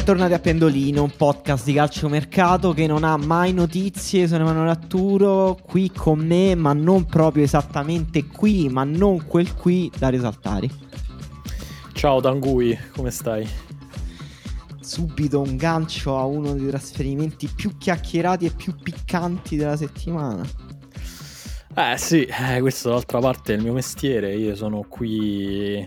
[0.00, 4.26] Bentornati a Pendolino, un podcast di calciomercato che non ha mai notizie.
[4.26, 9.92] Sono Emanuele Atturo, qui con me, ma non proprio esattamente qui, ma non quel qui,
[9.98, 10.70] Dario Saltari.
[11.92, 13.46] Ciao Tangui, come stai?
[14.80, 20.48] Subito un gancio a uno dei trasferimenti più chiacchierati e più piccanti della settimana.
[21.76, 25.86] Eh sì, eh, questa d'altra parte è il mio mestiere, io sono qui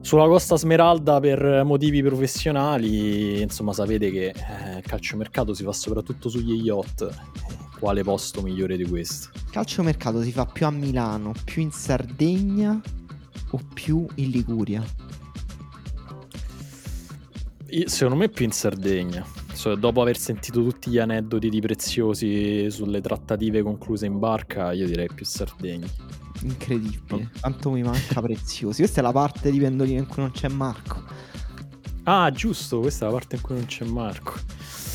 [0.00, 6.28] sulla Costa Smeralda per motivi professionali, insomma sapete che eh, il calciomercato si fa soprattutto
[6.28, 7.08] sugli yacht,
[7.78, 9.30] quale posto migliore di questo?
[9.34, 12.80] Il calciomercato si fa più a Milano, più in Sardegna
[13.50, 14.84] o più in Liguria?
[17.72, 22.68] Io, secondo me più in Sardegna, so, dopo aver sentito tutti gli aneddoti di preziosi
[22.70, 25.86] sulle trattative concluse in barca, io direi più Sardegna.
[26.42, 28.78] Incredibile, quanto mi manca preziosi.
[28.80, 31.02] Questa è la parte di pendolino in cui non c'è Marco.
[32.04, 34.34] Ah, giusto, questa è la parte in cui non c'è Marco.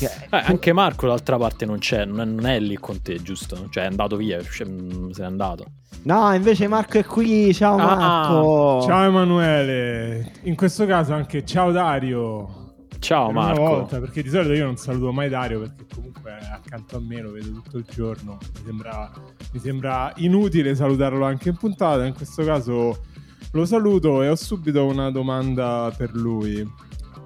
[0.00, 3.68] Eh, anche Marco d'altra parte non c'è, non è, non è lì con te, giusto?
[3.70, 5.64] Cioè è andato via, cioè, mm, se n'è andato.
[6.02, 7.54] No, invece Marco è qui.
[7.54, 8.82] Ciao Ah, Marco.
[8.86, 12.64] Ciao Emanuele, in questo caso anche ciao Dario.
[13.06, 13.60] Ciao Per una Marco.
[13.62, 17.30] volta, perché di solito io non saluto mai Dario perché comunque accanto a me lo
[17.30, 18.36] vedo tutto il giorno.
[18.52, 19.12] Mi sembra,
[19.52, 22.04] mi sembra inutile salutarlo anche in puntata.
[22.04, 23.04] In questo caso
[23.52, 26.68] lo saluto e ho subito una domanda per lui.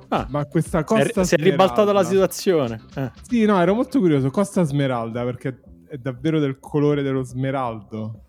[0.09, 2.79] Ah, Ma questa Costa è, si è ribaltata la situazione.
[2.97, 3.11] Eh.
[3.27, 4.29] Sì, no, ero molto curioso.
[4.29, 8.25] Costa Smeralda perché è davvero del colore dello smeraldo.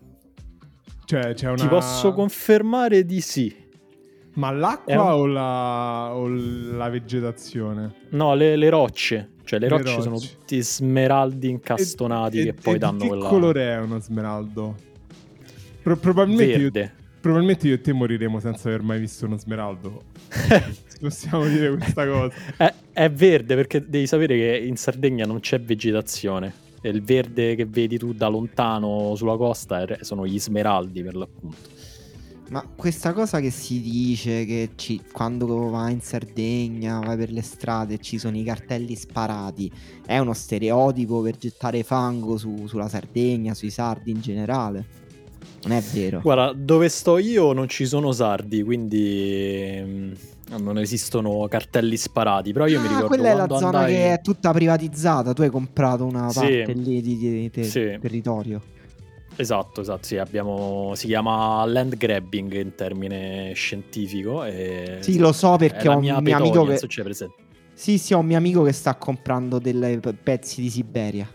[1.04, 1.56] Cioè, c'è una.
[1.56, 3.61] Ti posso confermare di sì.
[4.34, 6.10] Ma l'acqua un- o, la...
[6.14, 7.94] o la vegetazione?
[8.10, 9.30] No, le, le rocce.
[9.44, 10.36] Cioè, le Le rocce, sono rocce.
[10.38, 13.28] tutti smeraldi incastonati E- che e- poi e danno che quella.
[13.28, 14.74] colore è uno smeraldo?
[15.82, 16.92] Pro- probabilmente, io, Verde.
[17.20, 20.02] probabilmente io e te moriremo senza aver mai visto uno smeraldo.
[21.00, 22.32] Possiamo dire questa cosa.
[22.56, 26.60] È, è verde perché devi sapere che in Sardegna non c'è vegetazione.
[26.80, 31.56] E il verde che vedi tu da lontano sulla costa sono gli smeraldi per l'appunto.
[32.52, 37.40] Ma questa cosa che si dice che ci- quando vai in Sardegna, vai per le
[37.40, 39.72] strade, ci sono i cartelli sparati,
[40.04, 44.84] è uno stereotipo per gettare fango su- sulla Sardegna, sui sardi in generale.
[45.62, 46.20] Non è vero.
[46.20, 50.12] Guarda, dove sto io non ci sono sardi, quindi mm,
[50.58, 52.52] non esistono cartelli sparati.
[52.52, 53.94] Però io mi Ah, ricordo quella è la zona andai...
[53.94, 55.32] che è tutta privatizzata.
[55.32, 56.38] Tu hai comprato una Sì.
[56.40, 57.96] parte lì di, di- di- Sì.
[57.98, 58.60] territorio.
[59.36, 60.92] Esatto, esatto, sì, abbiamo...
[60.94, 64.44] si chiama land grabbing in termine scientifico.
[64.44, 64.98] E...
[65.00, 67.34] Sì, lo so perché ho un mia mio amico che- so se c'è presente.
[67.74, 71.28] Sì, sì, ho un mio amico che sta comprando dei pezzi di Siberia.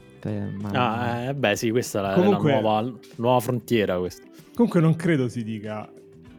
[0.74, 3.98] Ah, eh, beh, sì, questa è la, Comunque- la nuova, nuova frontiera.
[3.98, 4.24] Questa.
[4.54, 5.90] Comunque non credo si dica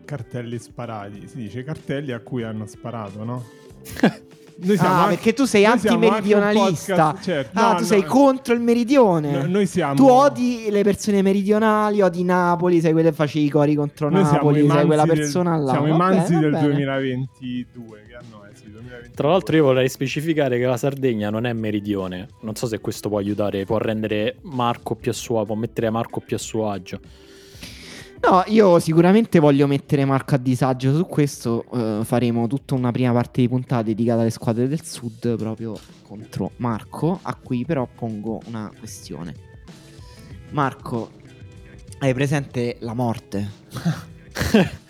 [0.05, 3.45] cartelli sparati, si dice cartelli a cui hanno sparato, no?
[4.61, 6.95] Noi Ah, anche- perché tu sei siamo antimeridionalista.
[7.13, 9.31] podcast- certo, ah, no, tu no, sei contro il meridione.
[9.31, 13.49] no, noi siamo Tu odi le persone meridionali, odi Napoli, sei quello che facevi i
[13.51, 15.71] cori contro noi siamo Napoli, i sei quella del- persona là.
[15.71, 16.73] Siamo i Va manzi bene, del va bene.
[16.73, 19.11] 2022 che hanno sì, 2022.
[19.15, 22.27] Tra l'altro io vorrei specificare che la Sardegna non è meridione.
[22.41, 26.19] Non so se questo può aiutare, può rendere Marco più a suo può mettere Marco
[26.19, 26.99] più a suo agio.
[28.21, 31.65] No, io sicuramente voglio mettere Marco a disagio su questo.
[31.73, 36.51] eh, faremo tutta una prima parte di puntata dedicata alle squadre del sud proprio contro
[36.57, 39.35] Marco, a cui però pongo una questione.
[40.51, 41.11] Marco,
[42.01, 43.51] hai presente la morte?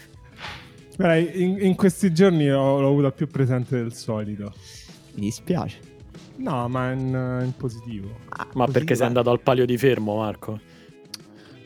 [0.97, 4.53] Guarda, in, in questi giorni l'ho, l'ho avuta più presente del solito.
[5.15, 5.79] Mi dispiace.
[6.37, 8.09] No, ma in, in positivo.
[8.55, 10.59] Ma Così, perché sei andato al palio di fermo, Marco?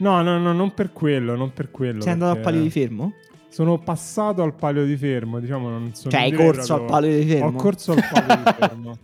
[0.03, 2.01] No, no, no, non per quello, non per quello.
[2.01, 3.15] Sei andato al palio di fermo?
[3.49, 7.25] Sono passato al palio di fermo, diciamo, non sono Cioè, hai corso al palio di
[7.25, 7.47] fermo?
[7.47, 8.99] Ho corso al palio di fermo.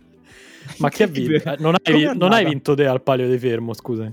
[0.79, 1.49] Ma chi ha vinto?
[1.49, 4.11] Eh, Non hai, non hai vinto te al palio di fermo, scusa.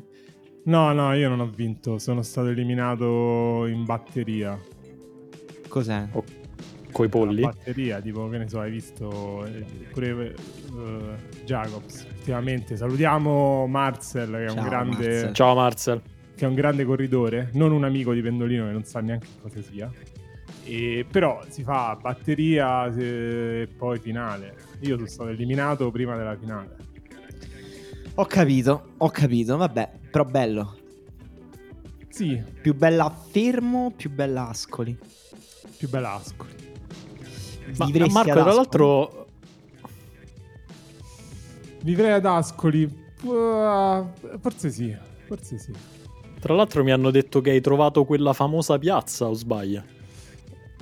[0.65, 4.57] No, no, io non ho vinto, sono stato eliminato in batteria.
[5.69, 6.07] Cos'è?
[6.93, 7.43] Coi polli?
[7.43, 12.07] Batteria, tipo, che ne so, hai visto eh, pure eh, Jacobs.
[12.19, 15.33] Ultimamente salutiamo Marcel, che è, Ciao, un grande, Marcel.
[15.35, 16.03] Ciao Marcel.
[16.37, 19.63] Che è un grande corridore, non un amico di Pendolino che non sa neanche cosa
[19.63, 19.91] sia.
[20.65, 24.55] E, però si fa batteria e poi finale.
[24.81, 26.77] Io sono stato eliminato prima della finale.
[28.17, 30.77] Ho capito, ho capito, vabbè, però bello.
[32.09, 34.97] Sì, Più bella a fermo, più bella Ascoli.
[35.77, 36.55] più bella Ascoli.
[37.77, 39.27] Ma Vivresti Marco, tra l'altro,
[41.83, 42.85] Vivrei ad Ascoli.
[43.23, 44.07] uh,
[44.41, 44.97] forse sì,
[45.27, 45.73] forse sì.
[46.47, 49.83] Tra l'altro mi hanno detto che hai trovato quella famosa piazza, o sbaglio?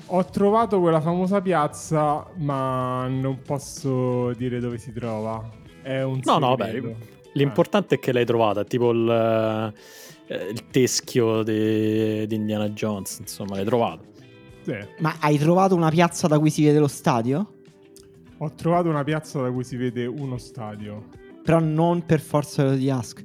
[0.08, 5.50] Ho trovato quella famosa piazza, ma non posso dire dove si trova.
[5.80, 6.88] È un No, no, segreto.
[6.88, 6.96] vabbè.
[7.32, 9.72] L'importante è che l'hai trovata, tipo il,
[10.28, 14.04] eh, il teschio di, di Indiana Jones, insomma, l'hai trovato.
[14.60, 14.76] Sì.
[14.98, 17.52] Ma hai trovato una piazza da cui si vede lo stadio?
[18.38, 21.04] Ho trovato una piazza da cui si vede uno stadio.
[21.42, 23.24] Però non per forza lo di Ask.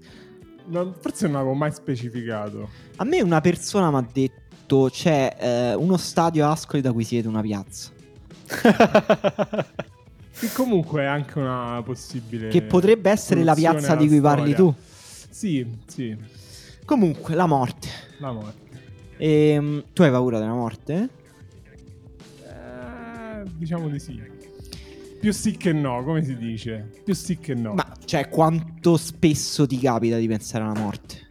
[0.69, 2.69] Non- forse non avevo mai specificato.
[2.97, 7.03] A me una persona mi ha detto c'è eh, uno stadio a Ascoli da cui
[7.03, 7.89] si vede una piazza.
[10.39, 12.47] Che comunque è anche una possibile.
[12.47, 14.71] Che potrebbe essere la piazza di cui parli storia.
[14.71, 14.79] tu.
[15.29, 16.15] Sì, sì,
[16.85, 17.89] Comunque, la morte.
[18.19, 18.67] la morte.
[19.17, 21.09] Ehm, tu hai paura della morte?
[22.45, 24.21] Eh, diciamo di sì.
[25.19, 26.89] Più sì che no, come si dice?
[27.03, 27.73] Più sì che no.
[27.73, 31.27] Ma cioè, quanto spesso ti capita di pensare alla morte?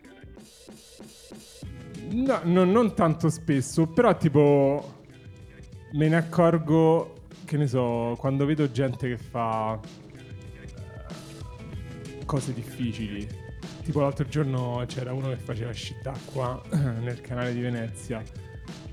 [2.11, 5.01] No, no, non tanto spesso, però tipo
[5.93, 7.15] me ne accorgo,
[7.47, 9.81] che ne so, quando vedo gente che fa
[11.73, 13.27] eh, cose difficili.
[13.85, 16.61] Tipo l'altro giorno c'era uno che faceva sci d'acqua
[17.01, 18.23] nel canale di Venezia.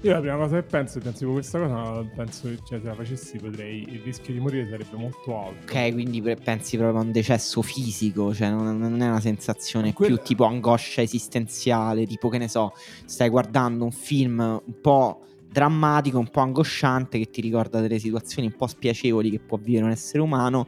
[0.06, 2.94] Io la prima cosa che penso, penso tipo questa cosa, penso che cioè, se la
[2.94, 5.64] facessi potrei, il rischio di morire sarebbe molto alto.
[5.64, 9.94] Ok, quindi pre- pensi proprio a un decesso fisico, cioè non, non è una sensazione
[9.94, 12.74] Quella- più tipo angoscia esistenziale, tipo che ne so,
[13.06, 18.50] stai guardando un film un po' drammatico, un po' angosciante che ti ricorda delle situazioni
[18.50, 20.68] un po' spiacevoli che può vivere un essere umano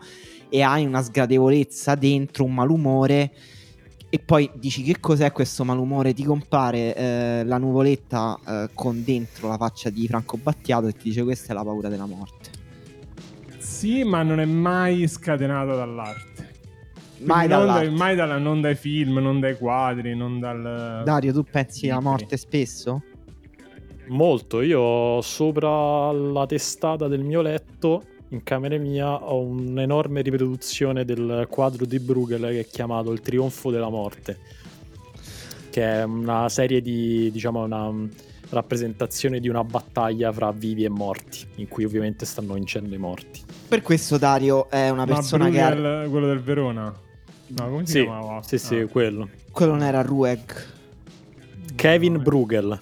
[0.49, 3.31] e hai una sgradevolezza dentro, un malumore
[4.09, 9.49] e poi dici che cos'è questo malumore, ti compare eh, la nuvoletta eh, con dentro
[9.49, 12.49] la faccia di Franco Battiato e ti dice questa è la paura della morte.
[13.57, 16.55] Sì, ma non è mai scatenato dall'arte.
[17.19, 17.87] Mai non, dall'arte.
[17.87, 21.01] dai, mai dalla- non dai film, non dai quadri, non dal...
[21.03, 23.03] Dario, tu pensi alla morte spesso?
[24.07, 31.47] Molto, io sopra la testata del mio letto, in camera mia, ho un'enorme riproduzione del
[31.49, 34.37] quadro di Bruegel che è chiamato Il trionfo della morte,
[35.69, 37.91] che è una serie di, diciamo, una
[38.49, 43.41] rappresentazione di una battaglia fra vivi e morti, in cui ovviamente stanno vincendo i morti.
[43.67, 45.69] Per questo Dario è una Ma persona che ha...
[45.73, 46.93] Bruegel, quello del Verona.
[47.49, 48.41] No, come si Sì, chiamava?
[48.43, 48.87] sì, sì, Ah.
[48.87, 49.29] quello.
[49.51, 50.53] Quello non era Rueg.
[51.75, 52.79] Kevin No, Bruegel.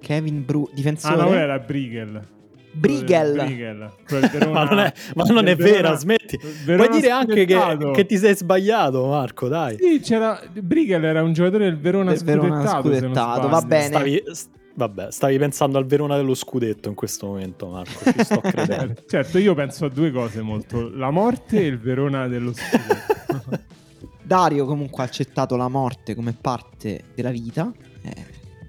[0.00, 0.68] Kevin Bru...
[0.70, 1.16] Ah, Difensore?
[1.16, 2.28] no, quello era Briegel.
[2.72, 3.34] Brigel.
[4.52, 6.38] Ma non è, ma non è vera, smetti.
[6.64, 9.76] Verona Puoi dire anche che, che ti sei sbagliato, Marco, dai.
[9.80, 10.40] Sì, c'era...
[10.52, 13.86] Briegel era un giocatore del Verona Del Verona scudettato, va bene.
[13.86, 18.12] Stavi, s- vabbè, stavi pensando al Verona dello scudetto in questo momento, Marco.
[18.12, 18.92] Ci sto credendo.
[19.00, 20.88] Eh, Certo, io penso a due cose molto.
[20.94, 23.66] La morte e il Verona dello scudetto.
[24.22, 27.72] Dario comunque ha accettato la morte come parte della vita.
[28.02, 28.12] Eh,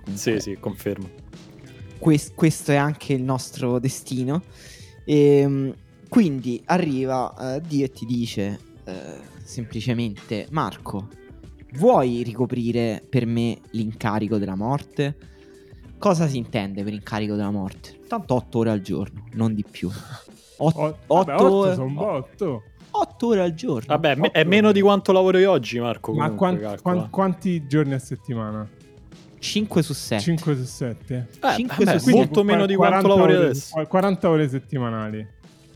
[0.04, 1.19] comunque, sì, sì, confermo.
[2.00, 4.42] Quest- questo è anche il nostro destino.
[5.06, 5.74] Ehm,
[6.10, 8.94] quindi arriva eh, Dio e ti dice eh,
[9.44, 11.08] semplicemente: Marco,
[11.74, 15.16] vuoi ricoprire per me l'incarico della morte?
[15.98, 18.00] Cosa si intende per incarico della morte?
[18.08, 19.90] Tanto 8 ore al giorno, non di più.
[20.62, 22.64] Ot- O- otto vabbè, otto ore- sono botto.
[22.92, 23.86] 8 ore al giorno.
[23.88, 24.50] Vabbè, me- è Otto.
[24.50, 26.12] meno di quanto lavoro io oggi, Marco.
[26.14, 26.96] Ma Comunque, quan- calcola.
[26.96, 28.68] quan- quanti giorni a settimana?
[29.40, 30.24] 5 su 7.
[30.24, 31.28] 5 su 7?
[31.42, 33.82] Eh, cinque vabbè, su molto meno di quanto lavori ore, adesso.
[33.88, 35.28] 40 ore settimanali.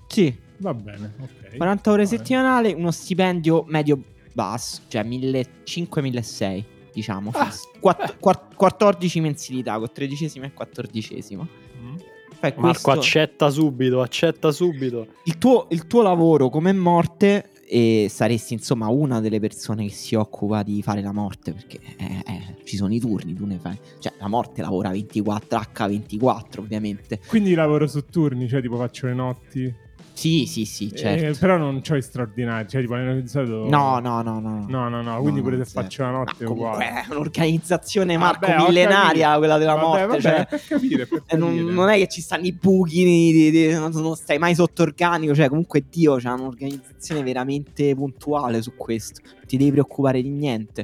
[0.08, 1.58] Sì, Va bene, ok.
[1.58, 2.18] 40 ore Vabbè.
[2.18, 4.02] settimanali, uno stipendio medio
[4.34, 7.32] basso, cioè 1500-1600, diciamo.
[7.34, 7.52] Ah.
[7.80, 11.44] Quatt- quatt- 14 mensilità, con tredicesima e quattordicesima.
[11.82, 11.96] Mm.
[12.40, 15.08] Fai Marco, questo- accetta subito, accetta subito.
[15.24, 20.14] il, tuo, il tuo lavoro come morte e saresti insomma una delle persone che si
[20.14, 23.76] occupa di fare la morte perché eh, eh, ci sono i turni, tu ne fai.
[23.98, 27.20] Cioè la morte lavora 24 H24 ovviamente.
[27.26, 29.76] Quindi lavoro su turni, cioè tipo faccio le notti.
[30.16, 31.26] Sì, sì, sì, certo.
[31.26, 33.68] Eh, però non c'ho i straordinari, cioè tipo di solito...
[33.68, 34.66] No, no, no, no.
[34.70, 36.86] No, no, no, quindi No, pure no, se faccio la notte è comunque uguale.
[37.02, 40.06] è un'organizzazione Marco Vabbè, millenaria quella della Vabbè, morte.
[40.06, 41.72] vabbè, cioè, per capire, per eh, non, capire.
[41.74, 44.84] non è che ci stanno i buchi, di- di- di- non, non stai mai sotto
[44.84, 45.34] organico.
[45.34, 49.20] Cioè, comunque Dio c'ha un'organizzazione veramente puntuale su questo.
[49.24, 50.82] Non ti devi preoccupare di niente.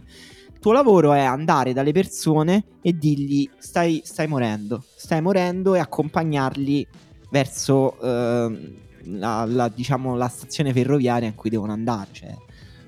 [0.51, 5.79] Il tuo lavoro è andare dalle persone e dirgli: stai, stai morendo, stai morendo e
[5.79, 6.87] accompagnarli
[7.29, 8.73] verso ehm,
[9.17, 12.09] la, la- diciamo, la stazione ferroviaria in cui devono andare.
[12.11, 12.35] Cioè,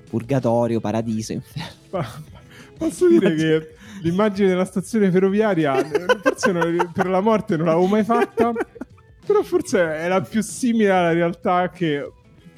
[0.08, 1.70] purgatorio, paradiso, inferno.
[2.78, 5.74] Posso dire che l'immagine della stazione ferroviaria,
[6.22, 8.52] forse non- per la morte non l'avevo mai fatta,
[9.24, 12.10] però forse è la più simile alla realtà che,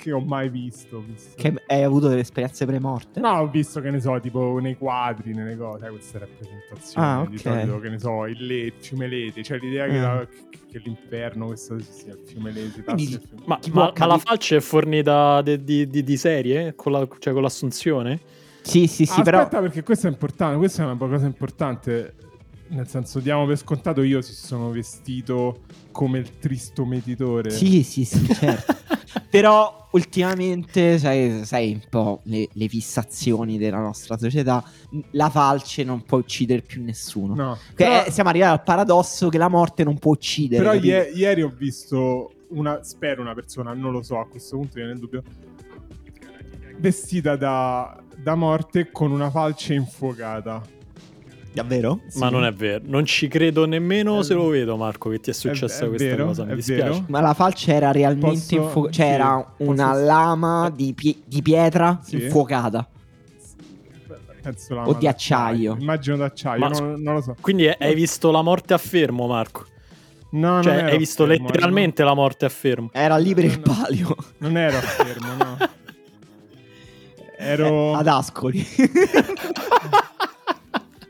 [0.04, 1.02] che ho mai visto.
[1.06, 1.32] visto.
[1.37, 3.20] Che hai avuto delle esperienze premorte?
[3.20, 7.37] No, ho visto che ne so, tipo nei quadri, nelle cose, queste rappresentazioni Ah, di
[7.37, 7.40] ok.
[7.40, 10.14] solito, che ne so, il, le, il fiume Lete, cioè l'idea che, Ah.
[10.14, 14.18] la- che- che l'inferno, questo sia il fiume Lete, Quindi- fiume- Ma, ma- ma la
[14.18, 16.75] falce è fornita de- di, di- di serie?
[16.75, 18.20] Con la- cioè con l'assunzione?
[18.62, 19.38] Sì, sì, sì, Ah, però...
[19.40, 22.14] Aspetta, perché questo è importante, questa è una cosa importante.
[22.66, 25.61] Nel senso, diamo per scontato io si sono vestito
[25.92, 27.50] come il tristo meditore.
[27.50, 28.75] Sì, sì, sì, certo.
[29.35, 34.62] Però ultimamente, sai, sai un po' le, le fissazioni della nostra società,
[35.11, 37.35] la falce non può uccidere più nessuno.
[37.35, 37.55] No.
[37.75, 40.62] Che Però, è- siamo arrivati al paradosso che la morte non può uccidere.
[40.62, 44.75] però ie- ieri ho visto una, spero una persona, non lo so, a questo punto
[44.76, 45.23] viene il dubbio,
[46.79, 50.62] vestita da, da morte con una falce infuocata.
[51.54, 52.00] Davvero?
[52.16, 52.32] Ma Sì.
[52.32, 55.32] non è vero, non ci credo nemmeno È- se lo vedo, Marco, che ti è
[55.32, 56.44] successa è questa vero, cosa.
[56.44, 56.82] Mi è dispiace.
[56.82, 57.04] vero.
[57.06, 58.92] Ma la falce era realmente Posso- infuocata.
[58.92, 62.23] Cioè, sì, era una posso- lama di, pie- di pietra Sì.
[62.25, 62.88] infuocata.
[64.42, 65.76] Penso O di acciaio.
[65.80, 67.37] Immagino d'acciaio, Ma- non, non lo so.
[67.40, 69.64] Quindi hai- hai visto la morte a fermo, Marco?
[70.30, 72.90] No, cioè, hai visto fermo, letteralmente la morte a fermo.
[72.92, 73.80] Era lì per il No, no.
[73.80, 74.16] palio.
[74.38, 75.56] Non ero fermo, no.
[77.38, 78.66] Ero, Ad Ascoli.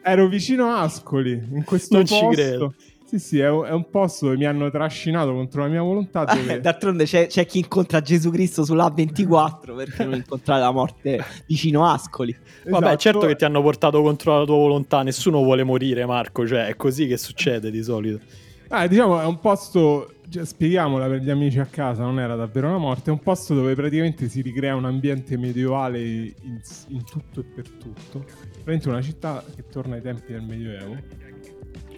[0.05, 2.29] ero vicino a Ascoli, in questo Non ci posto.
[2.35, 2.75] credo.
[3.07, 6.25] Sì, sì, è un, è un posto dove mi hanno trascinato contro la mia volontà.
[6.25, 6.61] Dove...
[6.61, 12.35] D'altronde c'è, c'è chi incontra Gesù Cristo sull'A24 perché non incontrare la morte vicino Ascoli.
[12.65, 12.99] Vabbè, Esatto.
[12.99, 16.77] certo che ti hanno portato contro la tua volontà, nessuno vuole morire, Marco, cioè è
[16.77, 18.21] così che succede di solito.
[18.69, 20.14] Ah, diciamo, è un posto.
[20.43, 23.11] Spieghiamola per gli amici a casa, non era davvero una morte.
[23.11, 27.69] È un posto dove praticamente si ricrea un ambiente medievale in, in tutto e per
[27.69, 28.25] tutto.
[28.25, 30.97] Praticamente una città che torna ai tempi del Medioevo.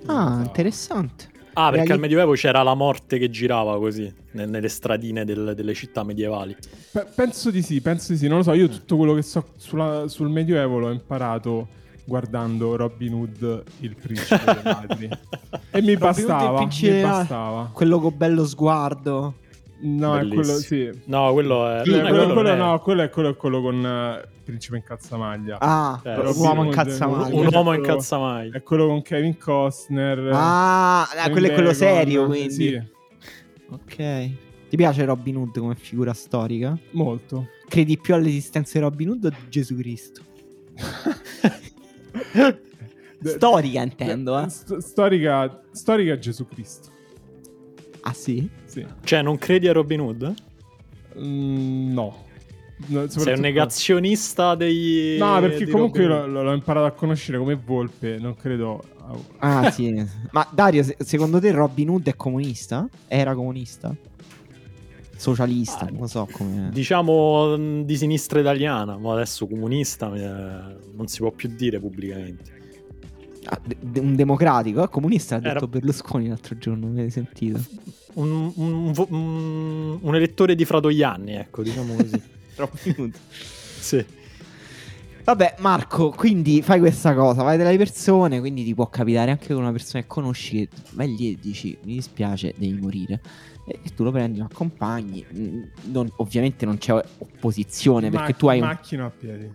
[0.06, 1.28] Ah, interessante.
[1.54, 5.54] Ah, perché Reali- al Medioevo c'era la morte che girava così, ne- nelle stradine del-
[5.56, 6.54] delle città medievali.
[6.92, 8.28] Pe- penso di sì, penso di sì.
[8.28, 11.66] Non lo so, io tutto quello che so sulla- sul Medioevo l'ho imparato
[12.06, 15.08] guardando Robin Hood, il principe dei ladri.
[15.70, 17.70] E mi bastava, mi bastava.
[17.72, 19.34] Quello con bello sguardo.
[19.78, 20.90] No, è quello, sì.
[21.04, 21.80] No, quello è...
[21.80, 25.58] È- quello, quello quello è- no, quello è quello, quello con eh, Principe in calzamaglia.
[25.60, 27.34] Ah, Eh, un uomo in Hood, calzamaglia.
[27.34, 28.56] Un uomo in quello- calzamaglia.
[28.56, 30.30] È quello con Kevin Costner.
[30.32, 32.50] Ah, ah, quello è quello serio, quindi.
[32.54, 32.82] Sì,
[33.68, 33.96] Ok.
[34.68, 36.76] Ti piace Robin Hood come figura storica?
[36.92, 37.48] molto.
[37.68, 40.22] Credi più all'esistenza di Robin Hood o di Gesù Cristo?
[43.22, 44.48] Storica intendo, eh.
[44.48, 46.90] St- storica, storica Gesù Cristo.
[48.02, 48.48] Ah sì?
[48.66, 48.86] Sì.
[49.02, 50.34] Cioè, non credi a Robin Hood?
[51.18, 52.24] Mm, no.
[52.88, 55.16] No, Sei un negazionista dei...
[55.18, 58.82] No, perché di comunque io l'ho, l'ho imparato a conoscere come volpe, non credo...
[59.38, 60.04] Ah sì.
[60.32, 62.86] Ma Dario, se- secondo te Robin Hood è comunista?
[63.08, 63.94] Era comunista?
[65.16, 66.68] Socialista, Ah, non lo so come...
[66.72, 72.54] Diciamo mh, di sinistra italiana, ma adesso comunista eh, non si può più dire pubblicamente.
[73.46, 74.88] Ah, de- de- un democratico, eh?
[74.88, 77.60] comunista ha detto Era- Berlusconi l'altro giorno, mi hai sentito?
[78.14, 82.20] Un, un- un- un elettore di Fratoianni, ecco, diciamo così.
[82.56, 83.14] Robin Hood.
[83.80, 84.04] sì.
[85.24, 89.62] Vabbè, Marco, quindi fai questa cosa, vai dalle persone, quindi ti può capitare anche con
[89.62, 93.20] una persona che conosci che vai lì e dici mi dispiace, devi morire.
[93.68, 95.24] E, e tu lo prendi, lo accompagni.
[95.36, 98.60] Mm, non- ovviamente non c'è opposizione perché Ma- tu hai.
[98.60, 99.50] Macchina a piedi?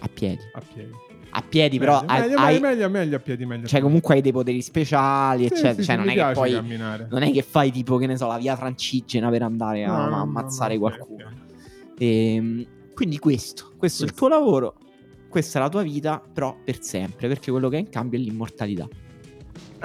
[0.00, 0.40] a piedi.
[0.54, 0.90] A piedi.
[1.36, 4.20] A piedi, però meglio, hai, meglio, hai- meglio, meglio a piedi, meglio cioè comunque hai
[4.20, 5.72] dei poteri speciali, Sì, eccetera.
[5.74, 7.08] sì, cioè sì, non è che poi camminare.
[7.10, 10.04] non è che fai tipo che ne so, la via francigena per andare a, No,
[10.04, 11.24] a no, ammazzare no, qualcuno.
[11.26, 11.32] ok.
[11.98, 14.76] Ehm, quindi questo, questo è il tuo lavoro,
[15.28, 18.22] questa è la tua vita, però per sempre, perché quello che hai in cambio è
[18.22, 18.88] l'immortalità.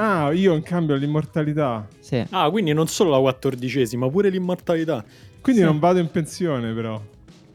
[0.01, 1.85] Ah, io in cambio l'immortalità.
[1.99, 2.25] Sì.
[2.29, 5.03] Ah, quindi non solo la quattordicesima, pure l'immortalità.
[5.41, 5.67] Quindi Sì.
[5.67, 7.01] non vado in pensione, però.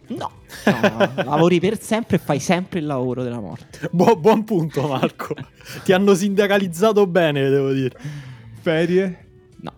[0.08, 0.30] No,
[0.66, 3.88] no, lavori per sempre e fai sempre il lavoro della morte.
[3.90, 5.34] Bu- buon punto, Marco.
[5.84, 7.96] Ti hanno sindacalizzato bene, devo dire.
[8.60, 9.26] Ferie?
[9.62, 9.72] No.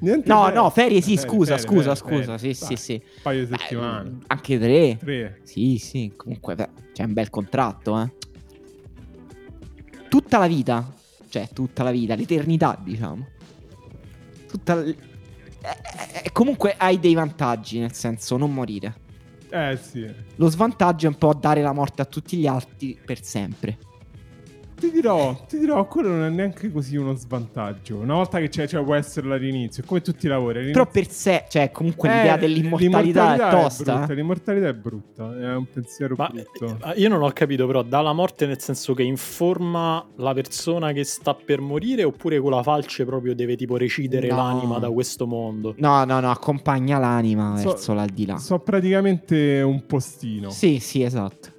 [0.00, 0.60] Niente No, ferie.
[0.60, 2.54] no, ferie sì, Ferie, scusa, ferie, scusa, ferie, scusa, ferie.
[2.54, 2.92] sì, sì, sì.
[2.92, 4.10] Un paio di Beh, settimane.
[4.10, 4.96] mm, anche tre.
[4.98, 5.40] Tre.
[5.44, 8.12] Sì, sì, comunque beh, c'è un bel contratto, eh.
[10.10, 10.92] Tutta la vita,
[11.32, 13.26] cioè tutta la vita, l'eternità, diciamo.
[14.46, 19.00] Tutta l- eh, eh, comunque hai dei vantaggi, nel senso non morire.
[19.48, 20.06] Eh sì.
[20.36, 23.78] Lo svantaggio è un po' dare la morte a tutti gli altri per sempre.
[24.82, 27.96] Ti dirò, ti dirò, quello non è neanche così uno svantaggio.
[27.98, 30.58] Una volta che c'è, cioè, può esserlo all'inizio, è come tutti i lavori.
[30.58, 33.96] all'inizio- Però per sé, cioè, comunque Eh, l'idea dell'immortalità è tosta.
[33.96, 36.78] brutta, l'immortalità è brutta, è un pensiero Ma brutto.
[36.84, 41.04] eh, io non ho capito però, dalla morte nel senso che informa la persona che
[41.04, 44.36] sta per morire oppure con la falce proprio deve tipo recidere No.
[44.36, 45.74] l'anima da questo mondo?
[45.78, 48.36] No, no, no, accompagna l'anima So- verso l'aldilà.
[48.38, 50.50] So praticamente un postino.
[50.50, 51.51] Sì, sì, esatto.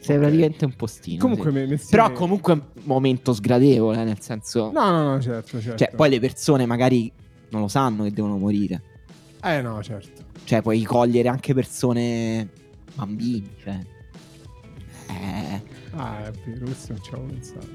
[0.00, 0.22] Sei Ok.
[0.22, 1.20] praticamente un postino.
[1.20, 1.54] Comunque, sì.
[1.56, 4.70] me- Messier- Però comunque è un momento sgradevole, nel senso...
[4.72, 5.76] No, no, no, certo, certo.
[5.78, 7.12] Cioè, poi le persone magari
[7.50, 8.82] non lo sanno che devono morire.
[9.42, 10.22] Eh no, certo.
[10.44, 12.48] Cioè, puoi cogliere anche persone
[12.94, 13.78] bambini, cioè...
[15.08, 15.62] Eh...
[15.92, 17.68] Ah, è vero, questo non ci avevo pensato.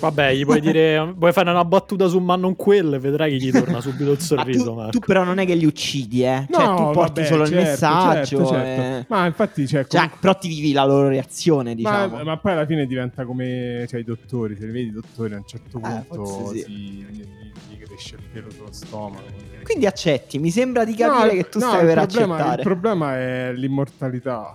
[0.00, 3.44] Vabbè, gli puoi dire, vuoi fare una battuta su ma non quello e vedrai che
[3.44, 6.46] gli torna subito il Ma sorriso, tu, tu però non è che li uccidi, eh.
[6.50, 8.36] Cioè, No, tu porti vabbè, solo il certo, messaggio.
[8.36, 8.80] certo, certo.
[8.80, 9.04] eh.
[9.08, 12.16] Ma infatti, cioè, Cioè, com- però ti vivi la loro reazione, diciamo.
[12.16, 14.56] ma, ma poi alla fine diventa come cioè, i dottori.
[14.56, 16.62] Se li vedi i dottori a un certo Eh, punto forse sì.
[16.62, 17.24] si, gli,
[17.70, 19.22] gli cresce il pelo sullo stomaco.
[19.64, 22.56] Quindi accetti, mi sembra di capire No, che tu no, stai il per problema, accettare.
[22.62, 24.54] Il problema è l'immortalità.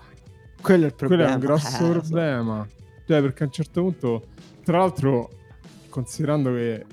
[0.62, 1.32] Quello è il Quello problema.
[1.32, 2.00] è un grosso Eh, lo so.
[2.00, 2.68] problema.
[3.06, 4.24] Cioè, perché a un certo punto,
[4.64, 5.30] tra l'altro,
[5.90, 6.86] considerando che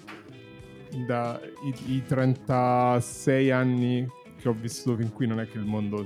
[1.07, 4.07] da i, i 36 anni
[4.41, 6.05] che ho vissuto fin qui, non è che il mondo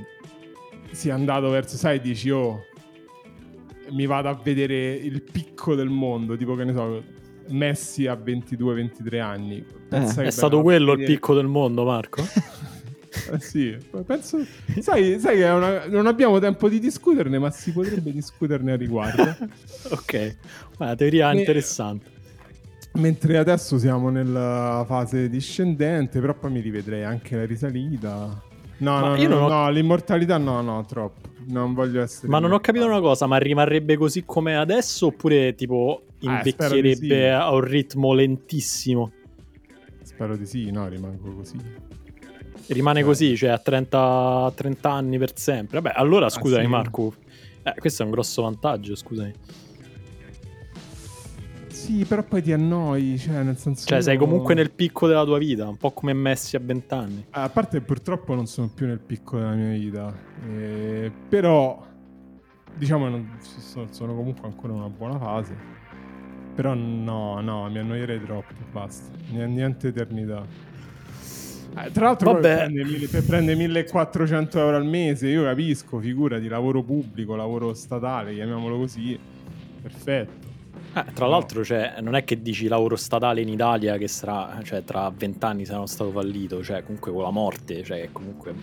[0.91, 2.65] sia andato verso, sai, dici, oh,
[3.91, 7.03] mi vado a vedere il picco del mondo, tipo che ne so,
[7.49, 9.63] Messi a 22-23 anni.
[9.89, 12.23] Pensa che È stato quello il vedere- picco del mondo, Marco?
[13.33, 14.45] eh sì, penso,
[14.81, 19.37] sai, sai che una- non abbiamo tempo di discuterne, ma si potrebbe discuterne a riguardo.
[19.91, 20.37] ok,
[20.79, 22.13] una teoria Ne- interessante.
[22.95, 28.41] Mentre adesso siamo nella fase discendente, però poi mi rivedrei anche la risalita.
[28.77, 31.29] No, no, no, ho- no, l'immortalità no, no, troppo.
[31.47, 32.29] Non voglio essere...
[32.29, 36.95] Ma non ho capito una cosa, ma rimarrebbe così come adesso oppure tipo Eh, invecchierebbe
[36.95, 37.23] sì.
[37.25, 39.11] a un ritmo lentissimo?
[40.03, 41.57] Spero di sì, no, rimango così.
[42.69, 43.03] Rimane Eh.
[43.03, 45.81] così, cioè a 30, 30 anni per sempre.
[45.81, 46.69] Vabbè, allora scusami sì?
[46.69, 47.15] Marco,
[47.63, 49.33] eh, questo è un grosso vantaggio, scusami.
[51.85, 53.87] Sì, però poi ti annoi, cioè nel senso...
[53.87, 57.27] Cioè sei comunque nel picco della tua vita, un po' come Messi a 20 anni.
[57.31, 60.15] A parte purtroppo non sono più nel picco della mia vita,
[60.49, 61.85] eh, però
[62.75, 63.39] diciamo non,
[63.91, 65.55] sono, comunque ancora in una buona fase.
[66.55, 69.15] Però no, no, mi annoierei troppo, basta.
[69.31, 70.47] Niente eternità.
[71.77, 77.35] Eh, tra l'altro prende, mille- prende 1400 euro al mese, io capisco, figurati, lavoro pubblico,
[77.35, 79.19] lavoro statale, chiamiamolo così,
[79.83, 80.43] perfetto.
[80.97, 81.33] Eh, tra No.
[81.33, 85.65] l'altro, cioè, non è che dici lavoro statale in Italia che sarà, cioè, tra vent'anni
[85.65, 88.55] sarà stato fallito, cioè, comunque con la morte, cioè, comunque,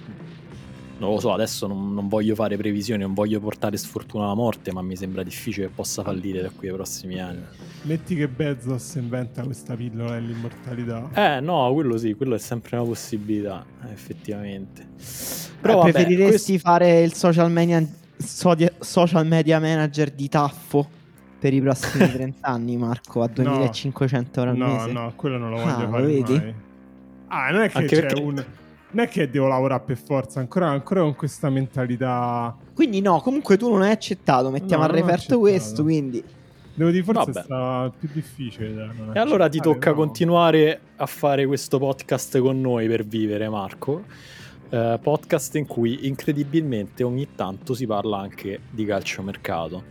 [1.01, 4.71] non lo so, adesso non, non voglio fare previsioni, non voglio portare sfortuna alla morte,
[4.71, 7.41] ma mi sembra difficile che possa fallire da qui ai prossimi anni.
[7.83, 11.09] Metti che Bezos inventa questa pillola dell'immortalità.
[11.13, 14.87] Eh, no, quello sì, quello è sempre una possibilità, effettivamente.
[15.59, 17.83] Però, Eh, vabbè, preferiresti fare il social media,
[18.79, 20.87] social media manager di Taffo
[21.39, 24.91] per i prossimi 30 anni, Marco, a 2500 euro al No, mese?
[24.91, 26.33] no, quello non lo Ah, voglio lo fare vedi?
[26.33, 26.53] mai.
[27.29, 28.45] Ah, non è che Anche c'è perché- un...
[28.91, 32.56] Non è che devo lavorare per forza, ancora, ancora con questa mentalità...
[32.73, 36.23] Quindi no, comunque tu non hai accettato, mettiamo No, a non ho referto questo, quindi...
[36.73, 37.43] Devo dire, forse Vabbè.
[37.45, 39.95] sta più difficile da non E allora ti tocca no?
[39.95, 44.04] continuare a fare questo podcast con noi per vivere, Marco.
[44.69, 49.84] Eh, podcast in cui incredibilmente ogni tanto si parla anche di calciomercato.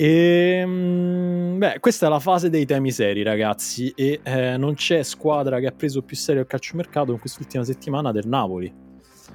[0.00, 3.92] E mm, beh, questa è la fase dei temi seri, ragazzi.
[3.96, 8.12] E eh, non c'è squadra che ha preso più serio il calciomercato in quest'ultima settimana
[8.12, 8.72] del Napoli,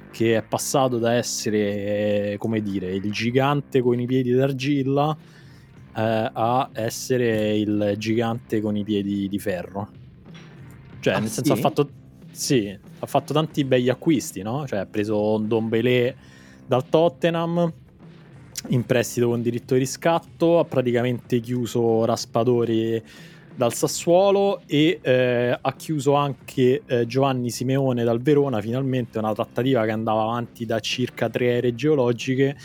[0.09, 5.17] che è passato da essere, eh, come dire, il gigante con i piedi d'argilla
[5.95, 9.89] eh, a essere il gigante con i piedi di ferro.
[11.01, 11.59] Cioè, Ah, nel senso, sì?
[11.59, 11.89] ha fatto.
[12.31, 14.65] Sì, ha fatto tanti bei acquisti, no?
[14.65, 16.15] Cioè, ha preso Don Belé
[16.65, 17.71] dal Tottenham
[18.67, 23.01] in prestito con diritto di riscatto, ha praticamente chiuso Raspadori
[23.55, 29.83] dal Sassuolo e eh, ha chiuso anche eh, Giovanni Simeone dal Verona, finalmente una trattativa
[29.85, 32.55] che andava avanti da circa tre ere geologiche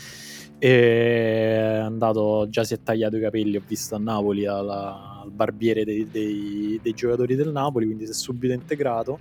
[0.59, 5.85] è andato, già si è tagliato i capelli, ho visto a Napoli alla- al barbiere
[5.85, 9.19] dei, dei- dei giocatori del Napoli, quindi si è subito integrato.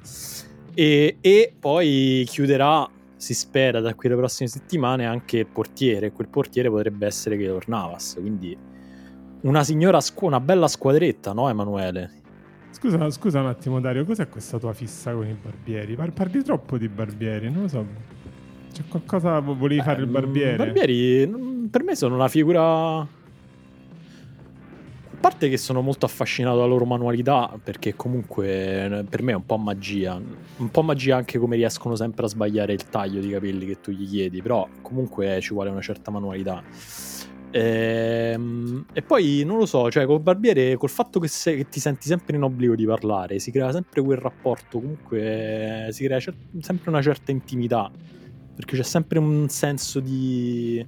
[0.75, 2.89] E, e poi chiuderà
[3.19, 6.13] si spera da qui alle prossime settimane anche il portiere.
[6.13, 8.17] Quel portiere potrebbe essere Keylor Navas.
[8.19, 8.57] Quindi
[9.43, 12.11] una signora squ- una bella squadretta, no, Emanuele?
[12.71, 15.97] Scusa, scusa un attimo, Dario, cos'è questa tua fissa con i barbieri?
[15.97, 17.87] Par- parli troppo di barbieri, non lo so.
[18.73, 20.57] C'è qualcosa vo- volevi fare il Eh, barbiere?
[20.57, 23.05] Barbieri mm, per me sono una figura
[25.21, 29.57] parte che sono molto affascinato dalla loro manualità, perché comunque per me è un po'
[29.57, 30.21] magia.
[30.57, 33.91] Un po' magia anche come riescono sempre a sbagliare il taglio di capelli che tu
[33.91, 36.63] gli chiedi, però comunque ci vuole una certa manualità.
[37.51, 41.69] E, ehm, e poi non lo so, cioè col barbiere, col fatto che, sei, che,
[41.69, 46.21] ti senti sempre in obbligo di parlare, si crea sempre quel rapporto, comunque si crea
[46.21, 47.91] cer- sempre una certa intimità,
[48.55, 50.85] perché c'è sempre un senso di,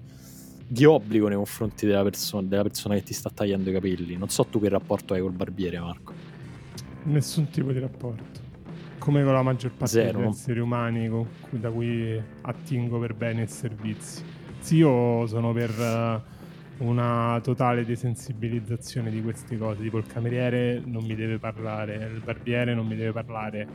[0.73, 4.17] di obbligo nei confronti della, perso- della persona che ti sta tagliando i capelli.
[4.17, 6.13] Non so tu che rapporto hai col barbiere, Marco.
[7.05, 8.41] Nessun tipo di rapporto.
[8.99, 11.27] Come con la maggior parte Zero, degli esseri umani cui,
[11.59, 14.23] da cui attingo per beni e servizi.
[14.61, 15.71] Sì, io sono per...
[15.71, 16.39] Uh,
[16.81, 19.83] una totale desensibilizzazione di queste cose.
[19.83, 23.69] Tipo il cameriere non mi deve parlare, il barbiere non mi deve parlare,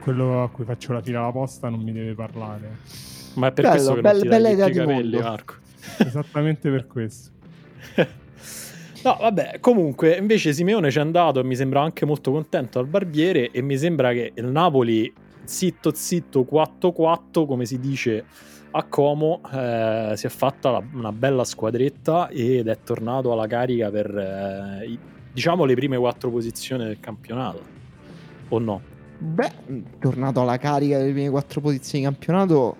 [0.00, 2.78] quello a cui faccio la fila alla posta non mi deve parlare.
[3.34, 5.18] Ma è per Bello, questo che bella, non ti bella idea di capelli.
[5.18, 5.54] Marco.
[5.98, 7.30] Esattamente per questo.
[9.04, 12.86] No, vabbè, comunque invece Simeone ci è andato e mi sembra anche molto contento al
[12.86, 15.12] barbiere e mi sembra che il Napoli
[15.44, 18.24] zitto zitto 4-4, come si dice
[18.70, 23.90] a Como eh, si è fatta la, una bella squadretta ed è tornato alla carica
[23.90, 24.98] per eh, i,
[25.32, 27.62] diciamo le prime quattro posizioni del campionato
[28.48, 28.80] o no?
[29.18, 29.52] Beh,
[30.00, 32.76] tornato alla carica delle prime quattro posizioni di campionato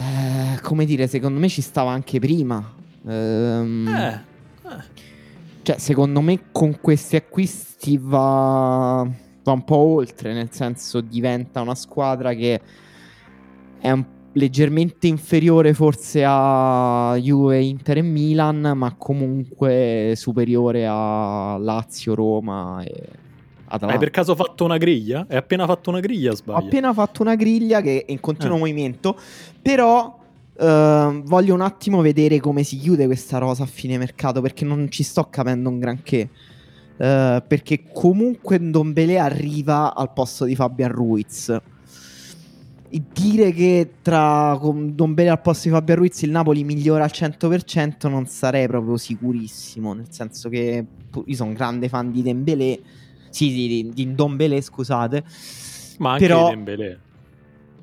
[0.00, 2.72] eh, come dire, secondo me ci stava anche prima.
[3.06, 4.24] Ehm, eh,
[4.68, 4.82] eh.
[5.62, 9.06] Cioè, secondo me con questi acquisti va,
[9.42, 12.60] va un po' oltre, nel senso diventa una squadra che
[13.78, 22.14] è un leggermente inferiore forse a Juve, Inter e Milan, ma comunque superiore a Lazio,
[22.14, 23.08] Roma e
[23.72, 23.92] Atalanta.
[23.92, 25.26] Hai per caso fatto una griglia?
[25.28, 26.58] Hai appena fatto una griglia, sbaglio?
[26.58, 28.58] Ho appena fatto una griglia che è in continuo eh.
[28.58, 29.16] movimento,
[29.62, 30.18] però
[30.52, 34.90] uh, voglio un attimo vedere come si chiude questa rosa a fine mercato perché non
[34.90, 36.28] ci sto capendo un granché.
[36.96, 41.60] Uh, perché comunque Ndombele arriva al posto di Fabian Ruiz
[42.98, 48.08] dire che tra Don Bele al posto di Fabio Ruiz il Napoli migliora al 100%
[48.08, 50.84] non sarei proprio sicurissimo, nel senso che
[51.24, 52.80] io sono un grande fan di Dembélé,
[53.30, 55.24] sì, sì di, di Dombele, scusate.
[55.98, 57.00] Ma anche però, di Dembélé.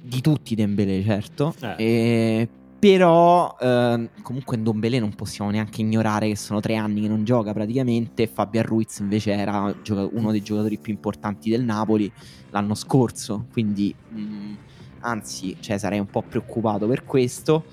[0.01, 1.53] Di tutti Dembélé, certo.
[1.61, 1.75] Eh.
[1.77, 7.07] E, però eh, comunque in Dombele non possiamo neanche ignorare che sono tre anni che
[7.07, 8.27] non gioca praticamente.
[8.27, 9.73] Fabio Ruiz invece era
[10.11, 12.11] uno dei giocatori più importanti del Napoli
[12.51, 13.47] l'anno scorso.
[13.51, 14.53] Quindi mh, mm,
[14.99, 17.65] anzi cioè, sarei un po' preoccupato per questo.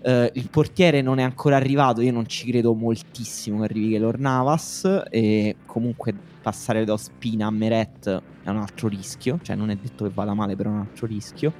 [0.00, 4.18] Uh, il portiere non è ancora arrivato, io non ci credo moltissimo che arrivi Kelor
[4.18, 6.14] Navas e comunque
[6.48, 10.32] passare da Spina a Meret è un altro rischio, cioè non è detto che vada
[10.32, 11.52] male, però è un altro rischio.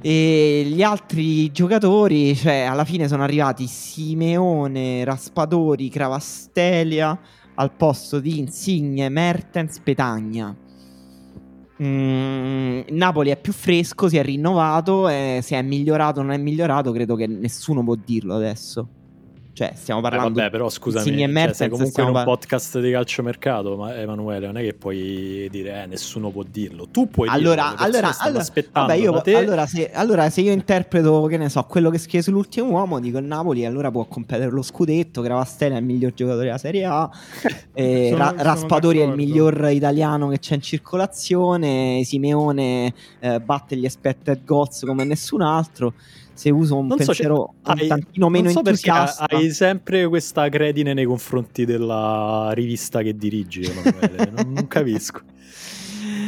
[0.00, 7.18] E gli altri giocatori, cioè alla fine sono arrivati Simeone, Raspadori, Cravastelia
[7.54, 10.54] al posto di Insigne, Mertens, Petagna.
[11.80, 16.38] Mm, Napoli è più fresco, si è rinnovato, e se è migliorato o non è
[16.38, 18.97] migliorato, credo che nessuno può dirlo adesso.
[19.58, 20.38] Cioè, stiamo parlando.
[20.38, 23.92] Eh vabbè, però scusami, cioè, Mertens, sei comunque in un par- podcast di calciomercato, ma
[23.96, 26.86] Emanuele, non è che puoi dire, eh, nessuno può dirlo.
[26.92, 27.84] Tu puoi allora, dirlo.
[27.84, 31.98] Allora, allora, vabbè, io, allora, se, allora, se, io interpreto, che ne so, quello che
[31.98, 35.22] scrive sull'ultimo uomo, dico il Napoli, allora può competere lo scudetto.
[35.22, 37.10] Gravastella è il miglior giocatore della Serie A.
[37.74, 42.02] eh, sono, Ra- Raspadori è il miglior italiano che c'è in circolazione.
[42.04, 45.94] Simeone eh, batte gli expected goals come nessun altro
[46.38, 49.26] se uso un non pensiero so, un hai, tantino meno so entusiasta.
[49.28, 54.30] Hai sempre questa credine nei confronti della rivista che dirigi, Emanuele.
[54.30, 55.22] non, non capisco.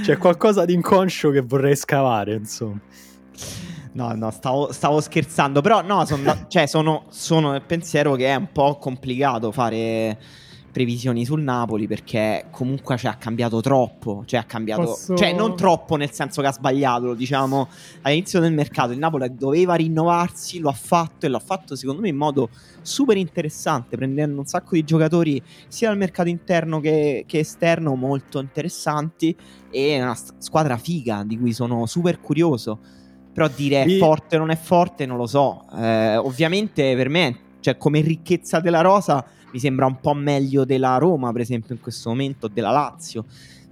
[0.02, 2.80] C'è qualcosa di inconscio che vorrei scavare, insomma.
[3.92, 8.34] No, no, stavo, stavo scherzando, però no, son, cioè, sono, sono nel pensiero che è
[8.34, 10.18] un po' complicato fare
[10.70, 15.16] previsioni sul Napoli perché comunque cioè, ha cambiato troppo, cioè ha cambiato, Posso...
[15.16, 17.68] cioè non troppo nel senso che ha sbagliato, lo diciamo
[18.02, 22.08] all'inizio del mercato, il Napoli doveva rinnovarsi, lo ha fatto e l'ha fatto secondo me
[22.08, 22.48] in modo
[22.82, 28.40] super interessante, prendendo un sacco di giocatori sia dal mercato interno che, che esterno molto
[28.40, 29.36] interessanti
[29.70, 32.78] e una squadra figa di cui sono super curioso.
[33.32, 35.64] Però dire è forte o non è forte non lo so.
[35.76, 40.96] Eh, ovviamente per me, cioè come ricchezza della rosa mi sembra un po' meglio della
[40.98, 43.24] Roma, per esempio, in questo momento, della Lazio.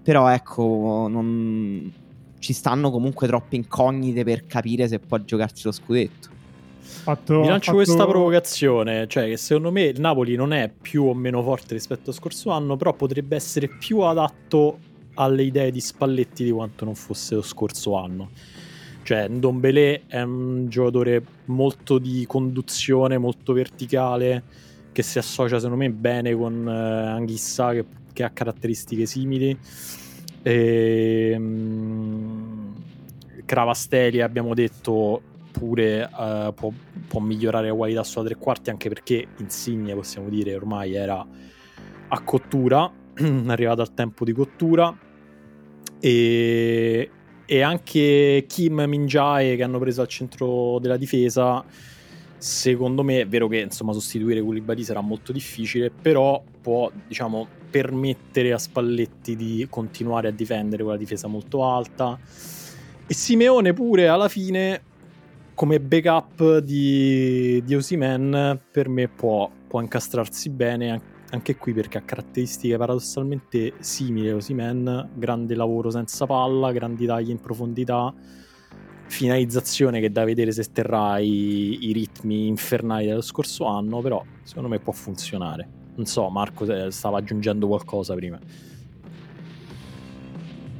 [0.02, 1.92] Però ecco, non...
[2.38, 6.36] ci stanno comunque troppe incognite per capire se può giocarci lo scudetto.
[6.80, 7.76] Fatto, Mi lancio fatto...
[7.76, 12.10] questa provocazione, cioè che secondo me il Napoli non è più o meno forte rispetto
[12.10, 14.78] al scorso anno, però potrebbe essere più adatto
[15.14, 18.30] alle idee di Spalletti di quanto non fosse lo scorso anno.
[19.08, 24.42] Cioè, Ndombele è un giocatore molto di conduzione, molto verticale,
[24.92, 29.58] che si associa secondo me bene con uh, Anghissa che, che, ha caratteristiche simili.
[30.42, 32.74] E, um,
[33.46, 36.70] Cravastelli abbiamo detto pure uh, può,
[37.06, 41.26] può, migliorare la qualità sulla tre quarti anche perché Insigne possiamo dire ormai era
[42.08, 42.92] a cottura,
[43.46, 44.94] arrivato al tempo di cottura
[45.98, 47.10] e,
[47.50, 51.64] e anche Kim Minjae che hanno preso al centro della difesa
[52.36, 58.52] secondo me è vero che insomma sostituire Koulibaly sarà molto difficile però può diciamo permettere
[58.52, 62.18] a Spalletti di continuare a difendere quella difesa molto alta.
[63.06, 64.82] E Simeone pure alla fine
[65.54, 72.02] come backup di, di Osimen per me può, può incastrarsi bene anche qui perché ha
[72.02, 78.14] caratteristiche paradossalmente simili a Osimen, grande lavoro senza palla, grandi tagli in profondità,
[79.06, 84.68] finalizzazione che da vedere se terrà i, i ritmi infernali dello scorso anno, però secondo
[84.68, 85.68] me può funzionare.
[85.96, 88.38] Non so, Marco stava aggiungendo qualcosa prima.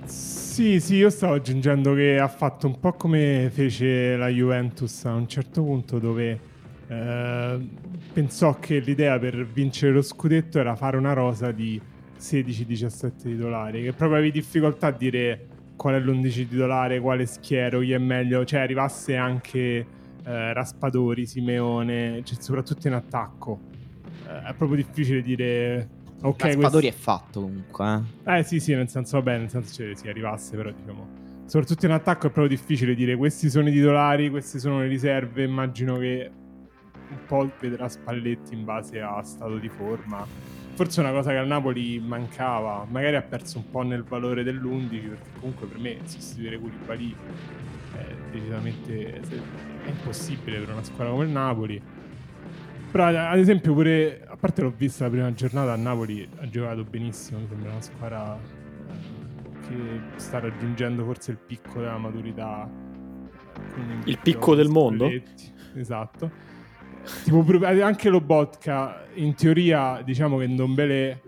[0.05, 5.15] Sì, sì, io stavo aggiungendo che ha fatto un po' come fece la Juventus a
[5.15, 6.41] un certo punto dove
[6.89, 7.69] eh,
[8.13, 11.81] pensò che l'idea per vincere lo scudetto era fare una rosa di
[12.19, 15.47] 16-17 titolari, che proprio avevi difficoltà a dire
[15.77, 19.61] qual è l'11 titolare, quale schiero, chi è meglio, cioè arrivasse anche
[20.25, 23.61] eh, Raspadori, Simeone, cioè, soprattutto in attacco.
[24.27, 25.89] Eh, è proprio difficile dire
[26.21, 26.89] Ok, Raspadori questo...
[26.89, 28.03] è fatto comunque.
[28.25, 28.39] Eh.
[28.39, 31.27] eh sì, sì, nel senso, vabbè, nel senso cioè, si arrivasse, però diciamo.
[31.45, 35.45] Soprattutto in attacco è proprio difficile dire questi sono i titolari, queste sono le riserve.
[35.45, 36.31] Immagino che
[37.11, 40.27] un po' vedrà Spalletti in base a stato di forma.
[40.75, 45.09] Forse una cosa che al Napoli mancava, magari ha perso un po' nel valore dell'11,
[45.09, 47.15] perché comunque per me sostituire Koulibaly
[47.97, 51.83] è decisamente è impossibile per una squadra come il Napoli
[52.91, 56.85] però ad esempio pure, a parte l'ho vista la prima giornata a Napoli, ha giocato
[56.85, 62.69] benissimo, mi sembra una squadra eh, che sta raggiungendo forse il picco della maturità.
[64.05, 65.11] Il picco del mondo?
[65.75, 66.31] Esatto.
[67.25, 71.23] Tipo, anche lo Botka, in teoria diciamo che Ndombele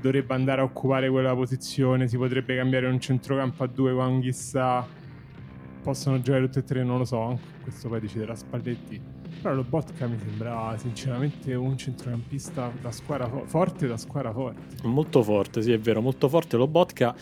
[0.00, 4.86] dovrebbe andare a occupare quella posizione, si potrebbe cambiare un centrocampo a due con chissà
[5.82, 10.06] possono giocare tutte e tre, non lo so, questo poi deciderà Spalletti però lo Botka
[10.06, 14.76] mi sembra sinceramente un centrocampista da squadra fo- forte, da squadra forte.
[14.84, 17.14] Molto forte, sì, è vero, molto forte lo Botka.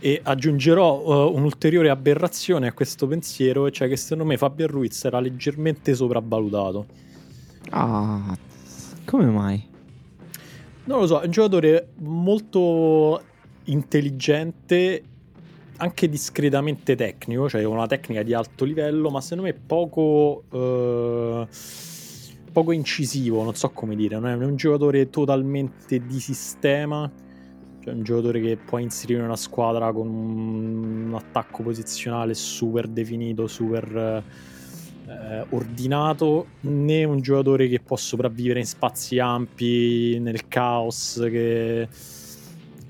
[0.00, 5.20] E aggiungerò uh, un'ulteriore aberrazione a questo pensiero, cioè che secondo me Fabio Ruiz era
[5.20, 6.86] leggermente sopravvalutato.
[7.70, 8.36] Ah,
[9.04, 9.66] come mai?
[10.84, 13.22] Non lo so, è un giocatore molto
[13.64, 15.02] intelligente
[15.78, 21.46] anche discretamente tecnico, cioè una tecnica di alto livello, ma secondo me poco, eh,
[22.52, 27.10] poco incisivo, non so come dire, non è un giocatore totalmente di sistema,
[27.80, 33.46] cioè un giocatore che può inserire in una squadra con un attacco posizionale super definito,
[33.46, 34.24] super
[35.08, 41.88] eh, ordinato, né un giocatore che può sopravvivere in spazi ampi, nel caos, che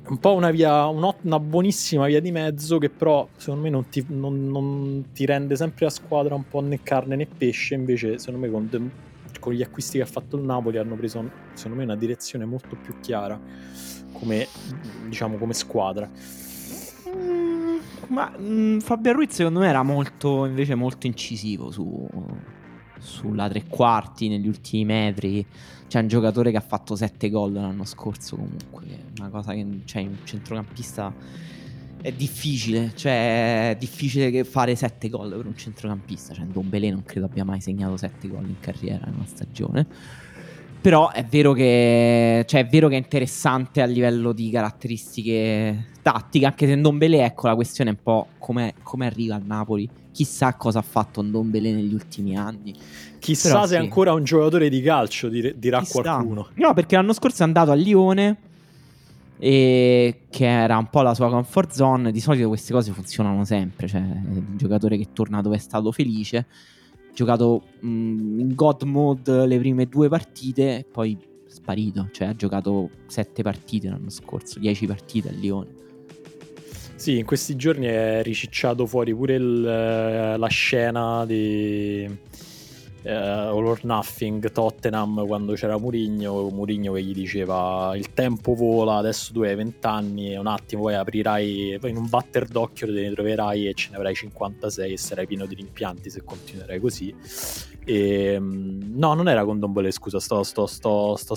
[0.08, 4.04] un po' una via, una buonissima via di mezzo che però secondo me non ti,
[4.08, 8.40] non, non ti, rende sempre la squadra un po' né carne né pesce, invece secondo
[8.40, 8.90] me con,
[9.38, 12.76] con, gli acquisti che ha fatto il Napoli hanno preso secondo me una direzione molto
[12.82, 13.38] più chiara
[14.12, 14.46] come,
[15.06, 16.08] diciamo, come squadra.
[17.08, 17.57] Mm,
[18.08, 22.08] ma mh, mm, Fabio Ruiz secondo me era molto invece molto incisivo su,
[22.98, 25.44] sulla tre quarti negli ultimi metri.
[25.86, 28.84] C'è un giocatore che ha fatto 7 gol l'anno scorso comunque,
[29.18, 31.12] una cosa che cioè, un centrocampista
[32.00, 37.26] è difficile, cioè è difficile fare 7 gol per un centrocampista, cioè Dombele non credo
[37.26, 39.86] abbia mai segnato 7 gol in carriera in una stagione.
[40.80, 46.46] Però è vero, che, cioè, è vero che è interessante a livello di caratteristiche tattiche,
[46.46, 49.88] anche se Ndombele, ecco, la questione è un po' come arriva al Napoli.
[50.10, 52.74] Chissà cosa ha fatto Ndombele negli ultimi anni.
[53.18, 56.00] Chissà Però se è ancora un giocatore di calcio, dirà Chissà.
[56.02, 56.48] qualcuno.
[56.54, 58.36] No, perché l'anno scorso è andato a Lione,
[59.38, 62.10] e che era un po' la sua comfort zone.
[62.10, 63.86] Di solito queste cose funzionano sempre.
[63.86, 66.46] Cioè, il giocatore che torna dove è stato felice.
[67.14, 71.16] Giocato mh, mm, in God mode le prime due partite, poi
[71.46, 72.08] sparito.
[72.10, 75.86] Cioè, ha giocato sette partite l'anno scorso, dieci partite a Lione.
[76.98, 82.02] Sì, in questi giorni è ricicciato fuori pure il, la scena di
[83.02, 88.96] eh, All or Nothing Tottenham quando c'era Murigno Murigno che gli diceva il tempo vola
[88.96, 92.92] adesso tu hai 20 anni un attimo poi aprirai poi in un batter d'occhio te
[93.00, 97.14] ne troverai e ce ne avrai 56 e sarai pieno di rimpianti se continuerai così.
[97.84, 101.36] E, ehm, no non era con Dombele scusa sto, sto, sto, sto,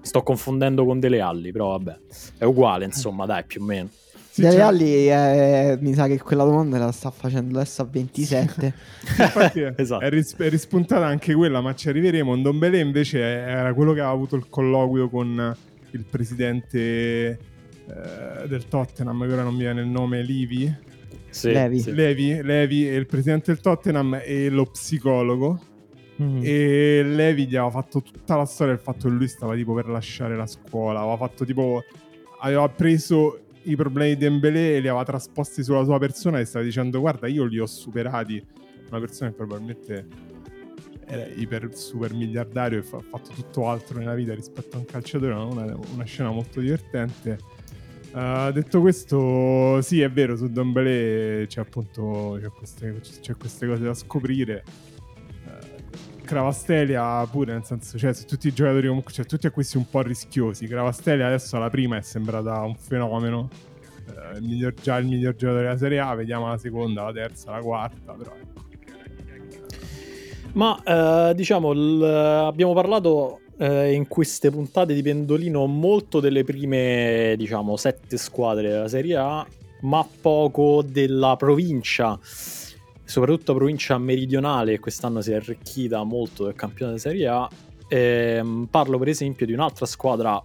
[0.00, 1.98] sto confondendo con Dele Alli però vabbè
[2.38, 3.90] è uguale insomma dai più o meno
[4.32, 4.60] sì, cioè...
[4.60, 8.74] Alli eh, mi sa che quella domanda la sta facendo adesso a 27.
[9.20, 10.02] Infatti è, esatto.
[10.02, 12.34] è, ris- è, rispuntata anche quella, ma ci arriveremo.
[12.36, 15.54] Ndombele invece era quello che aveva avuto il colloquio con
[15.90, 20.74] il presidente eh, del Tottenham, che ora non mi viene il nome, Livi.
[21.28, 21.80] Sì, Levi.
[21.80, 21.92] Sì.
[21.92, 25.60] Levi, Levi, il presidente del Tottenham e lo psicologo.
[26.22, 26.40] Mm.
[26.42, 29.88] E Levi gli aveva fatto tutta la storia del fatto che lui stava tipo per
[29.88, 31.00] lasciare la scuola.
[31.00, 31.84] Aveva fatto tipo
[32.40, 37.00] aveva preso i problemi di Dembélé li aveva trasposti sulla sua persona e stava dicendo
[37.00, 38.44] guarda io li ho superati.
[38.88, 40.06] Una persona che probabilmente
[41.06, 45.32] era iper super miliardario e ha fatto tutto altro nella vita rispetto a un calciatore
[45.32, 47.38] una, una scena molto divertente.
[48.12, 53.84] Uh, detto questo sì è vero su Dembélé c'è appunto c'è queste, c'è queste cose
[53.84, 54.62] da scoprire
[56.24, 60.02] Cravastelia pure, nel senso, cioè, se tutti i giocatori comunque, cioè, tutti questi un po'
[60.02, 60.66] rischiosi.
[60.66, 63.48] Cravastelia adesso alla prima è sembrata un fenomeno.
[64.06, 67.50] Eh, il miglior, già il miglior giocatore della Serie A, vediamo la seconda, la terza,
[67.50, 68.60] la quarta, però ecco.
[70.54, 70.80] Ma
[71.30, 77.76] eh, diciamo, l- abbiamo parlato eh, in queste puntate di Pendolino molto delle prime, diciamo,
[77.76, 79.46] sette squadre della Serie A,
[79.82, 82.18] ma poco della provincia
[83.12, 87.46] soprattutto provincia meridionale, quest'anno si è arricchita molto del campionato di Serie A.
[87.88, 90.42] Ehm, parlo per esempio di un'altra squadra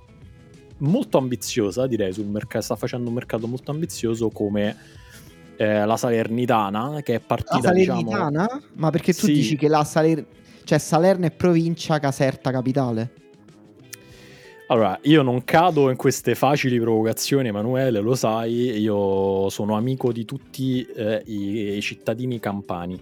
[0.80, 4.76] molto ambiziosa, direi, sul mercato, sta facendo un mercato molto ambizioso come
[5.56, 8.44] eh, la Salernitana, che è partita, la Salernitana?
[8.44, 8.62] Diciamo...
[8.74, 9.32] Ma perché tu sì.
[9.32, 10.26] dici che la Saler...
[10.66, 13.12] cioè Salerno è provincia, Caserta capitale?
[14.70, 20.26] Allora, io non cado in queste facili provocazioni, Emanuele, lo sai, io sono amico di
[20.26, 23.00] tutti eh, i, i, cittadini campani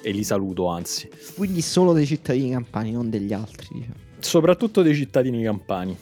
[0.00, 1.08] e li saluto, anzi.
[1.34, 3.66] Quindi solo dei cittadini campani, non degli altri.
[3.72, 3.94] Diciamo.
[4.20, 5.96] Soprattutto dei cittadini campani.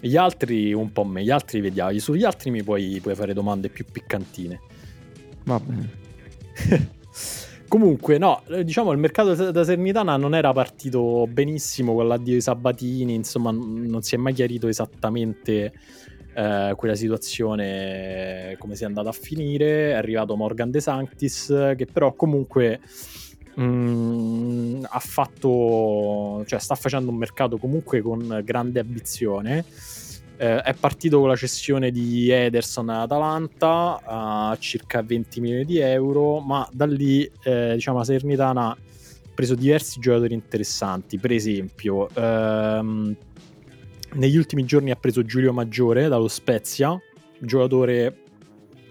[0.00, 1.96] Gli altri un po' me, gli altri vediamo.
[1.98, 4.60] Sugli altri mi puoi, puoi fare domande più piccantine.
[5.44, 5.90] Va bene.
[7.72, 13.14] Comunque, no, diciamo il mercato da Sernitana non era partito benissimo con l'addio di Sabatini,
[13.14, 15.72] insomma, non si è mai chiarito esattamente
[16.34, 19.92] eh, quella situazione come sia andata a finire.
[19.92, 22.80] È arrivato Morgan De Sanctis, che però comunque
[23.54, 29.64] mh, mm, ha fatto, cioè sta facendo un mercato comunque con grande ambizione
[30.36, 36.40] eh, è partito con la cessione di Ederson all'Atalanta a circa 20 milioni di euro,
[36.40, 38.76] ma da lì eh, diciamo la Salernitana ha
[39.34, 41.18] preso diversi giocatori interessanti.
[41.18, 43.16] Per esempio, ehm,
[44.14, 46.98] negli ultimi giorni ha preso Giulio Maggiore dallo Spezia,
[47.38, 48.18] giocatore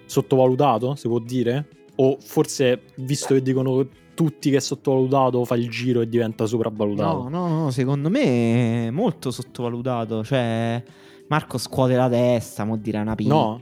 [0.05, 1.67] sottovalutato, si può dire?
[1.95, 7.29] O forse, visto che dicono tutti che è sottovalutato, fa il giro e diventa sopravvalutato?
[7.29, 10.23] No, no, no, secondo me è molto sottovalutato.
[10.23, 10.83] Cioè,
[11.31, 13.33] Marco scuote la testa, mo dirà una pinta.
[13.33, 13.57] No.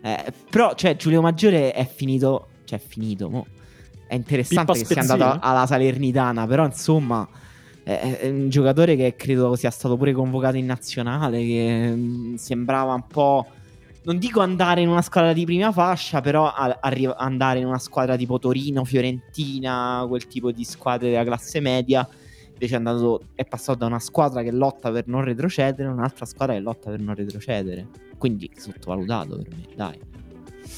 [0.00, 3.46] Eh, però, cioè, Giulio Maggiore è finito, cioè, è finito, mo.
[4.06, 7.28] È interessante Pippa che sia andato alla Salernitana, però, insomma,
[7.82, 13.06] è, un giocatore che credo sia stato pure convocato in nazionale, che mm, sembrava un
[13.06, 13.46] po'...
[14.04, 18.16] Non dico andare in una squadra di prima fascia, però arri- andare in una squadra
[18.16, 22.08] tipo Torino, Fiorentina, quel tipo di squadre della classe media
[22.62, 26.24] invece è, andato, è passato da una squadra che lotta per non retrocedere a un'altra
[26.24, 27.88] squadra che lotta per non retrocedere.
[28.16, 29.98] Quindi sottovalutato per me, dai.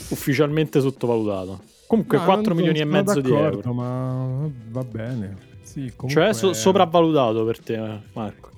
[0.09, 1.61] Ufficialmente sottovalutato.
[1.87, 3.73] Comunque no, 4 milioni e mezzo di euro.
[3.75, 5.53] Ma va bene.
[5.62, 8.53] Sì, cioè so- sopravvalutato per te, Marco.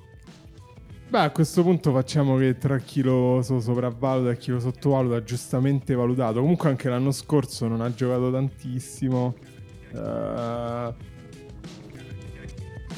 [1.08, 5.22] Beh, a questo punto facciamo che tra chi lo so sopravvaluta e chi lo sottovaluta
[5.22, 6.40] giustamente valutato.
[6.40, 9.34] Comunque anche l'anno scorso non ha giocato tantissimo.
[9.92, 11.14] Uh,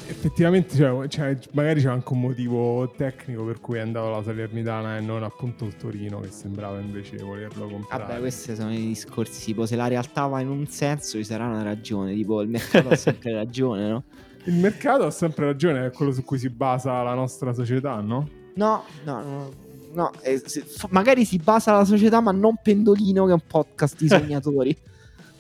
[0.09, 4.97] effettivamente cioè, cioè, magari c'è anche un motivo tecnico per cui è andato alla Salernitana
[4.97, 8.05] e non appunto il Torino che sembrava invece volerlo comprare.
[8.05, 11.47] Vabbè, questi sono i discorsi, tipo se la realtà va in un senso ci sarà
[11.47, 14.05] una ragione, tipo il mercato ha sempre ragione, no?
[14.45, 18.29] Il mercato ha sempre ragione, è quello su cui si basa la nostra società, no?
[18.55, 19.53] No, no, no.
[19.93, 23.97] no eh, se, magari si basa la società, ma non Pendolino che è un podcast
[23.99, 24.77] di sognatori.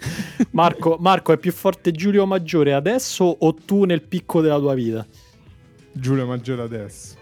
[0.53, 5.07] Marco, Marco, è più forte Giulio Maggiore adesso o tu nel picco della tua vita?
[5.93, 7.17] Giulio Maggiore adesso.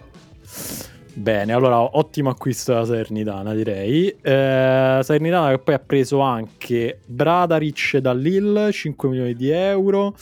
[1.15, 4.09] Bene, allora ottimo acquisto della Salernitana direi.
[4.09, 10.15] Eh, Salernitana che poi ha preso anche Bradaric da Lille, 5 milioni di euro.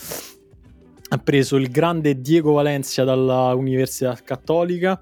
[1.08, 5.00] ha preso il grande Diego Valencia dalla Università Cattolica,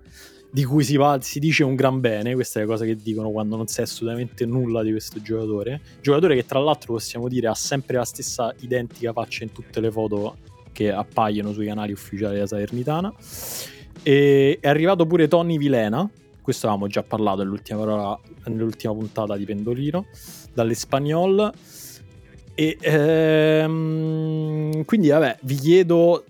[0.55, 3.31] di cui si, va, si dice un gran bene, questa è la cosa che dicono
[3.31, 5.81] quando non sai assolutamente nulla di questo giocatore.
[6.03, 9.91] Giocatore che tra l'altro possiamo dire ha sempre la stessa identica faccia in tutte le
[9.91, 10.37] foto
[10.73, 13.15] che appaiono sui canali ufficiali della Salernitana.
[14.03, 16.07] E è arrivato pure Tony Vilena,
[16.43, 20.05] questo avevamo già parlato nell'ultima, nell'ultima puntata di Pendolino,
[20.53, 21.51] dall'Espagnol.
[22.55, 26.25] E ehm, quindi, vabbè, vi chiedo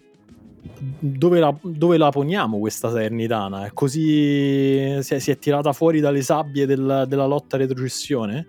[0.99, 3.67] dove la, dove la poniamo questa Salernitana?
[3.67, 8.47] È così si è, si è, tirata fuori dalle sabbie del, della lotta retrocessione?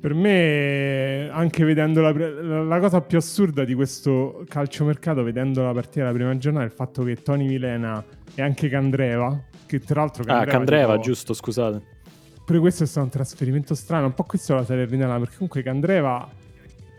[0.00, 2.12] Per me, anche vedendo la,
[2.64, 6.74] la, cosa più assurda di questo calciomercato, vedendo la partita della prima giornata, è il
[6.74, 8.04] fatto che Tony Milena
[8.34, 10.24] e anche Candreva, che tra l'altro...
[10.24, 11.82] Candreva, ah, Candreva, tipo, giusto, scusate.
[12.44, 15.62] Pure questo è stato un trasferimento strano, un po' questo è la Salernitana, perché comunque
[15.62, 16.28] Candreva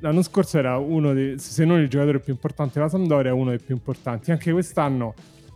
[0.04, 3.60] l'anno scorso era uno dei, se non il giocatore più importante della Sampdoria, uno dei
[3.60, 4.32] più importanti.
[4.32, 5.14] Anche quest'anno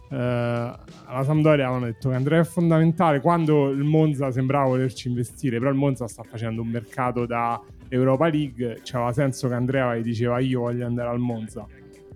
[0.10, 5.58] eh, alla Sampdoria avevano detto che Andrea è fondamentale quando il Monza sembrava volerci investire,
[5.58, 10.04] però il Monza sta facendo un mercato da Europa League, c'aveva senso che Andrea gli
[10.04, 11.66] diceva io voglio andare al Monza.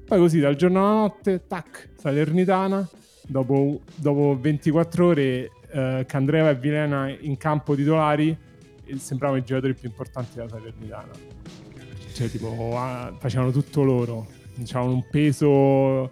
[0.05, 2.87] Poi così dal giorno alla notte, tac, Salernitana,
[3.27, 8.37] dopo, dopo 24 ore eh, Candreva e Vilena in campo titolari,
[8.95, 11.41] sembravano i giocatori più importanti della Salernitana
[12.13, 14.27] cioè tipo ah, facevano tutto loro,
[14.71, 16.11] avevano un peso,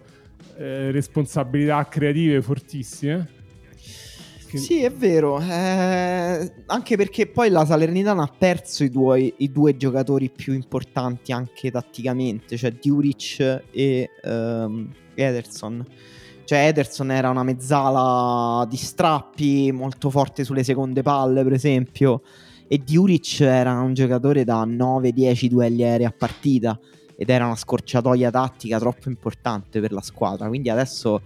[0.56, 3.38] eh, responsabilità creative fortissime.
[4.46, 4.58] Che...
[4.58, 9.76] Sì, è vero, eh, anche perché poi la Salernitana ha perso i due, i due,
[9.76, 15.86] giocatori più importanti anche tatticamente, cioè Duric e um, Ederson.
[16.44, 22.22] Cioè Ederson era una mezzala di strappi, molto forte sulle seconde palle per esempio
[22.72, 26.78] e Djuric era un giocatore da 9-10 duelli aerei a partita
[27.16, 30.46] ed era una scorciatoia tattica troppo importante per la squadra.
[30.46, 31.20] Quindi adesso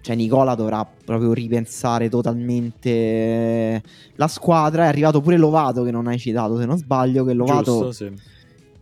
[0.00, 3.82] cioè, Nicola dovrà proprio ripensare totalmente
[4.14, 4.84] la squadra.
[4.84, 7.24] È arrivato pure Lovato, che non hai citato se non sbaglio.
[7.24, 8.12] Che Lovato, Giusto, sì.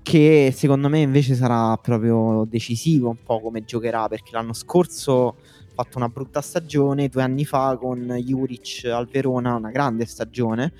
[0.02, 5.34] che secondo me invece sarà proprio decisivo un po' come giocherà perché l'anno scorso ha
[5.72, 7.08] fatto una brutta stagione.
[7.08, 10.74] Due anni fa con Juric al Verona, una grande stagione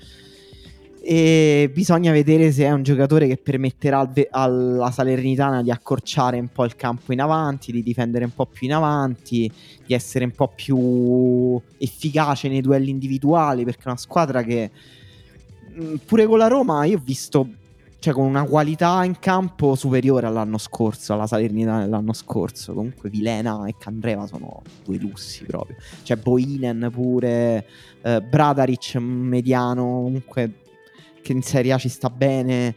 [1.09, 6.49] e bisogna vedere se è un giocatore che permetterà al alla Salernitana di accorciare un
[6.49, 9.49] po' il campo in avanti, di difendere un po' più in avanti,
[9.85, 14.69] di essere un po' più efficace nei duelli individuali, perché è una squadra che
[15.79, 17.47] mm, pure con la Roma io ho visto
[17.99, 22.73] cioè con una qualità in campo superiore all'anno scorso, alla Salernitana dell'anno scorso.
[22.73, 25.77] Comunque Vilena e Candreva sono due lussi proprio.
[26.03, 27.65] C'è Boinen pure,
[28.01, 30.65] eh, Bradaric mediano, comunque
[31.27, 32.75] che in Serie A ci sta bene.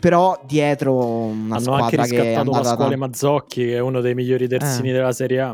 [0.00, 2.96] Però dietro una Hanno squadra anche riscattato Pasquale da...
[2.96, 4.92] Mazzocchi, che è uno dei migliori terzini eh.
[4.92, 5.52] della Serie A.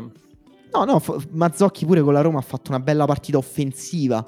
[0.73, 1.01] No, no,
[1.31, 4.25] Mazzocchi pure con la Roma ha fatto una bella partita offensiva,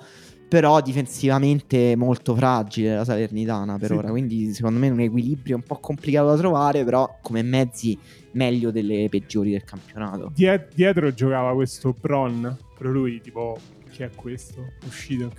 [0.47, 3.95] però difensivamente molto fragile la Salernitana per sì.
[3.95, 7.97] ora, quindi secondo me un equilibrio un po' complicato da trovare, però come mezzi
[8.31, 10.31] meglio delle peggiori del campionato.
[10.33, 13.57] Diet- dietro giocava questo Bron, però lui tipo
[13.93, 14.71] chi è questo?
[14.87, 15.31] Uscito.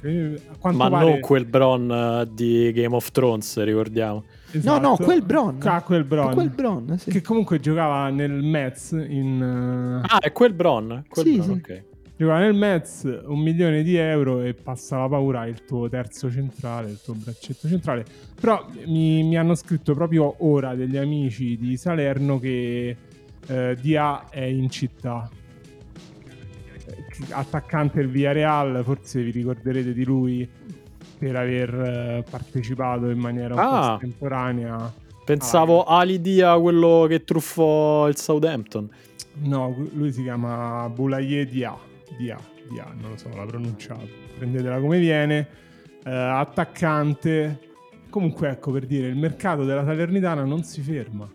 [0.63, 1.11] Ma pare...
[1.11, 4.23] non quel Bron uh, di Game of Thrones, ricordiamo.
[4.53, 4.81] Esatto.
[4.81, 5.59] No, no, quel Bron.
[5.63, 6.33] Ah, quel Bron.
[6.33, 7.11] Quel Bron sì.
[7.11, 10.01] Che comunque giocava nel Metz in...
[10.03, 10.07] Uh...
[10.07, 11.05] Ah, è quel Bron.
[11.09, 11.73] Quel sì, Bron, sì.
[11.73, 11.83] ok.
[12.17, 16.91] Giocava nel Metz un milione di euro e passa la paura il tuo terzo centrale,
[16.91, 18.05] il tuo braccetto centrale.
[18.41, 22.97] Però mi, mi hanno scritto proprio ora degli amici di Salerno che
[23.49, 25.29] eh, Dia è in città
[27.31, 30.49] attaccante del Villarreal, forse vi ricorderete di lui
[31.19, 34.93] per aver eh, partecipato in maniera un ah, po' estemporanea.
[35.25, 38.89] Pensavo ah, Ali Dia, quello che truffò il Southampton.
[39.43, 41.77] No, lui si chiama Boulaye Dia.
[42.19, 42.39] Dia,
[42.71, 44.07] Dia, non lo so, l'ha pronunciato.
[44.37, 45.49] Prendetela come viene.
[46.05, 47.59] Uh, attaccante.
[48.11, 51.29] Comunque, ecco per dire, il mercato della Salernitana non si ferma.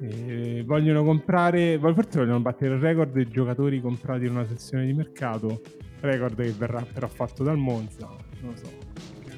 [0.00, 4.92] E vogliono comprare, forse vogliono battere il record dei giocatori comprati in una sessione di
[4.92, 5.60] mercato,
[6.00, 8.06] record che verrà però fatto dal Monza,
[8.40, 8.70] non lo so,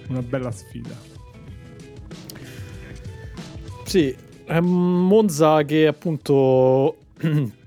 [0.09, 0.95] una bella sfida.
[3.85, 6.97] Sì, è Monza che appunto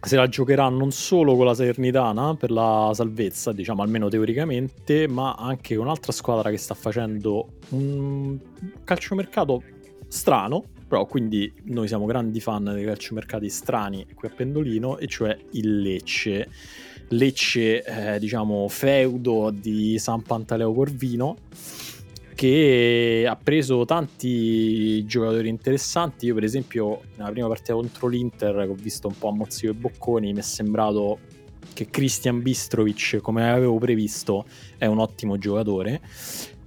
[0.00, 5.34] se la giocherà non solo con la Salernitana per la salvezza, diciamo almeno teoricamente, ma
[5.34, 8.38] anche con un'altra squadra che sta facendo un
[8.84, 9.62] calciomercato
[10.08, 15.34] strano, però quindi noi siamo grandi fan dei calciomercati strani qui a Pendolino, e cioè
[15.52, 16.50] il Lecce.
[17.08, 21.38] Lecce, eh, diciamo, feudo di San Pantaleo Corvino.
[22.34, 26.26] che ha preso tanti giocatori interessanti.
[26.26, 29.72] Io, per esempio, nella prima partita contro l'Inter, che ho visto un po' a Mozzico
[29.72, 31.20] e Bocconi, mi è sembrato
[31.72, 34.44] che Christian Bistrovic, come avevo previsto,
[34.76, 36.02] è un ottimo giocatore.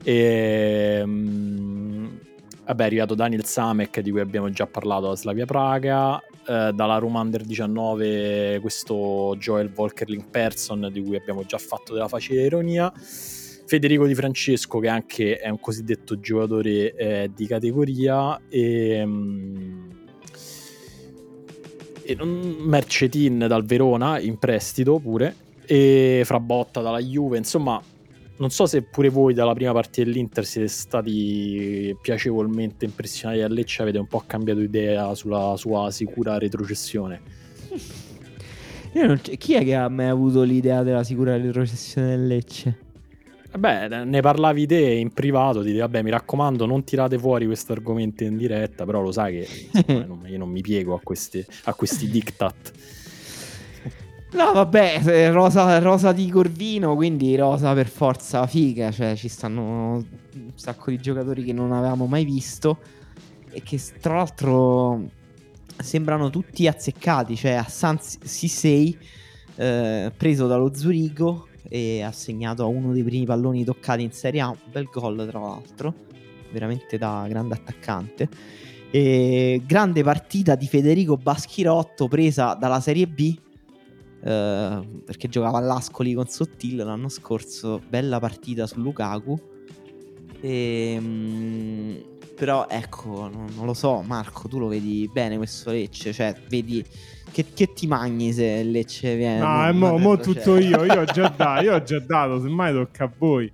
[0.04, 2.20] E, um,
[2.66, 6.22] vabbè, è arrivato Daniel Samek, di cui abbiamo già parlato a Slavia Praga.
[6.48, 12.08] Eh, dalla Roma Under 19, questo Joel Volkerling Person, di cui abbiamo già fatto della
[12.08, 12.92] facile ironia.
[12.96, 19.90] Federico Di Francesco, che anche è un cosiddetto giocatore eh, di categoria, e, um,
[22.04, 25.36] e Mercetin dal Verona in prestito pure,
[25.66, 27.82] e Frabotta dalla Juve, insomma.
[28.38, 33.82] Non so se pure voi dalla prima partita dell'Inter siete stati piacevolmente impressionati da Lecce,
[33.82, 37.22] avete un po' cambiato idea sulla sua sicura retrocessione.
[39.38, 42.80] chi è che ha mai avuto l'idea della sicura retrocessione del Lecce?
[43.58, 48.26] Beh, ne parlavi te in privato, ti vabbè mi raccomando non tirate fuori questo argomento
[48.26, 52.10] in diretta, però lo sai che insomma, io non mi piego a questi, a questi
[52.10, 52.72] diktat.
[54.36, 60.52] No, vabbè, rosa, rosa, di Corvino, quindi rosa per forza figa, cioè ci stanno un
[60.56, 62.80] sacco di giocatori che non avevamo mai visto
[63.50, 65.10] e che tra l'altro
[65.78, 68.98] sembrano tutti azzeccati, cioè Hassan Sisei
[69.56, 74.50] eh, preso dallo Zurigo e ha segnato uno dei primi palloni toccati in Serie A,
[74.50, 75.94] un bel gol tra l'altro,
[76.52, 78.28] veramente da grande attaccante.
[78.92, 83.44] E grande partita di Federico Baschirotto presa dalla Serie B
[84.26, 89.40] eh, perché giocava all'Ascoli con Sottil l'anno scorso, bella partita su Lukaku.
[90.42, 92.04] E, ehm, mh,
[92.36, 96.84] però ecco, non, non, lo so, Marco, tu lo vedi bene questo Lecce, cioè vedi
[97.32, 99.40] che, che ti mangi se Lecce viene.
[99.40, 102.74] No, è mo, mo tutto io, io ho già dato, io ho già dato, semmai
[102.74, 103.52] tocca a voi.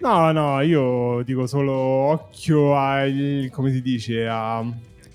[0.00, 4.64] No, no, io dico solo occhio ai, come si dice, a,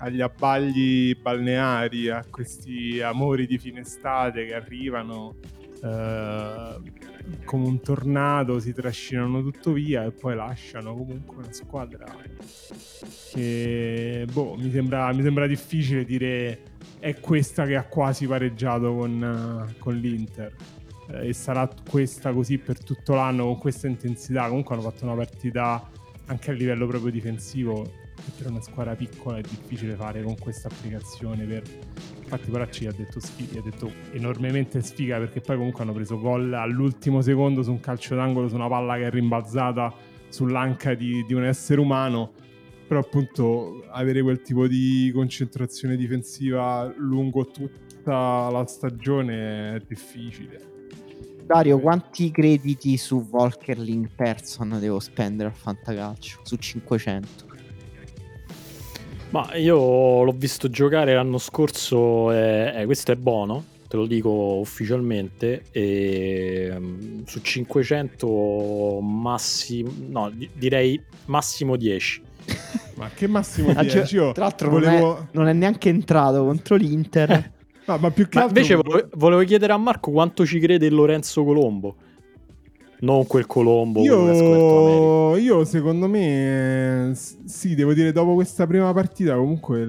[0.04, 5.36] agli abbagli balneari, a questi amori di fine estate che arrivano
[5.82, 6.76] eh,
[7.44, 12.04] come un tornado, si trascinano tutto via e poi lasciano comunque una squadra
[13.32, 16.60] che boh, mi, sembra, mi sembra difficile dire
[16.98, 20.54] è questa che ha quasi pareggiato con, con l'Inter
[21.08, 24.48] eh, e sarà questa così per tutto l'anno con questa intensità.
[24.48, 25.90] Comunque hanno fatto una partita
[26.26, 28.02] anche a livello proprio difensivo
[28.36, 31.62] per una squadra piccola è difficile fare con questa applicazione per...
[32.22, 36.52] infatti Poracci ha detto sfiga, ha detto enormemente sfiga perché poi comunque hanno preso gol
[36.52, 39.92] all'ultimo secondo su un calcio d'angolo su una palla che è rimbalzata
[40.28, 42.32] sull'anca di, di un essere umano
[42.86, 50.72] però appunto avere quel tipo di concentrazione difensiva lungo tutta la stagione è difficile
[51.44, 56.40] Dario, quanti crediti su Volkerling Person devo spendere al fantacalcio?
[56.42, 57.53] Su 500?
[59.34, 64.30] Ma io l'ho visto giocare l'anno scorso e eh, questo è buono, te lo dico
[64.60, 72.22] ufficialmente, e, um, su 500 massimo, no, direi massimo 10.
[72.94, 74.14] Ma che massimo 10?
[74.14, 75.06] Io Tra l'altro volevo...
[75.08, 77.50] non, è, non, è, neanche entrato contro l'Inter.
[77.86, 78.60] no, ma più che ma altro...
[78.60, 81.96] Invece volevo, volevo chiedere a Marco quanto ci crede Lorenzo Colombo
[83.04, 84.02] non quel Colombo.
[84.02, 89.88] Io, io secondo me, sì, devo dire, dopo questa prima partita, comunque il,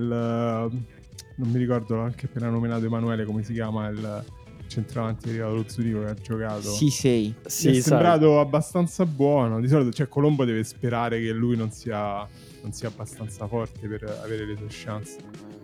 [1.35, 4.23] non mi ricordo anche appena nominato Emanuele, come si chiama il
[4.67, 6.69] centravanti arrivato allo Zurigo che ha giocato.
[6.69, 7.33] Sì, sei.
[7.45, 9.59] Sì, mi è sembrato abbastanza buono.
[9.59, 12.27] Di solito, cioè, Colombo deve sperare che lui non sia,
[12.61, 15.17] non sia abbastanza forte per avere le sue chance.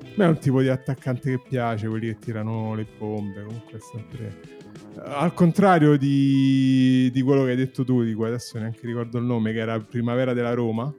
[0.03, 3.43] A me è un tipo di attaccante che piace, quelli che tirano le bombe.
[3.43, 4.59] Comunque è sempre
[5.03, 9.23] al contrario di, di, quello che hai detto tu, di cui adesso neanche ricordo il
[9.23, 10.93] nome, che era Primavera della Roma,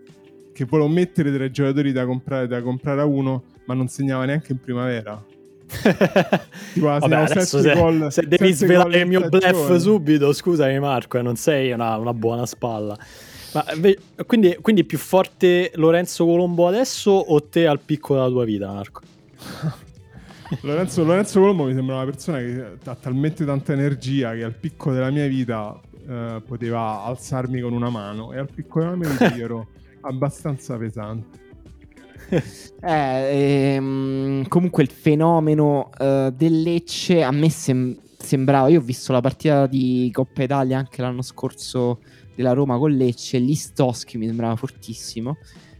[0.52, 4.52] che volevo mettere tre giocatori da comprare, da comprare a uno, ma non segnava neanche
[4.52, 5.22] in primavera.
[6.74, 11.22] tipo, Vabbè, adesso se, gol, se devi svelare il mio bluff subito, scusami Marco, eh,
[11.22, 12.96] non sei una, una buona spalla.
[13.54, 13.64] Ma,
[14.26, 18.72] quindi, quindi è più forte Lorenzo Colombo adesso o te al picco della tua vita,
[18.72, 19.00] Marco?
[20.60, 24.92] Lorenzo, Lorenzo Colombo mi sembra una persona che ha talmente tanta energia che al picco
[24.92, 29.34] della mia vita eh, poteva alzarmi con una mano e al picco della mia vita
[29.34, 29.68] io ero
[30.02, 31.40] abbastanza pesante.
[32.80, 39.12] eh, ehm, comunque il fenomeno uh, del Lecce a me sem- sembrava, io ho visto
[39.12, 42.00] la partita di Coppa Italia anche l'anno scorso
[42.34, 45.36] della Roma con Lecce, Listoschi mi sembrava fortissimo,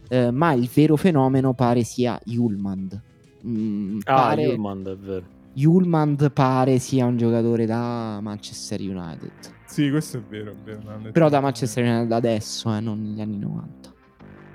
[0.09, 3.11] uh, ma il vero fenomeno pare sia Julmand
[3.45, 5.25] Mm, ah, Julmand è vero.
[5.53, 9.31] Julmand pare sia un giocatore da Manchester United.
[9.65, 10.51] Sì, questo è vero.
[10.51, 11.11] È vero.
[11.11, 13.91] Però da Manchester United adesso, eh, non negli anni 90.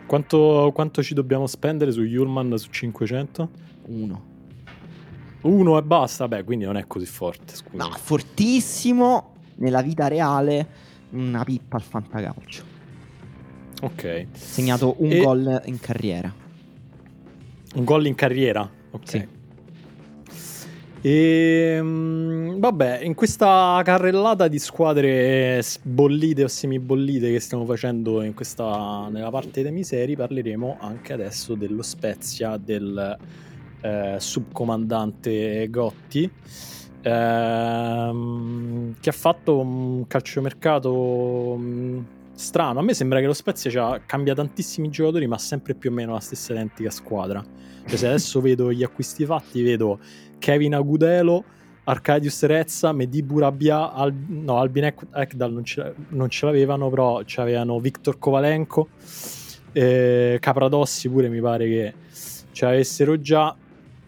[0.06, 3.50] Quanto, quanto ci dobbiamo spendere su Yulman su 500?
[3.86, 4.22] Uno.
[5.42, 7.84] Uno e basta, beh, quindi non è così forte, scusa.
[7.84, 10.66] No, fortissimo nella vita reale,
[11.10, 12.62] una pippa al fantacalcio.
[13.82, 14.26] Ok.
[14.32, 16.32] Segnato un E- gol in carriera.
[17.74, 18.68] Un gol in carriera?
[18.90, 19.08] Ok.
[19.08, 19.28] Sì.
[21.00, 29.08] E mm, vabbè, in questa carrellata di squadre bollite o semibollite che stiamo facendo questa,
[29.08, 33.16] nella parte dei miseri, parleremo anche adesso dello Spezia del
[33.80, 36.30] eh, subcomandante Gotti.
[37.02, 42.00] ehm, che ha fatto un calciomercato mm,
[42.34, 42.80] strano.
[42.80, 46.20] A me sembra che lo Spezia cambia tantissimi giocatori, ma sempre più o meno la
[46.20, 47.44] stessa identica squadra.
[47.88, 49.98] Cioè, se adesso vedo gli acquisti fatti, vedo
[50.38, 51.42] Kevin Agudelo,
[51.84, 57.22] Arcadius Rezza, Mehdi Burabia, Al- no, Albin Ek- Ekdal non ce, non ce l'avevano, però
[57.24, 58.88] c'avevano Viktor Kovalenko,
[59.72, 61.94] eh, Capradossi pure mi pare che
[62.52, 63.56] ce l'avessero già.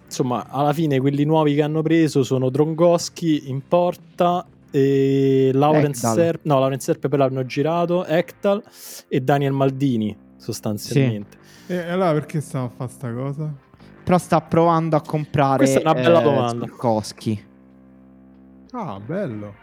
[0.05, 6.14] Insomma, alla fine quelli nuovi che hanno preso sono Drongoschi in porta e Laurence Ekdal.
[6.16, 8.62] Serp, no, Laurence Serp poi l'hanno girato, Ekdal
[9.09, 11.39] e Daniel Maldini sostanzialmente.
[11.66, 13.55] E allora perché stiamo a fare sta cosa?
[14.11, 16.67] Però sta provando a comprare Questa è una bella eh, domanda.
[16.67, 17.45] Zurkowski.
[18.73, 19.55] Ah, bello.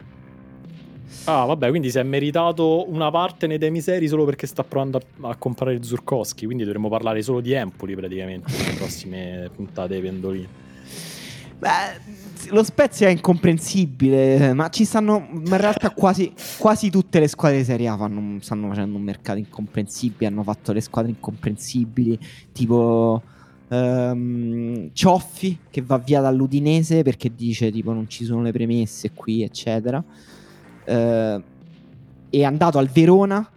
[1.26, 5.00] Ah, vabbè, quindi si è meritato una parte nei dei miseri solo perché sta provando
[5.00, 6.46] a, a comprare Zurkowski.
[6.46, 10.48] Quindi dovremmo parlare solo di Empoli praticamente nelle prossime puntate dei pendolini.
[11.60, 15.28] Beh, lo Spezia è incomprensibile, ma ci stanno.
[15.30, 19.04] Ma in realtà quasi, quasi tutte le squadre di Serie A fanno- stanno facendo un
[19.04, 20.28] mercato incomprensibile.
[20.28, 22.18] Hanno fatto le squadre incomprensibili,
[22.54, 23.22] tipo
[23.70, 29.44] ehm, Cioffi che va via dall'Udinese perché dice tipo non ci sono le premesse qui,
[29.44, 30.04] eccetera.
[30.86, 31.44] Eh,
[32.30, 33.52] è andato al Verona.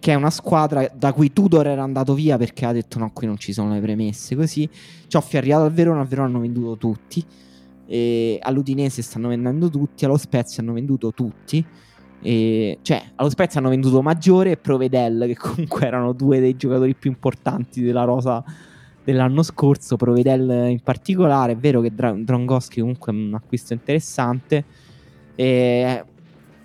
[0.00, 3.26] Che è una squadra da cui Tudor era andato via perché ha detto no, qui
[3.26, 4.34] non ci sono le premesse.
[4.34, 4.66] Così
[5.06, 7.22] Cioffi è arrivato al Verona, al Verona hanno venduto tutti.
[8.40, 11.62] All'Udinese stanno vendendo tutti, allo Spezia hanno venduto tutti.
[12.22, 16.94] E, cioè, allo Spezia hanno venduto Maggiore e Provedel, che comunque erano due dei giocatori
[16.94, 18.42] più importanti della rosa
[19.04, 19.96] dell'anno scorso.
[19.96, 21.52] Provedel in particolare.
[21.52, 24.64] È vero che Dra- Drongoschi comunque è un acquisto interessante.
[25.34, 26.04] E-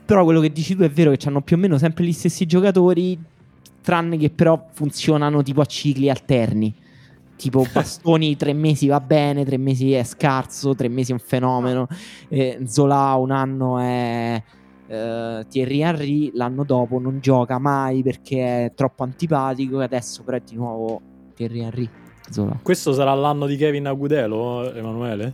[0.05, 2.45] però quello che dici tu è vero che hanno più o meno sempre gli stessi
[2.45, 3.17] giocatori,
[3.81, 6.73] tranne che però funzionano tipo a cicli alterni.
[7.35, 11.87] Tipo bastoni tre mesi va bene, tre mesi è scarso, tre mesi è un fenomeno.
[12.27, 14.41] Eh, Zola un anno è
[14.87, 20.37] eh, Thierry Henry, l'anno dopo non gioca mai perché è troppo antipatico e adesso però
[20.37, 21.01] è di nuovo
[21.33, 21.89] Thierry Henry.
[22.29, 22.57] Zola.
[22.61, 25.33] Questo sarà l'anno di Kevin Agudelo, Emanuele?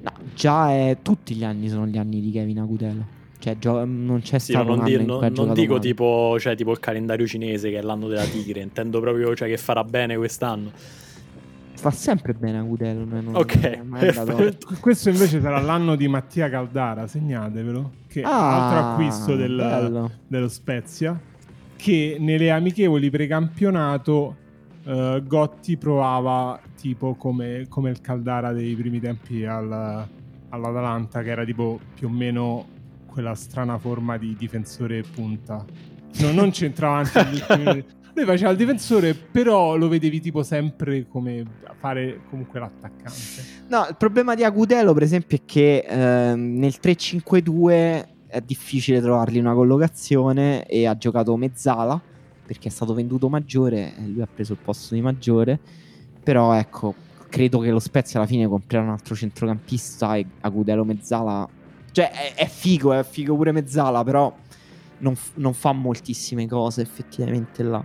[0.00, 3.14] No, già è, tutti gli anni sono gli anni di Kevin Agudelo.
[3.38, 6.36] Cioè gio- non c'è Sì, stato non, un di- anno in non- non dico tipo,
[6.40, 9.84] cioè, tipo il calendario cinese che è l'anno della tigre, intendo proprio cioè, che farà
[9.84, 10.70] bene quest'anno.
[11.74, 13.04] Sta sempre bene Agudelo.
[13.04, 14.56] non- non- Ok, non.
[14.80, 17.90] Questo invece sarà l'anno di Mattia Caldara, segnatevelo.
[18.08, 21.18] Che è Ah, altro acquisto del- dello Spezia.
[21.76, 24.36] Che nelle amichevoli precampionato
[24.86, 30.06] eh, Gotti provava tipo come, come il Caldara dei primi tempi al-
[30.48, 32.66] all'Atalanta, che era tipo più o meno
[33.06, 35.64] quella strana forma di difensore punta.
[36.18, 36.52] No, non
[37.24, 37.84] negli ultimi minuti.
[38.14, 41.44] Lui faceva il difensore, però lo vedevi tipo sempre come
[41.78, 43.64] fare comunque l'attaccante.
[43.68, 49.38] No, il problema di Agudelo, per esempio, è che ehm, nel 3-5-2 è difficile trovargli
[49.38, 52.00] una collocazione e ha giocato mezzala
[52.46, 55.58] perché è stato venduto maggiore e lui ha preso il posto di maggiore.
[56.22, 56.94] Però ecco,
[57.28, 61.48] credo che lo Spezia alla fine comprerà un altro centrocampista e Agudelo mezzala.
[61.90, 64.34] Cioè, è, è figo, è figo pure mezzala, però
[64.98, 67.84] non, non fa moltissime cose effettivamente là.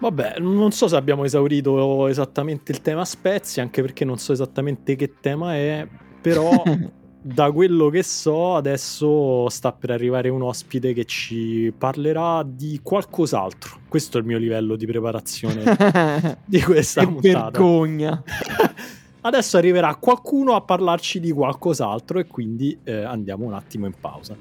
[0.00, 4.94] Vabbè, non so se abbiamo esaurito esattamente il tema Spezia, anche perché non so esattamente
[4.94, 5.88] che tema è,
[6.20, 6.50] però
[7.20, 13.80] da quello che so adesso sta per arrivare un ospite che ci parlerà di qualcos'altro.
[13.88, 17.50] Questo è il mio livello di preparazione di questa che puntata.
[17.50, 18.22] vergogna.
[19.20, 24.36] Adesso arriverà qualcuno a parlarci di qualcos'altro e quindi eh, andiamo un attimo in pausa.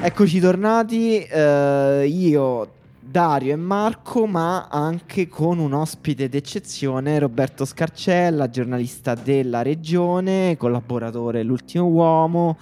[0.00, 8.48] Eccoci tornati, eh, io, Dario e Marco, ma anche con un ospite d'eccezione, Roberto Scarcella,
[8.48, 12.56] giornalista della regione, collaboratore L'Ultimo Uomo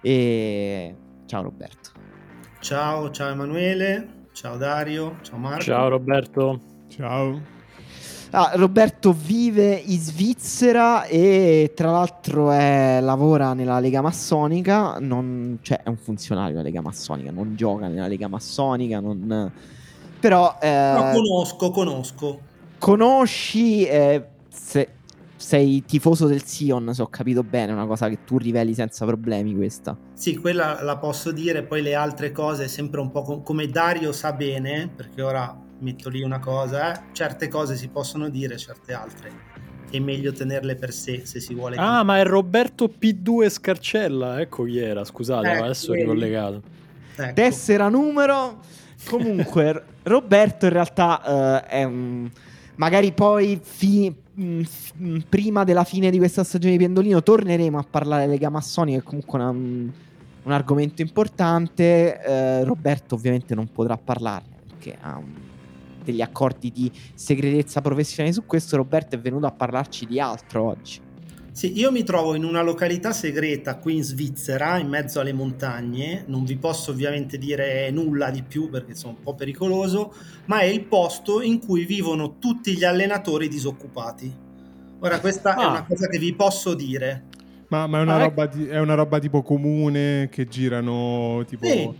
[0.00, 0.94] E
[1.26, 1.90] ciao Roberto.
[2.60, 5.62] Ciao, ciao Emanuele, ciao Dario, ciao Marco.
[5.62, 6.60] Ciao Roberto.
[6.88, 7.54] Ciao.
[8.30, 15.82] Ah, Roberto vive in Svizzera e tra l'altro è- lavora nella Lega Massonica, non, cioè
[15.82, 19.50] è un funzionario della Lega Massonica, non gioca nella Lega Massonica, non-
[20.20, 22.40] però eh, No, conosco, conosco.
[22.78, 24.88] conosci, eh, se-
[25.36, 29.06] sei tifoso del Sion, se ho capito bene, è una cosa che tu riveli senza
[29.06, 29.96] problemi questa.
[30.14, 34.12] Sì, quella la posso dire, poi le altre cose sempre un po' com- come Dario
[34.12, 38.92] sa bene, perché ora metto lì una cosa, eh, certe cose si possono dire, certe
[38.92, 39.30] altre
[39.88, 41.76] è meglio tenerle per sé se si vuole.
[41.76, 44.40] Ah, ma è Roberto P2 Scarcella.
[44.40, 46.62] Ecco chi era, scusate, Ecco, adesso è ricollegato.
[47.14, 47.32] Ecco.
[47.34, 48.58] Tessera numero.
[49.08, 52.28] Comunque, Roberto in realtà eh, è un.
[52.74, 57.86] Magari poi fi- f- mh, prima della fine di questa stagione di Pendolino torneremo a
[57.88, 59.90] parlare delle Lega Massonica, che è comunque una- un,
[60.42, 62.20] un argomento importante.
[62.22, 65.45] Eh, Roberto ovviamente non potrà parlarne perché ha un-
[66.10, 68.76] degli accordi di segretezza professionale su questo.
[68.76, 71.00] Roberto è venuto a parlarci di altro oggi.
[71.52, 76.24] Sì, io mi trovo in una località segreta qui in Svizzera, in mezzo alle montagne.
[76.26, 80.12] Non vi posso ovviamente dire nulla di più perché sono un po' pericoloso,
[80.46, 84.30] ma è il posto in cui vivono tutti gli allenatori disoccupati.
[84.98, 85.68] Ora, questa è Ah.
[85.68, 87.24] una cosa che vi posso dire.
[87.68, 91.66] Ma, ma è, una Ah, roba di- è una roba tipo comune che girano tipo...
[91.66, 91.90] Sì,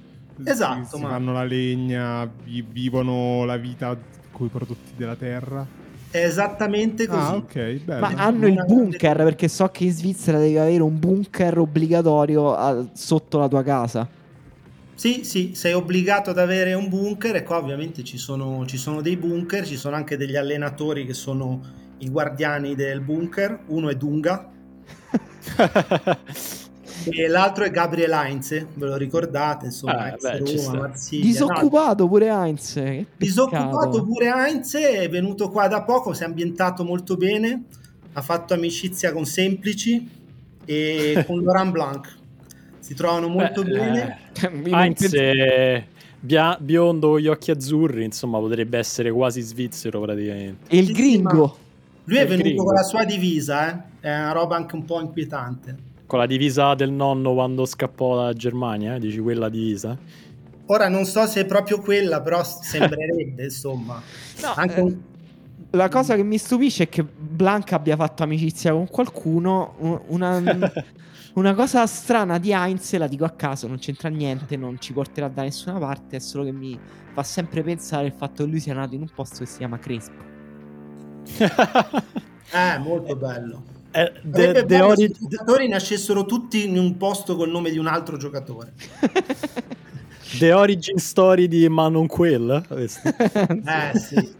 [0.44, 3.96] esatto, Si ma- fanno la legna, vi- vivono la vita
[4.30, 5.66] con i prodotti della terra.
[6.10, 7.18] È esattamente così.
[7.20, 8.00] Ah, ok, bello.
[8.00, 12.86] Ma hanno il bunker perché so che in Svizzera devi avere un bunker obbligatorio a-
[12.92, 14.08] sotto la tua casa.
[14.94, 19.02] Sì, sì, sei obbligato ad avere un bunker e qua ovviamente ci sono, ci sono
[19.02, 21.60] dei bunker, ci sono anche degli allenatori che sono
[21.98, 23.60] i guardiani del bunker.
[23.66, 24.50] Uno è Dunga
[27.04, 30.38] e l'altro è Gabriel Heinz, ve lo ricordate, insomma, Eh, ex beh,
[30.68, 30.78] Roma.
[30.78, 31.22] Marsiglia.
[31.24, 32.80] No, Disoccupato pure Heinz.
[33.16, 37.64] disoccupato pure Heinz, è venuto qua da poco, si è ambientato molto bene,
[38.12, 40.08] ha fatto amicizia con Semplici
[40.64, 42.16] e con Laurent Blanc.
[42.78, 44.18] Si trovano molto Beh, bene.
[44.40, 45.84] Io non Heinz è
[46.20, 50.66] bia- biondo con gli occhi azzurri, insomma, potrebbe essere quasi svizzero praticamente.
[50.74, 51.58] E il gringo.
[52.04, 52.64] Lui è È venuto gringo.
[52.64, 53.68] con la sua divisa,
[54.00, 54.06] eh?
[54.06, 55.76] è una roba anche un po' inquietante.
[56.06, 59.00] Con la divisa del nonno quando scappò dalla Germania, eh?
[59.00, 59.98] dici quella divisa?
[60.66, 64.00] Ora non so se è proprio quella, però sembrerebbe, insomma.
[64.42, 65.00] No, Anche eh, un-
[65.70, 69.74] La cosa che mi stupisce è che Blanca abbia fatto amicizia con qualcuno.
[69.78, 70.42] un- Una,
[71.34, 75.28] una cosa strana di Heinz, la dico a caso, non c'entra niente, non ci porterà
[75.28, 76.16] da nessuna parte.
[76.16, 76.78] È solo che mi
[77.12, 79.78] fa sempre pensare il fatto che lui sia nato in un posto che si chiama
[79.78, 80.22] Crespo.
[82.52, 83.62] Eh, molto bello.
[83.96, 87.86] Eh, the, the ori- i giocatori nascessero tutti in un posto col nome di un
[87.86, 88.74] altro giocatore.
[90.38, 92.62] the origin story di Ma non quel?
[92.68, 93.08] Questo.
[93.08, 94.34] Eh, sì.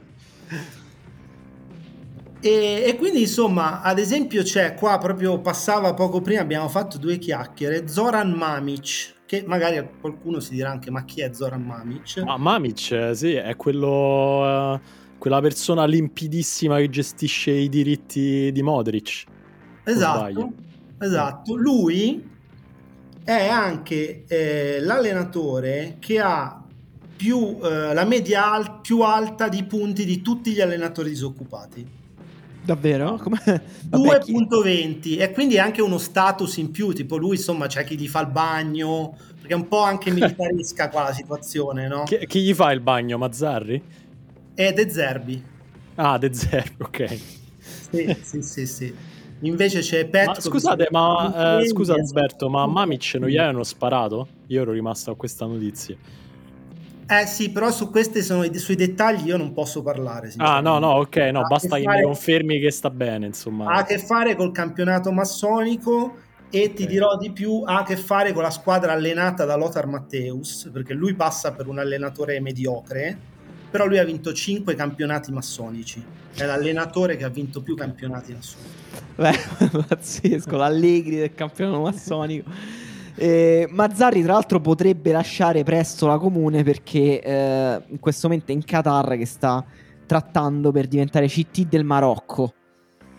[2.40, 7.16] E, e quindi insomma, ad esempio c'è qua proprio passava poco prima, abbiamo fatto due
[7.16, 12.18] chiacchiere, Zoran Mamic, che magari qualcuno si dirà anche ma chi è Zoran Mamic?
[12.18, 14.74] Ma Mamic, eh, sì, è quello...
[14.74, 19.24] eh, quella persona limpidissima che gestisce i diritti di Modric.
[19.86, 20.52] Esatto,
[20.98, 21.54] esatto.
[21.54, 22.28] Lui
[23.22, 26.60] è anche eh, l'allenatore che ha
[27.16, 31.86] più, eh, la media al- più alta di punti di tutti gli allenatori disoccupati.
[32.62, 33.16] Davvero?
[33.16, 33.40] Come...
[33.88, 37.84] Vabbè, chi- 2.20 e quindi è anche uno status in più, tipo lui insomma c'è
[37.84, 42.02] chi gli fa il bagno, perché è un po' anche militaresca qua la situazione, no?
[42.02, 43.18] Chi, chi gli fa il bagno?
[43.18, 43.80] Mazzarri?
[44.56, 45.42] E De Zerbi.
[45.94, 47.18] Ah, De Zerbi, ok.
[47.90, 48.94] Sì, sì, sì, sì.
[49.40, 50.32] Invece c'è Petro.
[50.32, 54.28] Ma scusate, ma eh, scusa Alberto ma Mamic non gli avevano sparato?
[54.46, 55.96] Io ero rimasto a questa notizia.
[57.08, 60.32] Eh sì, però su questi sono i- sui dettagli io non posso parlare.
[60.38, 63.66] Ah, no, no, ok, no, Ha basta che fare- mi confermi che sta bene, insomma.
[63.66, 66.16] Ha a che fare col campionato massonico
[66.50, 66.88] e ti Ok.
[66.88, 70.94] dirò di più, ha a che fare con la squadra allenata da Lothar Matthäus, perché
[70.94, 73.16] lui passa per un allenatore mediocre,
[73.70, 76.02] però lui ha vinto 5 campionati massonici.
[76.34, 78.85] È l'allenatore che ha vinto più campionati in assoluto.
[79.16, 79.38] Beh,
[79.88, 82.50] pazzesco, l'Allegri del campionato massonico.
[83.18, 88.54] Eh, Mazzarri, tra l'altro, potrebbe lasciare presto la comune perché eh, in questo momento è
[88.54, 89.64] in Qatar che sta
[90.04, 92.52] trattando per diventare CT del Marocco.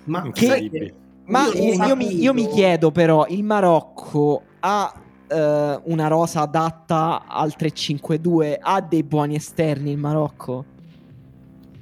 [0.05, 0.93] Ma Che-
[1.25, 4.93] Ma io io, io mi, io mi chiedo, però, il Marocco ha
[5.28, 8.57] eh, una rosa adatta al 3-5-2?
[8.59, 10.63] Ha dei buoni esterni il Marocco?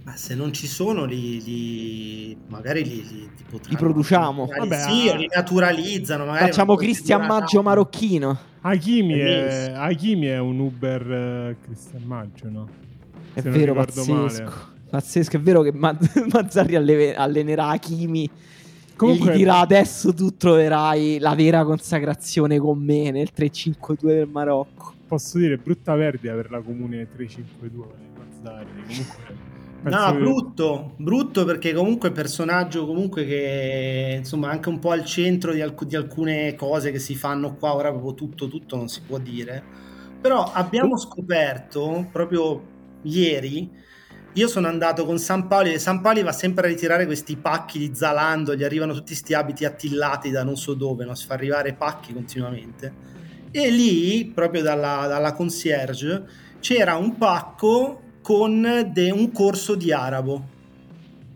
[0.06, 4.46] Ma se non ci sono, li, li- magari li, li, li Li produciamo.
[4.46, 5.16] Vabbè, sì, ah.
[5.16, 6.26] li naturalizzano.
[6.26, 8.38] Magari Facciamo Cristian Maggio marocchino.
[8.62, 9.72] Hakimi è.
[9.76, 12.70] Hakimi è un Uber eh, Cristian Maggio, no?
[13.34, 14.14] È Se vero, pazzesco.
[14.14, 14.52] male.
[14.92, 15.98] Pazzesco, è vero che Ma-
[16.32, 18.30] Mazzarri allenerà Hakimi
[18.96, 24.28] Comunque- e gli dirà adesso tu troverai la vera consacrazione con me nel 3-5-2 del
[24.28, 24.94] Marocco.
[25.08, 27.86] Posso dire brutta perdita per la comune 352
[28.18, 28.68] Mazzarri.
[28.88, 29.45] Comunque,
[29.88, 34.90] No, che- brutto, brutto perché comunque è un personaggio comunque che insomma anche un po'
[34.90, 38.76] al centro di, alc- di alcune cose che si fanno qua, ora proprio tutto, tutto
[38.78, 39.64] non si può dire.
[40.20, 42.74] Però abbiamo scoperto proprio
[43.04, 43.72] ieri,
[44.34, 47.78] io sono andato con San Paoli e San Paoli va sempre a ritirare questi pacchi
[47.78, 51.14] di Zalando, gli arrivano tutti questi abiti attillati da non so dove, no?
[51.14, 52.98] si fa arrivare pacchi continuamente.
[53.52, 56.26] E lì, proprio dalla, dalla concierge,
[56.60, 60.44] c'era un pacco con de- un corso di arabo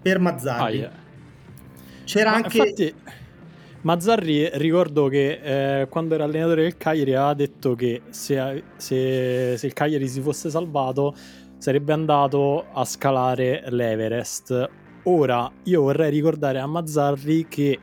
[0.02, 0.78] per Mazzarri.
[0.80, 0.92] Aia.
[2.04, 2.58] C'era Ma anche...
[2.58, 2.94] Infatti,
[3.82, 9.66] Mazzarri ricordo che eh, quando era allenatore del Cagliari aveva detto che se, se- se
[9.68, 11.14] il Cagliari si fosse salvato
[11.60, 14.70] sarebbe andato a scalare l'Everest.
[15.04, 17.78] Ora io vorrei ricordare a Mazzarri che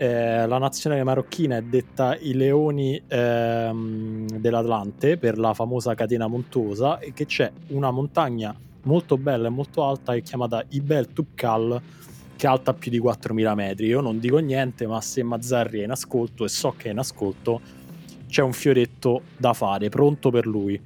[0.00, 6.98] eh, la nazionale marocchina è detta i leoni ehm, dell'Atlante per la famosa catena montuosa
[7.00, 11.82] e che c'è una montagna molto bella e molto alta che è chiamata Ibel Tubkal
[12.34, 13.88] che è alta più di 4000 metri.
[13.88, 16.98] Io non dico niente, ma se Mazzarri è in ascolto e so che è in
[16.98, 17.60] ascolto,
[18.26, 20.80] c'è un fioretto da fare, pronto per lui.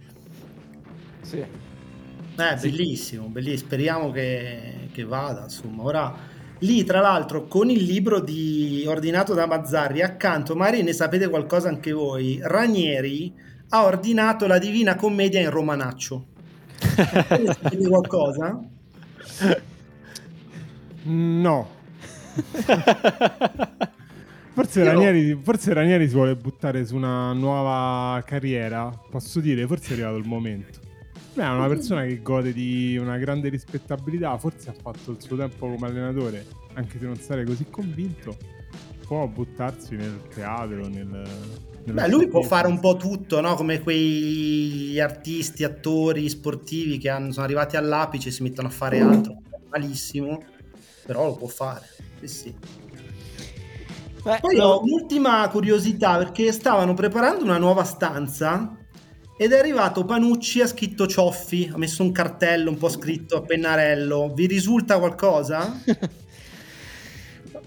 [1.20, 1.38] Sì.
[1.38, 3.68] Eh, bellissimo, bellissimo.
[3.68, 5.84] Speriamo che, che vada, insomma.
[5.84, 11.28] Ora, lì, tra l'altro, con il libro di, ordinato da Mazzarri, accanto, magari ne sapete
[11.28, 13.32] qualcosa anche voi, Ranieri
[13.70, 16.26] ha ordinato la Divina Commedia in romanaccio.
[16.96, 18.60] Ne sapete qualcosa?
[21.04, 21.68] No.
[24.54, 28.88] Forse Io- Ranieri, forse Ranieri si vuole buttare su una nuova carriera.
[29.10, 30.78] Posso dire, forse è arrivato il momento.
[31.34, 34.38] Beh, è una persona che gode di una grande rispettabilità.
[34.38, 38.36] Forse ha fatto il suo tempo come allenatore, anche se non sarei così convinto.
[39.04, 41.22] Può buttarsi nel teatro, nel.
[41.84, 43.54] Beh, lui può fare un po' tutto, no?
[43.56, 49.00] Come quegli artisti, attori, sportivi che hanno- sono arrivati all'apice e si mettono a fare
[49.00, 49.36] altro.
[49.70, 50.42] Malissimo,
[51.04, 51.84] però lo può fare.
[52.20, 52.54] Sì, sì.
[54.22, 58.78] Beh, Poi no, ho un'ultima curiosità perché stavano preparando una nuova stanza
[59.36, 63.42] ed è arrivato Panucci ha scritto Cioffi, ha messo un cartello un po' scritto a
[63.42, 64.32] pennarello.
[64.32, 65.80] Vi risulta qualcosa?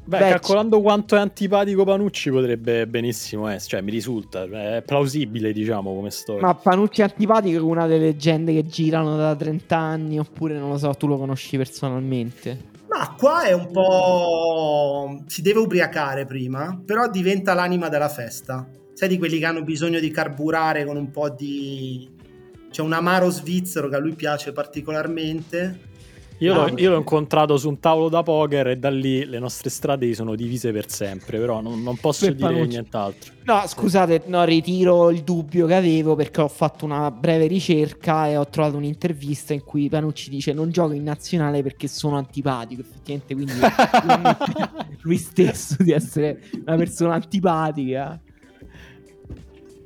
[0.08, 5.52] Beh, Beh, calcolando quanto è antipatico Panucci potrebbe benissimo essere, cioè mi risulta, è plausibile
[5.52, 6.46] diciamo come storia.
[6.46, 10.78] Ma Panucci antipatico è una delle leggende che girano da 30 anni, oppure non lo
[10.78, 12.76] so, tu lo conosci personalmente.
[12.88, 15.24] Ma qua è un po'...
[15.26, 18.66] si deve ubriacare prima, però diventa l'anima della festa.
[18.98, 22.10] Sai di quelli che hanno bisogno di carburare con un po' di...
[22.72, 25.82] C'è un amaro svizzero che a lui piace particolarmente.
[26.40, 29.38] Io, No, l'ho, io l'ho incontrato su un tavolo da poker e da lì le
[29.38, 32.70] nostre strade si sono divise per sempre, però non, non posso dire Panucci.
[32.70, 33.34] nient'altro.
[33.44, 38.36] No, scusate, no, ritiro il dubbio che avevo perché ho fatto una breve ricerca e
[38.36, 43.36] ho trovato un'intervista in cui Panucci dice non gioco in nazionale perché sono antipatico, effettivamente,
[43.36, 43.60] quindi
[45.02, 48.20] lui stesso di essere una persona antipatica.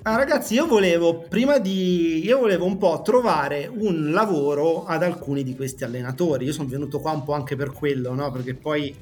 [0.03, 2.25] Ah, ragazzi, io volevo prima di.
[2.25, 6.45] Io volevo un po' trovare un lavoro ad alcuni di questi allenatori.
[6.45, 8.31] Io sono venuto qua un po' anche per quello, no?
[8.31, 8.95] Perché poi,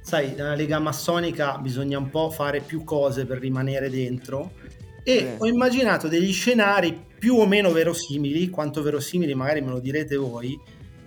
[0.00, 4.52] sai, nella Lega Massonica bisogna un po' fare più cose per rimanere dentro.
[5.02, 5.34] E Eh.
[5.38, 10.56] ho immaginato degli scenari più o meno verosimili, quanto verosimili magari me lo direte voi,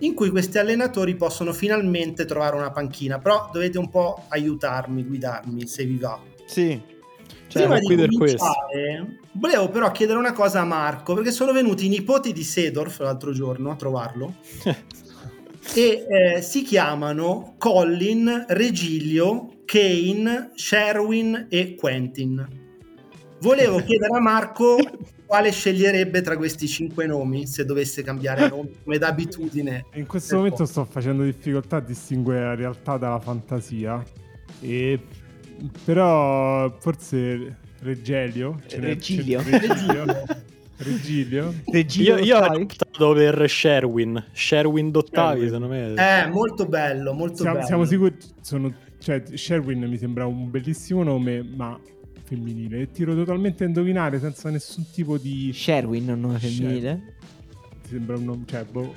[0.00, 3.18] in cui questi allenatori possono finalmente trovare una panchina.
[3.18, 6.20] Però dovete un po' aiutarmi, guidarmi, se vi va.
[6.44, 6.98] Sì.
[7.46, 11.88] Cioè, Prima di cominciare, volevo però chiedere una cosa a Marco, perché sono venuti i
[11.88, 14.34] nipoti di Sedorf l'altro giorno a trovarlo
[15.74, 22.58] e eh, si chiamano Colin, Regilio, Kane, Sherwin e Quentin.
[23.40, 24.78] Volevo chiedere a Marco
[25.24, 29.86] quale sceglierebbe tra questi cinque nomi se dovesse cambiare nome, come d'abitudine.
[29.94, 30.72] In questo momento forza.
[30.72, 34.04] sto facendo difficoltà a distinguere la realtà dalla fantasia.
[34.60, 34.98] E
[35.84, 38.60] però forse Regelio.
[38.68, 39.42] Regilio.
[39.42, 40.04] Regilio.
[40.76, 41.54] Regilio.
[41.66, 45.94] Regilio Io, ho optato per Sherwin, Sherwin d'Ottavi, secondo me.
[45.94, 47.66] Eh, molto bello, molto Siamo, bello.
[47.66, 48.16] siamo sicuri.
[48.40, 51.78] Sono, cioè, Sherwin mi sembra un bellissimo nome, ma
[52.24, 52.82] femminile.
[52.82, 55.52] E tiro totalmente a indovinare senza nessun tipo di.
[55.52, 57.14] Sherwin, un nome femminile.
[57.82, 58.44] Ti sembra un nome.
[58.46, 58.94] Cioè, boh.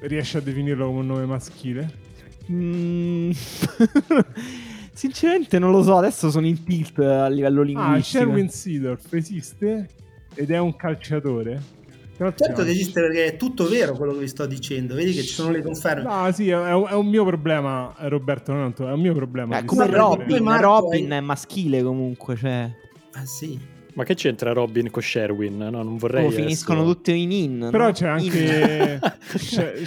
[0.00, 2.04] riesci a definirlo come un nome maschile?
[2.50, 3.30] Mm.
[4.96, 8.24] Sinceramente non lo so, adesso sono in tilt a livello Ah, linguistico.
[8.24, 9.88] Sherwin Seedorf esiste
[10.34, 11.74] ed è un calciatore.
[12.16, 15.34] Certo che esiste perché è tutto vero quello che vi sto dicendo, vedi che ci
[15.34, 16.02] sono le conferme.
[16.04, 18.52] No, sì, è un, è un mio problema, eh, Roberto.
[18.54, 19.58] Non è un è mio problema.
[19.58, 22.70] Eh, di come Robin, Robin è- è maschile comunque, cioè...
[23.12, 23.75] Ah sì.
[23.96, 25.56] Ma che c'entra Robin con Sherwin?
[25.56, 26.26] No, non vorrei.
[26.26, 27.68] Oh, finiscono adesso- tutte in in.
[27.70, 27.92] Però no?
[27.92, 28.98] c'è anche.
[29.34, 29.82] c'è-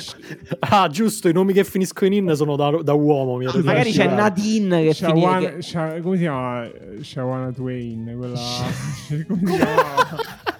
[0.61, 3.37] Ah, giusto, i nomi che finiscono in in sono da, da uomo.
[3.37, 4.21] Mi ero Magari c'è dimenticato.
[4.21, 5.05] Nadine che finisce...
[5.21, 6.69] Shawana, Sha- come si chiama?
[7.01, 8.33] Shawana Twain, quella
[9.27, 9.83] come si chiama?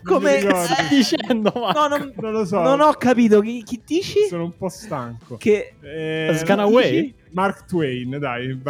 [0.02, 0.39] Non Come-.
[0.39, 1.52] Stai dicendo.
[1.56, 2.62] No, non, Non lo so.
[2.62, 4.28] non ho capito chi, chi dici?
[4.30, 5.38] Sono un po' stanco.
[5.38, 5.74] Che...
[5.82, 7.14] Eh, It's gonna away?
[7.32, 8.58] Mark Twain, dai.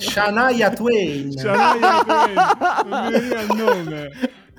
[0.00, 1.30] Shania Twain.
[1.36, 2.34] Shania Twain.
[2.88, 4.10] Non mi veniva il nome.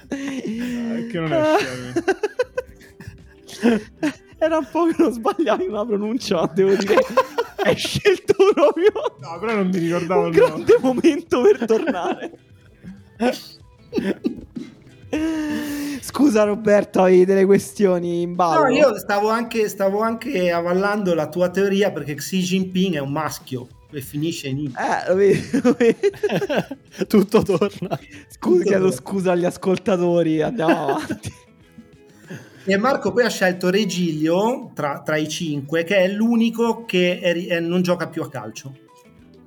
[0.10, 2.04] Eh, Che non è Sherwin.
[4.38, 6.96] Era un po' che non sbagliavi una pronuncia, devo dire
[7.64, 10.50] hai scelto proprio No, però non mi ricordavo un il nome.
[10.64, 12.32] grande momento per tornare.
[16.02, 18.64] Scusa Roberto, hai delle questioni in ballo?
[18.64, 23.12] No, io stavo anche, stavo anche avallando la tua teoria perché Xi Jinping è un
[23.12, 24.66] maschio e finisce in I.
[24.78, 26.00] Eh, lo vedi, lo vedi.
[27.08, 28.00] Tutto torna.
[28.30, 31.34] Scusa, chiedo scusa agli ascoltatori, andiamo avanti.
[32.64, 37.34] E Marco poi ha scelto Regilio tra, tra i cinque, che è l'unico che è
[37.34, 38.76] ri- eh, non gioca più a calcio.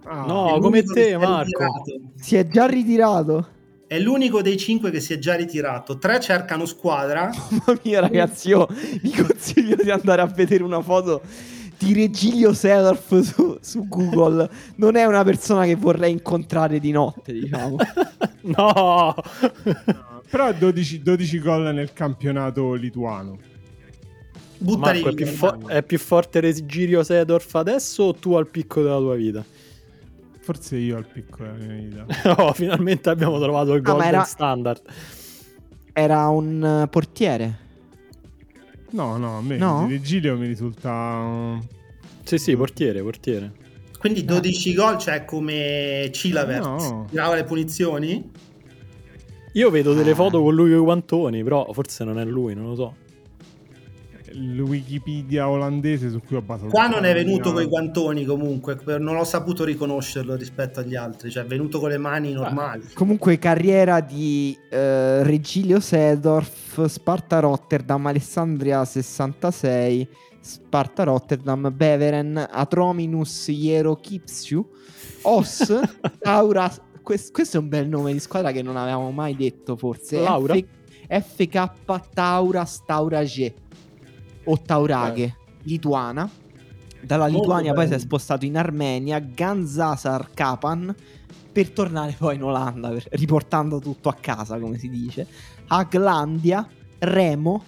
[0.05, 0.57] Ah, No.
[0.57, 1.45] È come te, è Marco.
[1.45, 2.01] ritirato.
[2.17, 3.49] Si è già ritirato.
[3.87, 5.99] È l'unico dei cinque che si è già ritirato.
[5.99, 7.31] Tre cercano squadra.
[7.51, 8.67] Mamma mia, ragazzi, io
[9.01, 11.23] vi consiglio di andare a vedere una foto
[11.79, 14.49] di Regilio Sedorf su, su Google.
[14.77, 17.77] Non è una persona che vorrei incontrare di notte, diciamo.
[18.43, 18.73] No.
[19.15, 19.15] no.
[20.31, 23.39] Però 12, 12 gol nel campionato lituano.
[24.59, 28.83] Buttali Marco, è più, fo- è più forte Regirio Sedorf adesso o tu al picco
[28.83, 29.45] della tua vita?
[30.41, 32.35] Forse io al piccolo della mia vita.
[32.43, 34.83] Oh, finalmente abbiamo trovato il Ah, ma golden era- standard.
[35.93, 37.59] Era un portiere.
[38.95, 39.87] No, no, a me No?
[39.87, 40.91] Virgilio mi risulta...
[40.91, 41.67] um,
[42.23, 43.53] Sì, sì, portiere, portiere.
[43.99, 46.65] Quindi 12 gol, cioè come Cilavert.
[46.65, 47.07] No.
[47.11, 48.31] Tirava le punizioni.
[49.53, 52.67] Io vedo delle foto con lui con i guantoni, però forse non è lui, non
[52.67, 52.95] lo so.
[54.35, 56.71] Il Wikipedia olandese su cui ho basato.
[56.71, 61.31] Qua non è venuto con i guantoni comunque, non ho saputo riconoscerlo rispetto agli altri,
[61.31, 62.83] cioè è venuto con le mani normali.
[62.95, 70.09] Comunque, carriera di eh, Regilio Sedorf, Sparta Rotterdam, Alessandria 66,
[70.41, 74.69] Sparta Rotterdam, Beveren, Atrominus Hierokipsiu,
[75.23, 75.81] Os,
[76.19, 76.71] Taura.
[77.03, 80.21] quest- questo è un bel nome di squadra che non avevamo mai detto, forse.
[80.21, 80.55] Laura?
[80.55, 80.65] F-
[81.07, 81.71] FK
[82.15, 83.55] Tauras Taurage
[84.45, 86.29] o Tauraghe, lituana.
[87.01, 90.95] Dalla Lituania poi si è spostato in Armenia, Ganzasar Kapan,
[91.53, 95.27] per tornare poi in Olanda, per- riportando tutto a casa, come si dice.
[95.67, 96.67] Aglandia,
[96.99, 97.63] Remo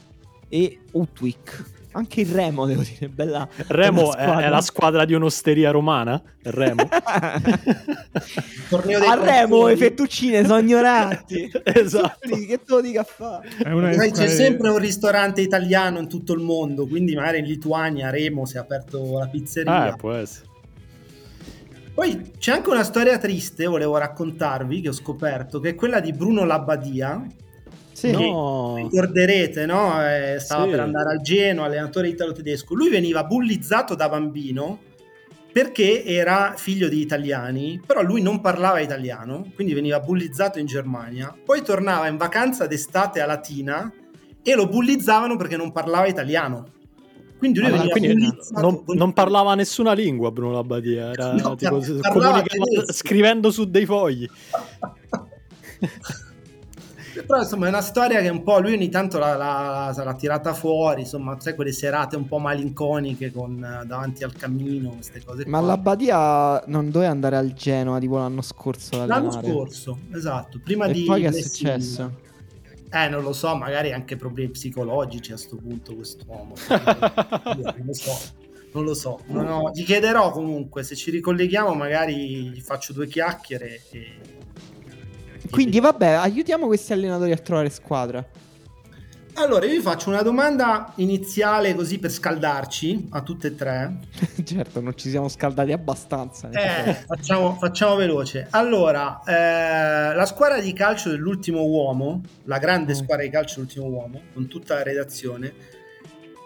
[0.49, 1.76] e Utwick.
[1.97, 3.49] Anche il Remo, devo dire, bella.
[3.69, 6.21] Remo bella è, la squadra di un'osteria romana?
[6.43, 6.87] Remo?
[8.69, 11.51] Torneo dei a Remo le fettuccine sono ignoranti.
[11.65, 12.29] esatto.
[12.29, 13.49] Che te lo dica a fare?
[13.95, 18.11] Sai, c'è sempre un ristorante italiano in tutto il mondo, quindi magari in Lituania, a
[18.11, 19.95] Remo, si è aperto la pizzeria.
[19.95, 20.49] Eh, può essere.
[21.95, 26.13] Poi c'è anche una storia triste, volevo raccontarvi, che ho scoperto, che è quella di
[26.13, 27.25] Bruno Labbadia.
[27.97, 28.11] Sì.
[28.11, 28.75] No.
[28.77, 30.07] Ricorderete, no?
[30.07, 30.71] Eh, stava Sì.
[30.71, 32.75] per andare al Genoa, allenatore italo-tedesco.
[32.75, 34.81] Lui veniva bullizzato da bambino
[35.51, 41.35] perché era figlio di italiani, però lui non parlava italiano, quindi veniva bullizzato in Germania.
[41.43, 43.91] Poi tornava in vacanza d'estate a Latina
[44.43, 46.67] e lo bullizzavano perché non parlava italiano.
[47.39, 48.29] Quindi lui Ah, veniva quindi
[48.61, 51.81] non, non parlava nessuna lingua Bruno Labbadia, era No, tipo,
[52.93, 54.29] scrivendo su dei fogli.
[57.25, 60.53] Però insomma è una storia che un po' lui ogni tanto l'ha, l'ha- l'ha tirata
[60.55, 65.45] fuori, insomma, sai quelle serate un po' malinconiche con, eh, davanti al cammino, queste cose
[65.47, 68.99] Ma la Badia non doveva andare al Genoa tipo l'anno scorso.
[69.07, 69.47] L'anno allenare.
[69.49, 71.73] scorso, esatto, prima E di poi che è Messina.
[71.79, 72.25] successo?
[72.91, 76.55] Eh, non lo so, magari anche problemi psicologici a sto punto quest'uomo.
[76.67, 78.45] Non lo so.
[78.73, 83.07] Non lo so, Non ho- gli chiederò comunque se ci ricolleghiamo, magari gli faccio due
[83.07, 83.81] chiacchiere.
[83.91, 84.13] E...
[85.51, 88.25] Quindi vabbè, aiutiamo questi allenatori a trovare squadra.
[89.39, 93.99] Allora, io vi faccio una domanda iniziale così per scaldarci a tutte e tre.
[94.43, 96.49] certo, non ci siamo scaldati abbastanza.
[96.51, 98.47] Eh, facciamo, facciamo veloce.
[98.51, 102.97] Allora, eh, la squadra di calcio dell'ultimo uomo, la grande Mm.
[102.97, 105.53] squadra di calcio dell'ultimo uomo, con tutta la redazione,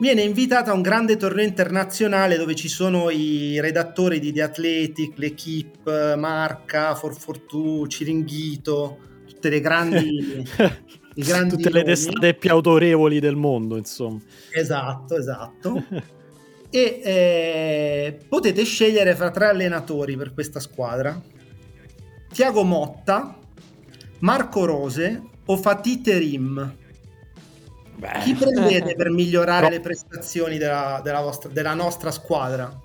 [0.01, 5.19] viene invitata a un grande torneo internazionale dove ci sono i redattori di The Athletic,
[5.19, 8.99] l'Equipe, Marca, Forfortù, Ciringhito,
[9.29, 10.49] tutte le grandi...
[11.15, 14.21] grandi Tutte le testate più autorevoli del mondo, insomma.
[14.53, 15.85] Esatto, esatto.
[16.71, 21.21] e eh, potete scegliere fra tre allenatori per questa squadra.
[22.33, 23.37] Tiago Motta,
[24.21, 26.79] Marco Rose o Fatih Terim.
[28.01, 29.71] Beh, Chi prendete per migliorare No.
[29.71, 32.81] le prestazioni della, della vostra- della nostra squadra?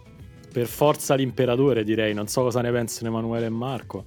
[0.51, 2.13] per forza l'imperatore, direi.
[2.13, 4.05] Non so cosa ne pensano Emanuele e Marco.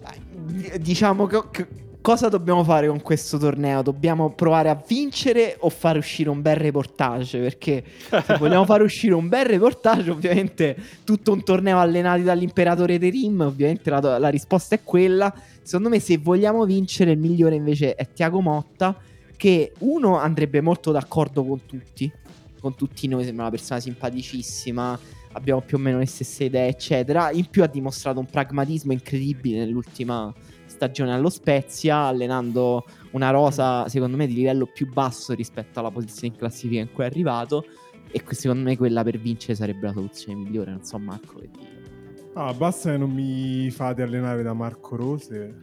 [0.00, 1.66] Dai, Diciamo che, che-
[2.02, 3.80] cosa dobbiamo fare con questo torneo?
[3.80, 7.38] Dobbiamo provare a vincere o fare uscire un bel reportage?
[7.38, 13.40] Perché se vogliamo fare uscire un bel reportage, ovviamente tutto un torneo allenati dall'imperatore Terim,
[13.40, 15.32] ovviamente la, la risposta è quella.
[15.62, 18.94] Secondo me se vogliamo vincere il migliore invece è Tiago Motta,
[19.38, 22.12] che uno andrebbe molto d'accordo con tutti,
[22.60, 24.98] con tutti noi, sembra una persona simpaticissima,
[25.32, 27.30] abbiamo più o meno le stesse idee, eccetera.
[27.30, 30.34] In più ha dimostrato un pragmatismo incredibile nell'ultima
[30.66, 36.34] stagione allo Spezia, allenando una rosa, secondo me, di livello più basso rispetto alla posizione
[36.34, 37.64] in classifica in cui è arrivato.
[38.10, 40.72] E secondo me quella per vincere sarebbe la soluzione migliore.
[40.72, 42.30] Non so, Marco, che dire.
[42.34, 45.56] Ah, basta che non mi fate allenare da Marco Rose.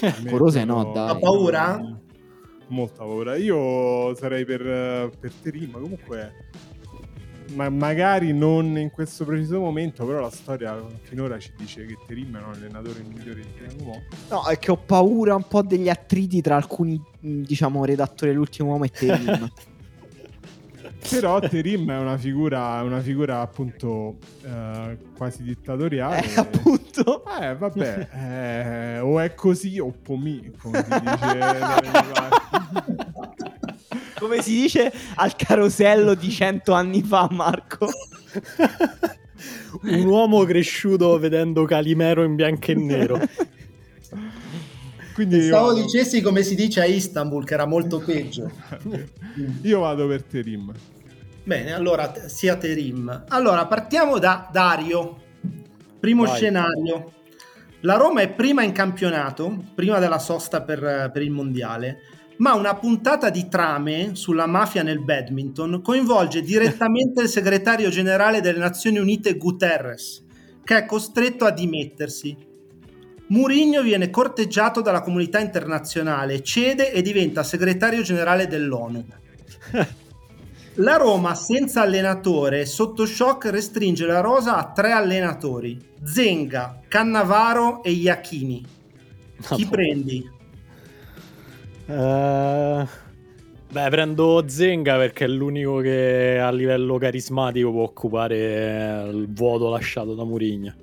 [0.00, 1.10] Marco Rose no, dai.
[1.10, 2.01] Ha paura?
[2.68, 3.36] Molta paura.
[3.36, 6.32] Io sarei per, per Terim, comunque
[7.54, 12.36] ma magari non in questo preciso momento, però la storia finora ci dice che Terim
[12.38, 14.16] è un allenatore migliore di Motta.
[14.30, 18.84] No, è che ho paura un po' degli attriti tra alcuni, diciamo, redattori dell'ultimo uomo
[18.84, 19.52] e Terim.
[21.08, 26.24] Però Terim è una figura, una figura appunto eh, quasi dittatoriale.
[26.24, 27.24] eh, appunto.
[27.40, 31.40] Eh, vabbè, eh, o è così o pomì, come si dice.
[34.18, 37.88] Come si dice al carosello di cento anni fa, Marco.
[39.82, 43.18] Un uomo cresciuto vedendo Calimero in bianco e nero.
[45.14, 48.48] Quindi io Pensavo vado, dicessi come si dice a Istanbul, che era molto peggio.
[49.62, 50.72] io vado per Terim.
[51.44, 53.24] Bene, allora t- sia Terim.
[53.28, 55.20] Allora, partiamo da Dario.
[55.98, 56.36] Primo Vai.
[56.36, 57.12] scenario.
[57.80, 61.98] La Roma è prima in campionato, prima della sosta per, per il mondiale,
[62.36, 68.60] ma una puntata di trame sulla mafia nel badminton coinvolge direttamente il segretario generale delle
[68.60, 70.24] Nazioni Unite Guterres,
[70.62, 72.36] che è costretto a dimettersi.
[73.28, 79.04] Mourinho viene corteggiato dalla comunità internazionale, cede e diventa segretario generale dell'ONU.
[80.76, 87.90] La Roma senza allenatore sotto shock restringe la rosa a tre allenatori: Zenga, Cannavaro e
[87.90, 88.64] Iachini.
[89.54, 89.70] Chi Madonna.
[89.70, 90.30] prendi?
[91.84, 92.86] Eh,
[93.70, 100.14] beh, prendo Zenga perché è l'unico che a livello carismatico può occupare il vuoto lasciato
[100.14, 100.74] da Mourinho.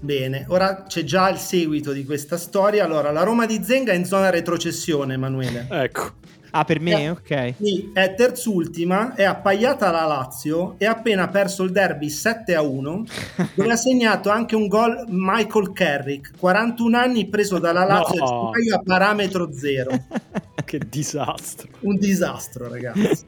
[0.00, 2.84] Bene, ora c'è già il seguito di questa storia.
[2.84, 5.68] Allora, la Roma di Zenga è in zona retrocessione, Emanuele.
[5.70, 6.12] Ecco.
[6.52, 7.02] Ah, per me?
[7.04, 7.10] Eh.
[7.10, 7.54] Ok.
[7.60, 12.62] Sì, è terzultima, è appaiata la Lazio e ha appena perso il derby 7 a
[12.62, 13.04] 1,
[13.54, 18.50] dove ha segnato anche un gol Michael Carrick, 41 anni preso dalla Lazio No.
[18.50, 19.90] a parametro zero.
[20.70, 21.68] Che disastro.
[21.80, 23.24] Un disastro, ragazzi.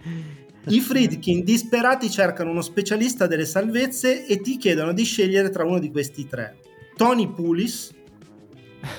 [0.66, 5.81] I Friedkin disperati cercano uno specialista delle salvezze e ti chiedono di scegliere tra uno
[5.81, 6.59] di questi tre:
[6.95, 7.93] Tony Pulis,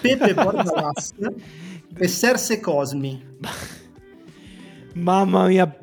[0.02, 1.14] Pepe Bordalas
[1.96, 3.38] e Serse Cosmi.
[4.94, 5.76] Mamma mia,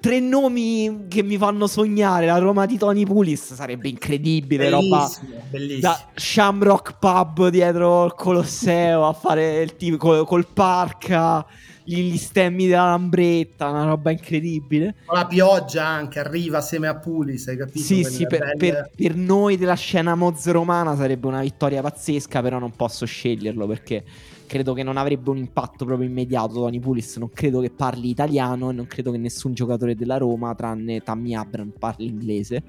[0.00, 2.26] tre nomi che mi fanno sognare.
[2.26, 4.68] La Roma di Tony Pulis sarebbe incredibile.
[4.68, 5.80] Roba Bellissimo, bellissimo.
[5.80, 11.44] da Shamrock Pub dietro il Colosseo a fare il tipo col, col parca,
[11.84, 13.70] gli, gli stemmi della lambretta.
[13.70, 14.94] Una roba incredibile.
[15.10, 17.78] La pioggia anche arriva assieme a Pulis, hai capito?
[17.78, 22.58] Sì, sì, per, per- per noi della scena Moz romana sarebbe una vittoria pazzesca, però
[22.58, 24.04] non posso sceglierlo perché
[24.46, 26.54] credo che non avrebbe un impatto proprio immediato.
[26.54, 30.54] Tony Pulis non credo che parli italiano e non credo che nessun giocatore della Roma,
[30.54, 32.62] tranne Tammy Abram, parli inglese.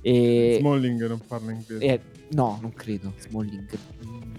[0.00, 1.84] E, Smalling non parla inglese.
[1.84, 2.00] e-
[2.30, 3.12] no, non credo.
[3.18, 3.68] Smalling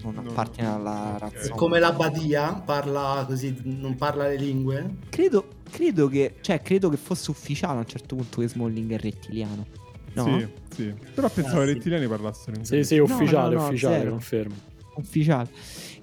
[0.02, 0.30] non No.
[0.30, 1.20] appartiene alla Ok.
[1.20, 1.54] razza.
[1.54, 4.96] Come la Badia, parla così, non parla le lingue.
[5.08, 8.98] Credo, credo che, cioè, credo che fosse ufficiale a un certo punto che Smalling è
[8.98, 9.66] rettiliano.
[10.12, 10.38] No?
[10.38, 10.94] Sì, sì.
[11.14, 11.72] Però pensavo Ah, i sì.
[11.74, 12.82] rettiliani parlassero inglese.
[12.82, 14.54] Sì, sì, No, ufficiale, no, no, ufficiale, confermo.
[14.96, 15.48] ufficiale.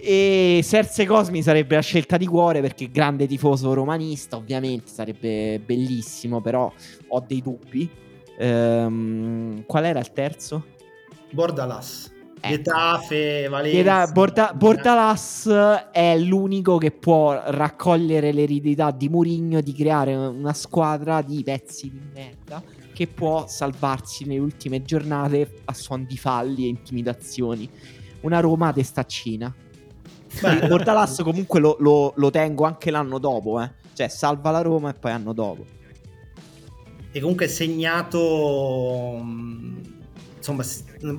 [0.04, 6.42] E Serse Cosmi sarebbe la scelta di cuore perché grande tifoso romanista, ovviamente sarebbe bellissimo,
[6.42, 6.72] però
[7.08, 7.88] ho dei dubbi.
[8.40, 10.66] Ehm, qual era il terzo?
[11.30, 12.12] Bordalas.
[12.44, 12.56] Ecco.
[12.56, 13.78] Getafe, Valencia.
[13.78, 15.48] Geta- Borda- Bordalas
[15.92, 22.02] è l'unico che può raccogliere l'eredità di Mourinho di creare una squadra di pezzi di
[22.12, 22.64] merda
[22.94, 27.70] che può salvarsi nelle ultime giornate a suon di falli e intimidazioni.
[28.22, 29.54] Una Roma a testaccina.
[30.40, 33.70] Beh, Bordalas comunque lo, lo- lo tengo anche l'anno dopo, eh.
[33.94, 35.66] Cioè salva la Roma e poi anno dopo.
[37.12, 39.82] e comunque è segnato mh,
[40.38, 40.64] insomma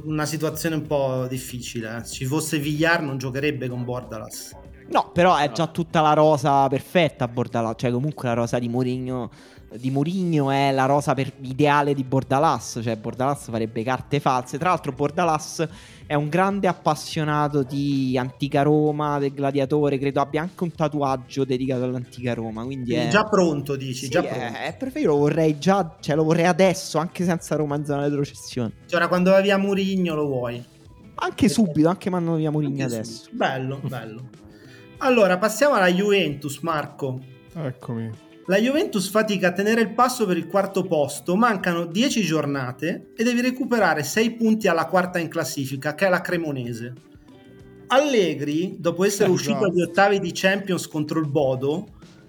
[0.05, 2.05] una situazione un po' difficile eh.
[2.05, 4.57] se ci fosse Villar non giocherebbe con Bordalas
[4.89, 9.31] No, però è già tutta la rosa perfetta Bordalas, cioè comunque la rosa di Mourinho
[9.79, 14.59] di Mourinho è la rosa per- ideale di Bordalas, cioè Bordalas farebbe carte false.
[14.59, 15.67] Tra l'altro Bordalas
[16.07, 21.85] è un grande appassionato di antica Roma, del gladiatore, credo abbia anche un tatuaggio dedicato
[21.85, 25.17] all'antica Roma, quindi è già pronto dici Sì, già è, pronto è perfetto, io lo
[25.17, 28.73] vorrei già, cioè lo vorrei adesso, anche senza Roma in zona di retrocessione.
[28.87, 30.63] Cioè, ora quando va via Murigno lo vuoi
[31.15, 33.25] Anche subito, anche mandando via Mourinho adesso.
[33.25, 33.35] su.
[33.37, 34.29] bello bello
[34.99, 37.21] allora passiamo alla Juventus Marco
[37.55, 38.11] Eccomi.
[38.47, 43.23] La Juventus fatica a tenere il passo per il quarto posto, mancano 10 giornate e
[43.23, 46.93] devi recuperare 6 punti alla quarta in classifica, che è la Cremonese.
[47.87, 51.87] Allegri, dopo essere Eh, uscito agli ottavi di Champions contro il Bodo,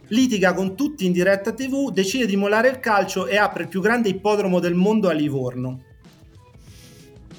[0.09, 3.81] litiga con tutti in diretta TV, decide di mollare il calcio e apre il più
[3.81, 5.83] grande ippodromo del mondo a Livorno.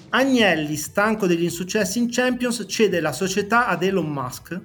[0.08, 4.60] Agnelli, stanco degli insuccessi in Champions, cede la società ad Elon Musk,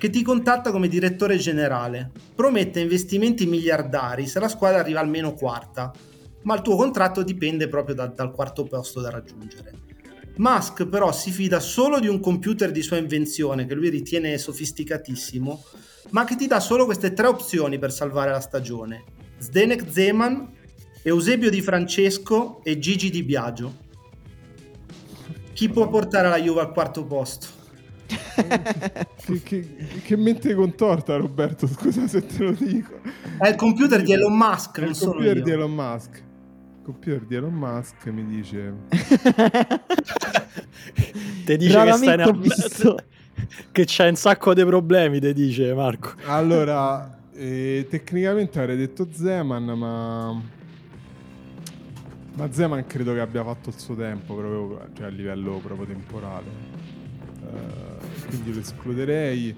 [0.00, 2.10] che ti contatta come direttore generale.
[2.34, 5.92] Promette investimenti miliardari se la squadra arriva almeno quarta,
[6.44, 9.74] ma il tuo contratto dipende proprio da- dal quarto posto da raggiungere.
[10.36, 15.64] Musk però si fida solo di un computer di sua invenzione che lui ritiene sofisticatissimo,
[16.12, 19.04] ma che ti dà solo queste tre opzioni per salvare la stagione.
[19.36, 20.50] Zdenek Zeman,
[21.02, 23.76] Eusebio Di Francesco e Gigi Di Biagio.
[25.52, 27.59] Chi può portare la Juve al quarto posto?
[29.24, 31.66] Che, che- che mente contorta, Roberto.
[31.66, 33.00] Scusa se te lo dico.
[33.38, 35.42] È il computer di Elon Musk, È non il sono computer io.
[35.44, 36.16] di Elon Musk.
[36.16, 38.74] Il computer di Elon Musk mi dice:
[41.44, 42.96] Te dice che stai visto.
[43.72, 46.12] che c'è un sacco di problemi, te dice Marco.
[46.26, 50.42] Allora, eh, tecnicamente avrei detto Zeman, ma.
[52.32, 56.46] Ma Zeman credo che abbia fatto il suo tempo proprio cioè, a livello proprio temporale.
[57.42, 57.89] Eh,
[58.30, 59.56] quindi lo escluderei.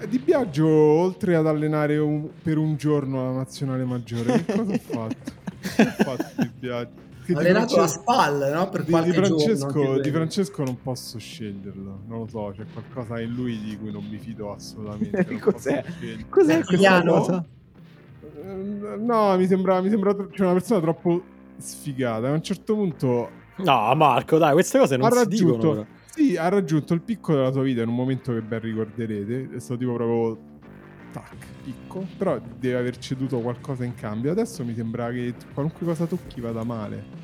[0.00, 4.72] Eh, Di Biagio, oltre ad allenare un- per un giorno la nazionale maggiore, che cosa
[4.72, 5.32] ha fatto?
[5.60, 7.08] Che ha fatto Di Biagio?
[7.24, 8.68] Che allenato la Francesco- spalla, no?
[8.70, 9.98] Per di, qualche di Francesco, giorno.
[10.00, 10.10] di.
[10.10, 14.18] Francesco non posso sceglierlo, non lo so, c'è qualcosa in lui di cui non mi
[14.18, 15.24] fido assolutamente.
[15.38, 15.84] Cos'è?
[16.28, 17.44] Cos'è questa cosa?
[18.42, 21.22] Eh, No, mi sembra, mi sembra tro- c'è una persona troppo
[21.58, 22.28] sfigata.
[22.28, 25.56] A un certo punto No, Marco, dai, queste cose non ha si dicono.
[25.58, 25.84] però.
[26.12, 29.56] Sì, ha raggiunto il picco della sua vita in un momento che ben ricorderete.
[29.56, 30.38] È stato tipo proprio
[31.12, 32.06] tac, picco.
[32.16, 34.30] Però deve aver ceduto qualcosa in cambio.
[34.32, 37.18] Adesso mi sembra che qualunque cosa tocchi vada male.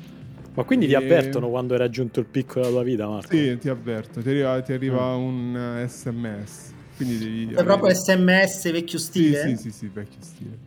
[0.55, 3.33] Ma quindi ti E- avvertono quando hai raggiunto il picco della tua vita, Marco?
[3.35, 5.23] Sì, ti avverto, ti arriva, ti arriva Mm.
[5.23, 6.75] un eh, sms.
[6.95, 9.55] Quindi devi È proprio SMS vecchio Sì, stile?
[9.55, 10.57] sì, sì, sì, vecchio stile.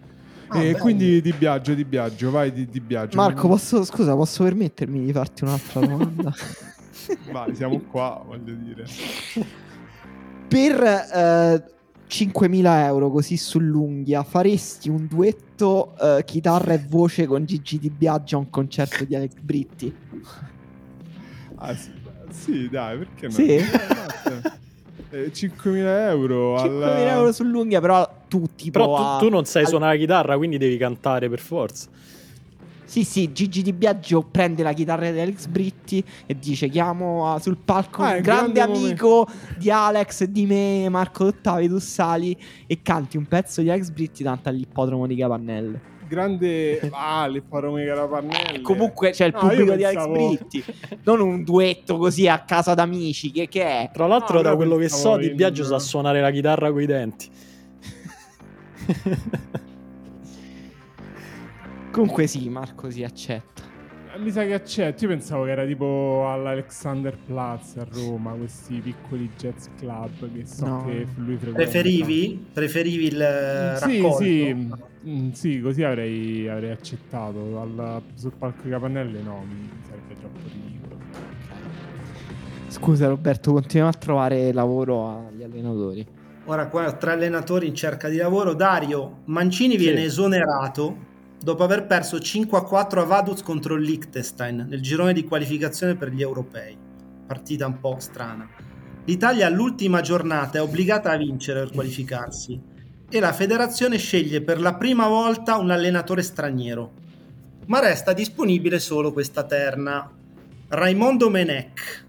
[0.48, 0.82] Ah, e bello.
[0.82, 3.16] quindi di Biagio, di Biagio, vai di, di Biagio.
[3.16, 6.32] Marco, posso, scusa, posso permettermi di farti un'altra domanda?
[7.30, 8.84] Vai, siamo qua, voglio dire.
[10.48, 11.64] per eh,
[12.08, 18.36] 5.000 euro così sull'unghia faresti un duetto eh, chitarra e voce con Gigi Di Biagio
[18.36, 19.94] a un concerto di Alex Britti?
[21.56, 21.90] Ah, sì,
[22.30, 23.32] sì, dai, perché no?
[23.32, 23.46] Sì?
[23.54, 24.58] Eh, basta.
[25.12, 26.98] Eh, 5.000 euro 5.000 al...
[27.08, 30.36] euro sull'unghia però tu tipo Però a- tu, tu non sai al- suonare la chitarra,
[30.36, 31.88] quindi devi cantare per forza.
[32.90, 37.38] Sì, sì, Gigi Di Biagio prende la chitarra di Alex Britti e dice chiamo ah,
[37.38, 41.78] sul palco Ah, un grande grande amico di Alex e di me, Marco Dottavi, tu
[41.78, 42.36] sali
[42.66, 45.80] e canti un pezzo di Alex Britti davanti all'ippodromo di Capannelle.
[46.08, 46.80] Grande...
[46.90, 48.60] Ah, le parome carapannelle.
[48.60, 50.64] Comunque c'è il No, io pubblico di Alex Britti,
[51.04, 53.90] non un duetto così a casa d'amici, che, che è?
[53.92, 57.28] Tra l'altro, No, da quello che so, Di Biagio sa suonare la chitarra coi denti.
[61.90, 63.68] Comunque sì, Marco si accetta.
[64.18, 65.04] Mi sa che accetto.
[65.04, 70.66] Io pensavo che era tipo all'Alexander Platz a Roma, questi piccoli jazz club che so
[70.66, 70.84] No.
[70.84, 71.52] che lui frequenta.
[71.52, 72.44] Preferivi?
[72.52, 74.16] Preferivi il eh, Sì, raccolto?
[74.24, 74.70] sì,
[75.06, 77.60] mm, sì, così avrei, avrei accettato.
[77.60, 80.96] Al- sul palco di Capannelle no, mi sarebbe troppo ridicolo.
[82.68, 86.06] Scusa Roberto, continuiamo a trovare lavoro agli allenatori.
[86.46, 88.54] Ora qua tre allenatori in cerca di lavoro.
[88.54, 89.78] Dario Mancini Sì.
[89.78, 91.08] viene esonerato
[91.42, 95.96] dopo aver perso 5 a 4 a Vaduz contro il Liechtenstein nel girone di qualificazione
[95.96, 96.76] per gli europei.
[97.26, 98.48] Partita un po' strana.
[99.04, 102.60] L'Italia all'ultima giornata è obbligata a vincere per qualificarsi
[103.08, 106.92] e la federazione sceglie per la prima volta un allenatore straniero.
[107.66, 110.10] Ma resta disponibile solo questa terna.
[110.68, 112.04] Raimondo Menech,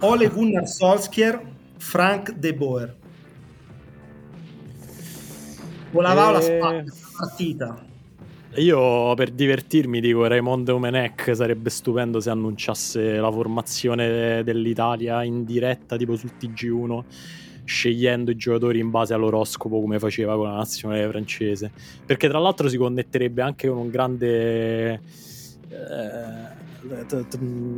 [0.00, 1.40] Ole Gunnar Solskjaer,
[1.78, 2.96] Frank De Boer.
[5.90, 6.42] Volavao la Eh.
[6.42, 6.84] spalla
[7.16, 7.84] partita.
[8.56, 15.96] Io per divertirmi dico Raimondo Menech sarebbe stupendo se annunciasse la formazione dell'Italia in diretta
[15.96, 17.02] tipo sul TG1
[17.64, 21.72] scegliendo i giocatori in base all'oroscopo come faceva con la nazionale francese.
[22.06, 26.52] Perché tra l'altro si connetterebbe anche con un grande eh,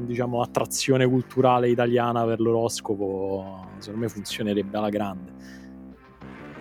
[0.05, 3.65] diciamo attrazione culturale italiana per l'oroscopo.
[3.79, 5.33] Secondo me funzionerebbe alla grande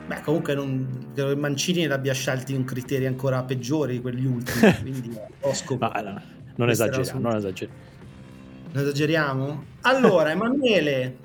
[0.07, 4.75] Beh, comunque non, credo che Mancini l'abbia scelti in criteri ancora peggiori di quegli ultimi,
[4.81, 5.77] quindi eh, Osco.
[5.79, 5.91] No,
[6.55, 7.79] non Questa era esageriamo non esageriamo
[8.71, 9.63] Non esageriamo?
[9.81, 11.17] Allora, Emanuele,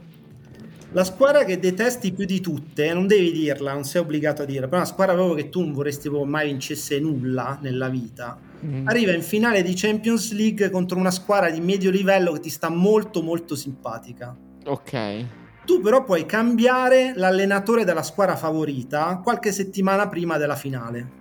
[0.92, 4.66] la squadra che detesti più di tutte, non devi dirla, non sei obbligato a dirla,
[4.66, 8.38] però è una squadra proprio che tu non vorresti proprio mai vincesse nulla nella vita.
[8.64, 8.88] Mm.
[8.88, 12.68] Arriva in finale di Champions League contro una squadra di medio livello che ti sta
[12.70, 14.36] molto molto simpatica.
[14.64, 15.24] Ok.
[15.64, 21.18] Tu però puoi cambiare l'allenatore della squadra favorita qualche settimana prima della finale.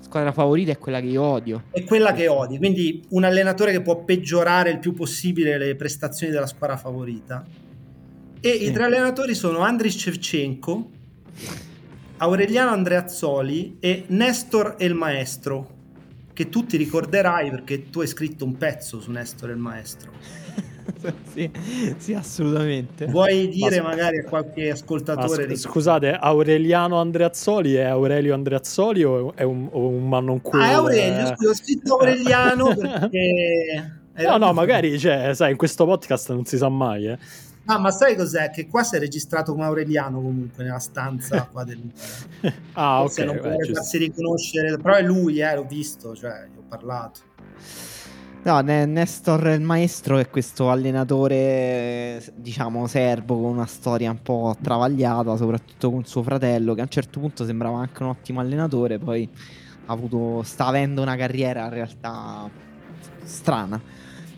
[0.00, 1.64] Squadra favorita è quella che io odio.
[1.70, 6.32] È quella che odi, quindi un allenatore che può peggiorare il più possibile le prestazioni
[6.32, 7.44] della squadra favorita.
[8.40, 8.64] E Sì.
[8.66, 10.90] i tre allenatori sono Andriy Shevchenko,
[12.18, 15.70] Aureliano Andreazzoli e Nestor El Maestro,
[16.32, 20.10] che tu ti ricorderai perché tu hai scritto un pezzo su Nestor El Maestro.
[21.32, 21.50] sì,
[21.98, 23.06] sì, assolutamente.
[23.06, 28.34] Vuoi dire Ma- magari a qualche Ah, ascoltatore sc- di- scusate, Aureliano Andreazzoli è Aurelio
[28.34, 31.94] Andreazzoli o è un, o un man non Ah, è Aurelio, Eh, scusa, ho scritto
[31.96, 34.00] Aureliano perché...
[34.14, 37.18] No, no, magari, cioè, sai, in questo podcast non si sa mai, eh.
[37.66, 38.50] Ah, ma sai cos'è?
[38.50, 41.80] Che qua si è registrato come Aureliano comunque nella stanza qua del...
[42.72, 43.74] Ah, ok, Forse non giusto.
[43.74, 47.20] farsi riconoscere, però è lui, eh, l'ho visto, cioè, gli ho parlato.
[48.44, 54.56] No, Ne- Nestor il maestro è questo allenatore, diciamo, serbo con una storia un po'
[54.60, 58.98] travagliata, soprattutto con suo fratello, che a un certo punto sembrava anche un ottimo allenatore,
[58.98, 59.28] poi
[59.86, 62.50] ha avuto, sta avendo una carriera in realtà
[63.22, 63.80] strana.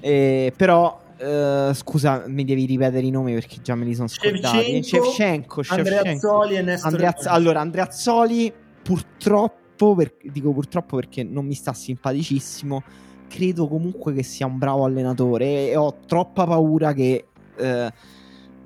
[0.00, 4.82] Eh, però, eh, scusa, mi devi ripetere i nomi perché già me li sono scordati.
[4.82, 5.62] Shevchenko, Shevchenko.
[5.68, 7.30] Andreazzoli e Nestor Maestro.
[7.30, 8.52] allora, Andreazzoli
[8.82, 12.82] purtroppo, per- dico purtroppo perché non mi sta simpaticissimo,
[13.34, 17.26] credo comunque che sia un bravo allenatore e ho troppa paura che...
[17.56, 17.92] eh,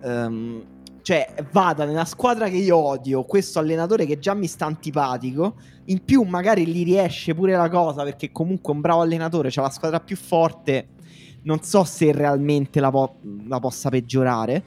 [0.02, 0.62] ehm,
[1.00, 5.54] cioè, vada nella squadra che io odio, questo allenatore che già mi sta antipatico,
[5.86, 9.62] in più magari gli riesce pure la cosa perché comunque è un bravo allenatore, c'ha
[9.62, 10.88] la squadra più forte,
[11.44, 14.64] non so se realmente la, po- la possa peggiorare.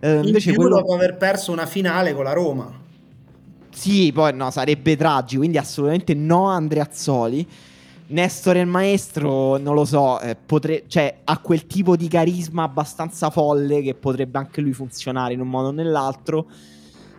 [0.00, 0.76] Eh, In invece quello...
[0.76, 2.78] dopo aver perso una finale con la Roma.
[3.70, 7.48] Sì, poi no, sarebbe tragico, quindi assolutamente no a Andreazzoli.
[8.10, 13.30] Nestor il maestro, non lo so, eh, potre- cioè, ha quel tipo di carisma abbastanza
[13.30, 16.48] folle che potrebbe anche lui funzionare in un modo o nell'altro.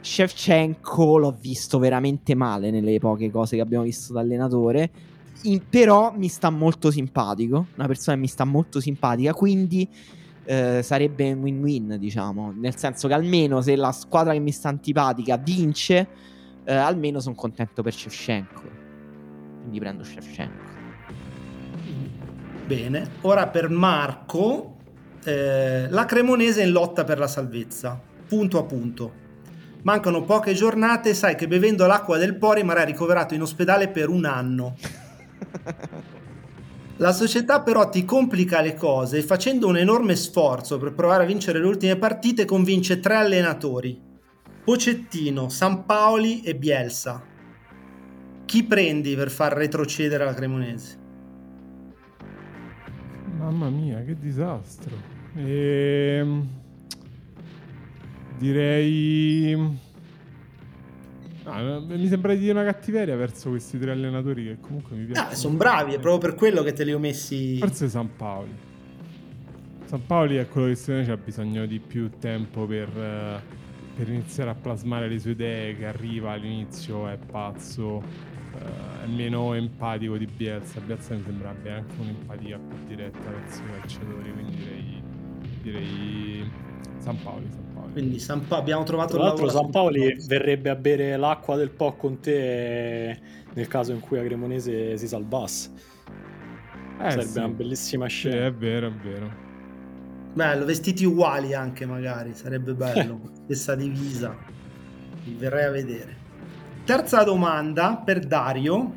[0.01, 4.89] Shevchenko l'ho visto veramente male nelle poche cose che abbiamo visto da allenatore.
[5.43, 9.87] In- però mi sta molto simpatico, una persona che mi sta molto simpatica, quindi
[10.43, 14.67] eh, sarebbe un win-win, diciamo, nel senso che almeno se la squadra che mi sta
[14.67, 16.07] antipatica vince,
[16.65, 18.61] eh, almeno sono contento per Shevchenko.
[19.61, 20.70] Quindi prendo Shevchenko.
[22.71, 24.77] Bene, ora per Marco,
[25.25, 29.11] eh, la Cremonese è in lotta per la salvezza, punto a punto.
[29.81, 34.23] Mancano poche giornate, sai che bevendo l'acqua del Po rimarrà ricoverato in ospedale per un
[34.23, 34.77] anno.
[36.95, 41.25] La società però ti complica le cose e facendo un enorme sforzo per provare a
[41.25, 43.99] vincere le ultime partite convince tre allenatori,
[44.63, 47.21] Pocettino, Sampaoli e Bielsa.
[48.45, 51.00] Chi prendi per far retrocedere la Cremonese?
[53.41, 54.95] Mamma mia, che disastro.
[55.35, 56.47] Ehm,
[58.41, 59.79] Direi...
[61.43, 65.29] Ah, mi sembra di dire una cattiveria verso questi tre allenatori che comunque mi piacciono.
[65.29, 67.57] Ah, sono bravi, è proprio per quello che te li ho messi.
[67.57, 68.51] Forse San Paoli.
[69.85, 73.41] San Paoli è quello che secondo me c'ha bisogno di più tempo per, eh,
[73.95, 78.01] per iniziare a plasmare le sue idee, che arriva all'inizio, è pazzo,
[79.03, 80.79] è meno empatico di Bielsa.
[80.81, 85.03] Bielsa mi sembrerebbe anche un'empatia più diretta verso i calciatori, quindi direi,
[85.61, 86.51] direi
[86.97, 87.91] San Paoli, San Paoli.
[87.93, 91.95] Quindi San Pa- abbiamo trovato Tra l'altro San Paoli verrebbe a bere l'acqua del po'
[91.95, 93.19] con te
[93.53, 95.71] nel caso in cui a Cremonese si salvasse.
[96.99, 97.37] Eh, Sarebbe sì.
[97.39, 98.45] una bellissima Sì, scena.
[98.45, 99.39] è vero, è vero.
[100.33, 103.31] Bello, vestiti uguali anche magari, sarebbe bello.
[103.45, 104.45] Stessa divisa.
[105.23, 106.20] Vi verrei a vedere.
[106.91, 108.95] Terza domanda per Dario.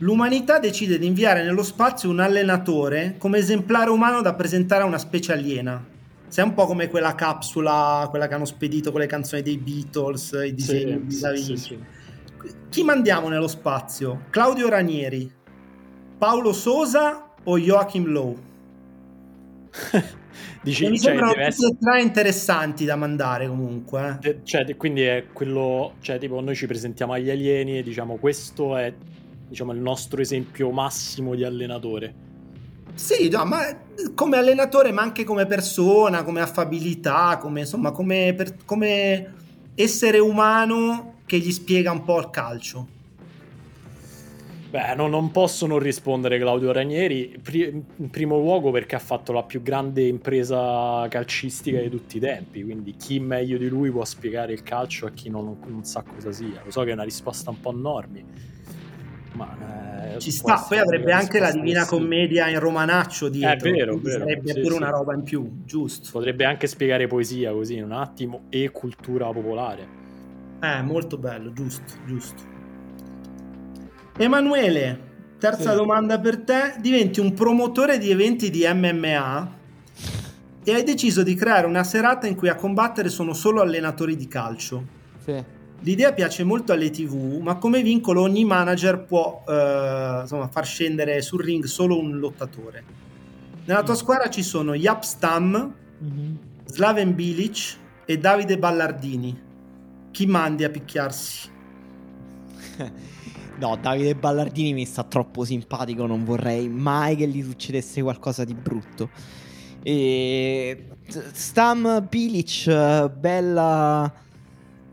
[0.00, 4.98] L'umanità decide di inviare nello spazio un allenatore come esemplare umano da presentare a una
[4.98, 5.82] specie aliena.
[6.28, 10.38] Sei un po' come quella capsula, quella che hanno spedito con le canzoni dei Beatles,
[10.44, 11.56] i disegni di Sì, Da sì, Vinci.
[11.56, 11.78] sì.
[12.68, 14.24] Chi mandiamo nello spazio?
[14.28, 15.32] Claudio Ranieri,
[16.18, 18.36] Paolo Sosa o Joachim Lowe?
[20.62, 24.08] Dici, mi cioè, sembrano deve essere- tre interessanti da mandare comunque.
[24.08, 24.18] eh.
[24.20, 28.16] de- cioè, de- quindi è quello, cioè, tipo, noi ci presentiamo agli alieni e diciamo
[28.16, 28.92] questo è
[29.48, 32.14] diciamo, il nostro esempio massimo di allenatore.
[32.94, 33.58] Sì, no, ma
[34.14, 39.32] come allenatore, ma anche come persona, come affabilità, come insomma, come, per- come
[39.74, 42.88] essere umano che gli spiega un po' il calcio.
[44.74, 49.32] Beh, no- non posso non rispondere Claudio Ranieri, pri- in primo luogo perché ha fatto
[49.32, 54.04] la più grande impresa calcistica di tutti i tempi, quindi chi meglio di lui può
[54.04, 56.60] spiegare il calcio a chi non, non sa cosa sia.
[56.64, 58.24] Lo so che è una risposta un po' normi,
[59.34, 60.12] ma...
[60.16, 61.86] eh, Ci sta, poi avrebbe anche la Divina.
[61.86, 63.70] Commedia in romanaccio dietro.
[63.70, 64.76] vero, quindi vero, Sarebbe sì, pure sì.
[64.76, 66.08] una roba in più, giusto.
[66.10, 69.86] Potrebbe anche spiegare poesia così in un attimo e cultura popolare.
[70.60, 72.53] Eh, molto bello, giusto, giusto.
[74.16, 75.00] Emanuele,
[75.38, 75.76] terza Sì.
[75.76, 76.74] domanda per te.
[76.80, 79.52] Diventi un promotore di eventi di MMA
[80.62, 84.28] e hai deciso di creare una serata in cui a combattere sono solo allenatori di
[84.28, 84.84] calcio.
[85.24, 85.42] Sì.
[85.80, 91.20] L'idea piace molto alle TV, ma come vincolo ogni manager può eh, insomma, far scendere
[91.20, 92.82] sul ring solo un lottatore.
[93.66, 96.38] Nella tua squadra ci sono Jap Stam, Mhm.
[96.66, 99.38] Slaven Bilic e Davide Ballardini.
[100.10, 101.48] Chi mandi a picchiarsi?
[103.56, 108.54] No, Davide Ballardini mi sta troppo simpatico, non vorrei mai che gli succedesse qualcosa di
[108.54, 109.10] brutto.
[109.82, 110.86] E
[111.32, 114.12] Stam Bilic, bella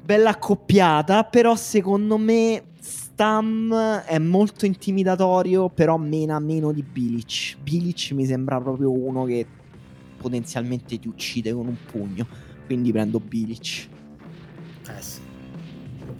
[0.03, 3.73] bella accoppiata, però secondo me Stam
[4.05, 7.57] è molto intimidatorio, però mena meno di Bilic.
[7.61, 9.45] Bilic mi sembra proprio uno che
[10.17, 12.27] potenzialmente ti uccide con un pugno,
[12.65, 13.87] quindi prendo Bilic.
[14.87, 15.30] Eh sì.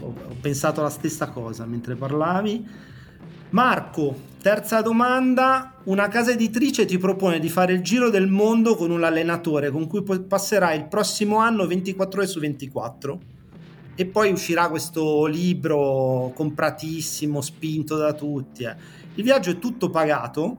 [0.02, 2.66] Ho, pensato la stessa cosa mentre parlavi.
[3.50, 5.74] Marco, terza domanda.
[5.84, 9.86] Una casa editrice ti propone di fare il giro del mondo con un allenatore con
[9.86, 13.20] cui passerai il prossimo anno 24 ore su 24.
[13.94, 18.64] E poi uscirà questo libro compratissimo, spinto da tutti.
[18.64, 18.74] eh.
[19.14, 20.56] Il viaggio è tutto pagato,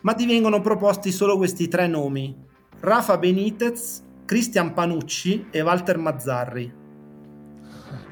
[0.00, 2.34] ma ti vengono proposti solo questi tre nomi:
[2.80, 6.79] Rafa Benitez, Cristian Panucci e Walter Mazzarri.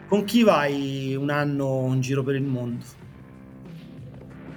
[0.08, 2.82] Con chi vai un anno in giro per il mondo?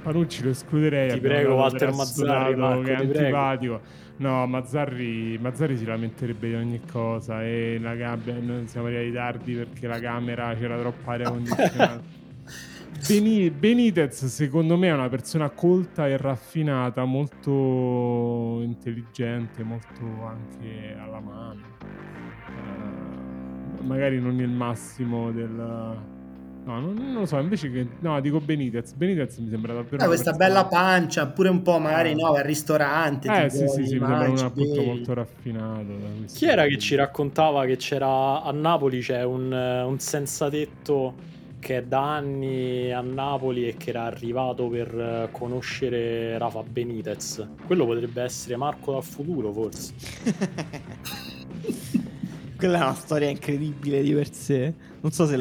[0.02, 1.12] Panucci lo escluderei.
[1.12, 3.38] Ti prego, Walter Mazzarri, Marco, che è ti prego.
[3.38, 3.82] antipatico.
[4.18, 9.54] No, Mazzarri, Mazzarri si lamenterebbe di ogni cosa e la gabbia, noi siamo arrivati tardi
[9.56, 12.02] perché la camera c'era troppa aria condizionata.
[13.08, 21.20] Beni- Benitez secondo me è una persona colta e raffinata, molto intelligente, molto anche alla
[21.20, 21.62] mano.
[23.82, 25.50] Eh, magari non il massimo del...
[26.64, 27.88] No, non, non lo so, invece che...
[28.02, 28.94] No, dico Benitez.
[28.94, 30.04] Benitez mi sembra davvero...
[30.04, 32.16] Eh, questa persona- bella pancia, pure un po' magari Ah.
[32.16, 33.46] no, al ristorante.
[33.46, 35.88] Eh sì, sì, sì, mi sembra un appunto molto raffinato.
[36.32, 41.30] Chi era che ci raccontava che c'era a Napoli c'è un, eh, un senza tetto
[41.58, 47.48] che è da anni a Napoli e che era arrivato per eh, conoscere Rafa Benitez?
[47.66, 49.94] Quello potrebbe essere Marco dal futuro, forse.
[52.62, 54.72] Quella è una storia incredibile di per sé.
[55.02, 55.36] Non so se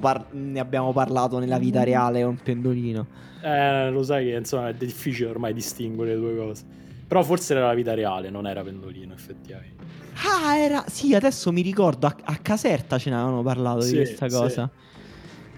[0.00, 3.06] par- ne abbiamo parlato nella vita reale o in pendolino.
[3.42, 6.64] Eh, lo sai che insomma è difficile ormai distinguere le due cose.
[7.06, 9.84] Però forse era la vita reale, non era Pendolino, effettivamente.
[10.14, 10.82] Ah, era.
[10.88, 12.06] Sì, adesso mi ricordo.
[12.06, 14.34] A, a Caserta ce ne avevano parlato Sì, di questa sì.
[14.34, 14.70] cosa.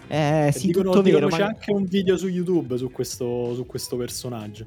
[0.09, 1.36] Eh, sì, dicono- tutto dicono vero.
[1.36, 4.66] C'è Ma anche un video su YouTube su questo, su questo personaggio.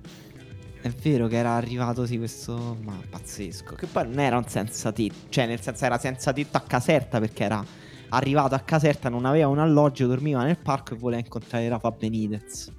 [0.88, 2.78] È vero che era arrivato, sì, questo.
[2.84, 3.76] Ma pazzesco.
[3.76, 5.16] Che poi non era un senza tetto.
[5.30, 7.64] Cioè, nel senso, era senza tetto a Caserta perché era
[8.10, 12.72] arrivato a Caserta, non aveva un alloggio, dormiva nel parco e voleva incontrare Rafa Benitez.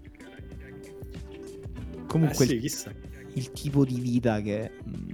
[2.07, 2.95] Comunque, eh sì, il-
[3.35, 5.09] il tipo di vita che, mm,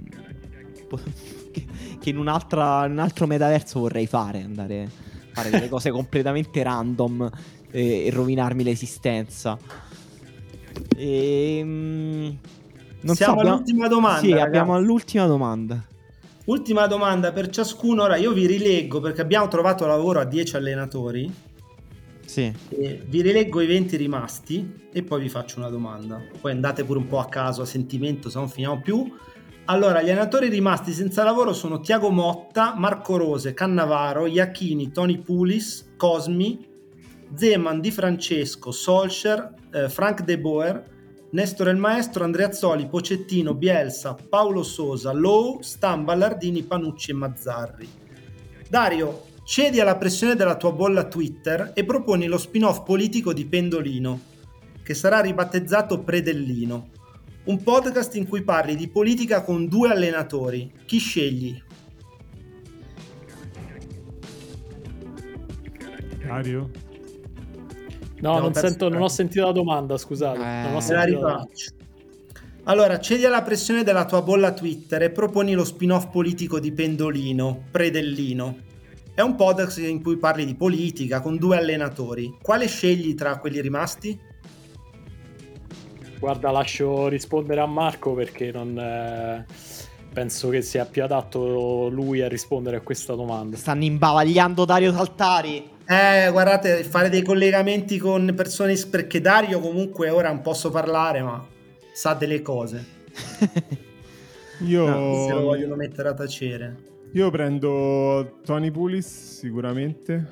[0.87, 0.99] po-
[1.51, 1.65] che-
[1.99, 4.89] che in, un'altra, in un altro metaverso vorrei fare, andare a
[5.33, 7.29] fare delle cose completamente random
[7.71, 9.57] e, e rovinarmi l'esistenza.
[10.95, 12.29] E, mm,
[13.05, 14.19] non Siamo so, abbiamo- all'ultima domanda.
[14.19, 14.47] Sì, ragazzi.
[14.47, 15.85] abbiamo all'ultima domanda.
[16.45, 18.03] Ultima domanda per ciascuno.
[18.03, 21.33] Ora io vi rileggo perché abbiamo trovato lavoro a 10 allenatori.
[22.25, 22.51] Sì.
[22.69, 26.19] Vi rileggo i 20 rimasti e poi vi faccio una domanda.
[26.41, 29.11] Poi andate pure un po' a caso, a sentimento, se non finiamo più.
[29.65, 35.93] Allora, gli allenatori rimasti senza lavoro sono Tiago Motta, Marco Rose, Cannavaro, Iachini, Tony Pulis,
[35.97, 36.63] Cosmi,
[37.33, 40.83] Zeman, Di Francesco, Solskjaer, eh, Frank De Boer,
[41.35, 47.89] Nestor El Maestro, Andreazzoli, Pocettino, Bielsa, Paolo Sosa, Low, Stan, Ballardini, Panucci e Mazzarri.
[48.69, 54.17] Dario, cedi alla pressione della tua bolla Twitter e proponi lo spin-off politico di Pendolino,
[54.81, 56.91] che sarà ribattezzato Predellino.
[57.43, 60.71] Un podcast in cui parli di politica con due allenatori.
[60.85, 61.61] Chi scegli?
[66.25, 66.84] Dario?
[68.21, 70.37] No, No, non, sento- non ho sentito la domanda, scusate.
[70.39, 71.71] Eh, la- rifaccio.
[72.67, 77.65] Allora, cedi alla pressione della tua bolla Twitter e proponi lo spin-off politico di Pendolino,
[77.69, 78.57] Predellino.
[79.13, 82.35] È un podcast in cui parli di politica con due allenatori.
[82.41, 84.19] Quale scegli tra quelli rimasti?
[86.19, 89.45] Guarda, lascio rispondere a Marco perché non eh,
[90.11, 93.57] penso che sia più adatto lui a rispondere a questa domanda.
[93.57, 95.73] Stanno imbavagliando Dario Saltari.
[95.87, 101.45] Eh, guardate, fare dei collegamenti con persone perché Dario comunque ora non posso parlare, ma
[101.93, 102.83] sa delle cose.
[104.65, 104.85] Io,
[105.27, 106.75] Se lo vogliono mettere a tacere.
[107.11, 110.25] io prendo Tony Pulis sicuramente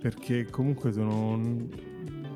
[0.00, 1.68] perché comunque sono un-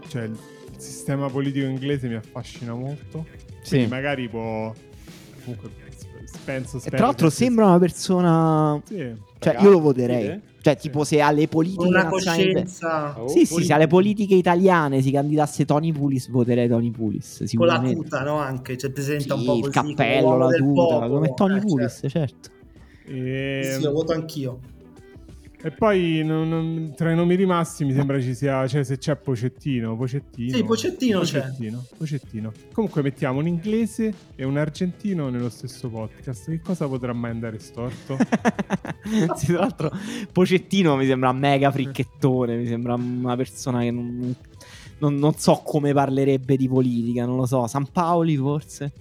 [0.06, 0.36] cioè il
[0.76, 3.24] sistema politico inglese mi affascina molto.
[3.62, 3.76] Sì.
[3.76, 4.72] Quindi magari può
[5.44, 8.80] comunque s- penso E tra l'altro sembra una persona...
[8.86, 9.14] Sì.
[9.38, 10.40] Cioè, Ragazzi, io lo voterei.
[10.60, 12.52] Cioè, tipo, se alle politiche una nazionali...
[12.52, 17.44] coscienza Oh, Sì, sì, se alle politiche italiane si candidasse Tony Pulis, voterei Tony Pulis.
[17.56, 18.36] con la tuta, no?
[18.38, 21.08] Anche, cioè presenta un Sì, po' il così, come cappello, la tuta, popolo.
[21.08, 22.08] come Tony Eh, Pulis, certo.
[22.08, 22.50] certo.
[23.06, 24.58] E, Sì, sì, lo voto anch'io.
[25.60, 29.16] E poi non- non- tra i nomi rimasti mi sembra ci sia, cioè se c'è
[29.16, 30.56] Pocettino, Pocettino.
[30.56, 31.40] Sì, Pocettino c'è.
[31.40, 32.52] Pocettino, Pocettino.
[32.72, 36.50] Comunque mettiamo un inglese e un argentino nello stesso podcast.
[36.50, 38.16] Che cosa potrà mai andare storto?
[39.36, 39.90] Sì, tra l'altro,
[40.32, 42.56] Pocettino mi sembra mega fricchettone.
[42.56, 44.34] Mi sembra una persona che non,
[44.98, 47.24] non- non so come parlerebbe di politica.
[47.24, 47.66] Non lo so.
[47.66, 48.92] San Paoli, forse.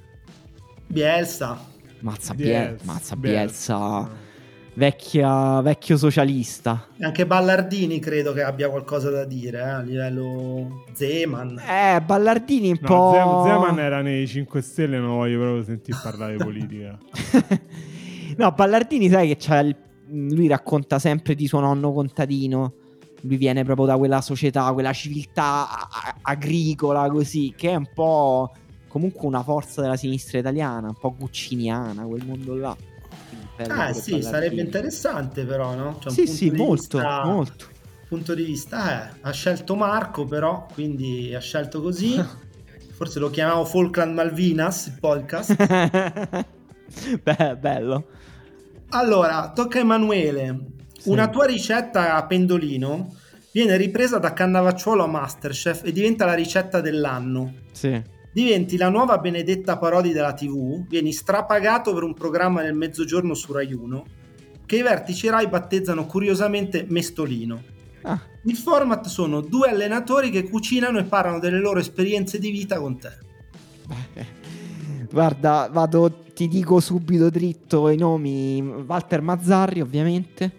[0.88, 1.60] Bielsa.
[2.00, 3.78] Mazza, Bielsa, Biel- Mazza Bielsa.
[4.06, 4.26] Bielsa.
[4.88, 6.90] Vecchia, vecchio socialista.
[6.99, 11.58] Anche Ballardini credo che abbia qualcosa da dire eh, a livello Zeman.
[11.68, 13.12] Eh, Ballardini un No, po'.
[13.16, 16.95] Zem- Zeman era nei 5 Stelle, non voglio proprio sentire parlare di politica.
[18.38, 19.76] no, Ballardini, sai che c'ha il-
[20.10, 22.74] lui racconta sempre di suo nonno contadino.
[23.22, 25.68] Lui viene proprio da quella società, quella civiltà
[26.22, 28.52] agricola, così, che è un po'
[28.88, 32.78] comunque una forza della sinistra italiana, un po' gucciniana, quel mondo là.
[33.68, 35.98] Ah, sì, sarebbe interessante però, no?
[36.00, 37.66] Cioè, un Sì, punto sì, di molto, vista- molto.
[38.08, 42.16] punto di vista, eh, ha scelto Marco però, quindi ha scelto così.
[42.98, 45.56] Forse lo chiamavo Falkland Malvinas, il podcast.
[47.22, 48.06] Beh, bello.
[48.90, 50.60] Allora, tocca a Emanuele.
[50.98, 51.10] Sì.
[51.10, 53.14] Una tua ricetta a pendolino
[53.52, 57.54] viene ripresa da Cannavacciuolo a Masterchef e diventa la ricetta dell'anno.
[57.72, 58.02] Sì.
[58.38, 63.51] Diventi la nuova benedetta parodi della TV, vieni strapagato per un programma nel mezzogiorno su
[63.51, 64.05] Rai 1,
[64.68, 67.64] che i vertici Rai battezzano curiosamente Mestolino.
[68.03, 72.80] Ah, Il format sono due allenatori che cucinano e parlano delle loro esperienze di vita
[72.80, 73.09] con te.
[75.09, 78.61] guarda, vado, ti dico subito dritto i nomi.
[78.61, 80.51] Walter Mazzarri, ovviamente.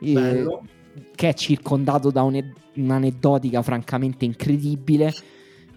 [0.00, 0.66] Eh, Bello.
[1.14, 5.12] che è circondato da un'aneddotica francamente incredibile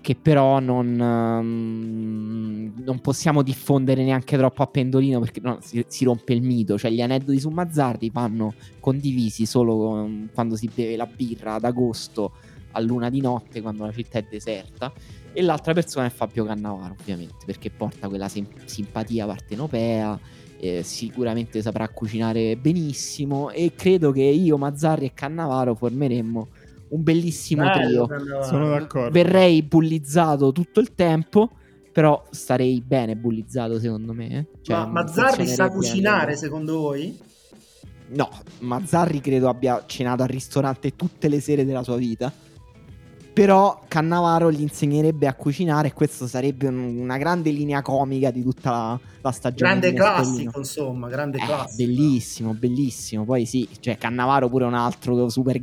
[0.01, 6.03] che però non, ehm, non possiamo diffondere neanche troppo a pendolino perché no, si, si
[6.03, 10.95] rompe il mito, cioè gli aneddoti su Mazzarri vanno condivisi solo ehm, quando si beve
[10.95, 12.33] la birra ad agosto
[12.71, 14.91] a luna di notte quando la città è deserta.
[15.33, 20.19] E l'altra persona è Fabio Cannavaro ovviamente perché porta quella sim- simpatia partenopea
[20.61, 23.49] eh, sicuramente saprà cucinare benissimo.
[23.49, 26.49] E credo che io, Mazzarri e Cannavaro formeremmo
[26.91, 28.43] un bellissimo Bello, trio.
[28.43, 29.11] Sono d'accordo.
[29.11, 31.51] Verrei bullizzato tutto il tempo,
[31.91, 34.27] però starei bene bullizzato secondo me.
[34.29, 34.45] eh.
[34.61, 37.17] Cioè, Ma Mazzarri sa cucinare secondo voi?
[38.13, 42.31] No, Mazzarri credo abbia cenato al ristorante tutte le sere della sua vita.
[43.33, 48.43] Però Cannavaro gli insegnerebbe a cucinare e questo sarebbe un- una grande linea comica di
[48.43, 49.69] tutta la, la stagione.
[49.79, 51.75] Grande classico, insomma, grande Eh, classico.
[51.89, 53.23] bellissimo, bellissimo.
[53.23, 55.61] Poi sì, cioè Cannavaro pure è un altro super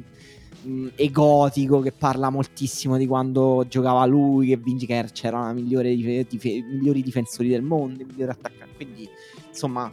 [0.62, 5.94] mh, egotico che parla moltissimo di quando giocava lui, che vince che c'era la migliore
[5.94, 8.74] dife- i migliori difensori del mondo, il migliore attaccante.
[8.76, 9.08] Quindi,
[9.48, 9.90] insomma,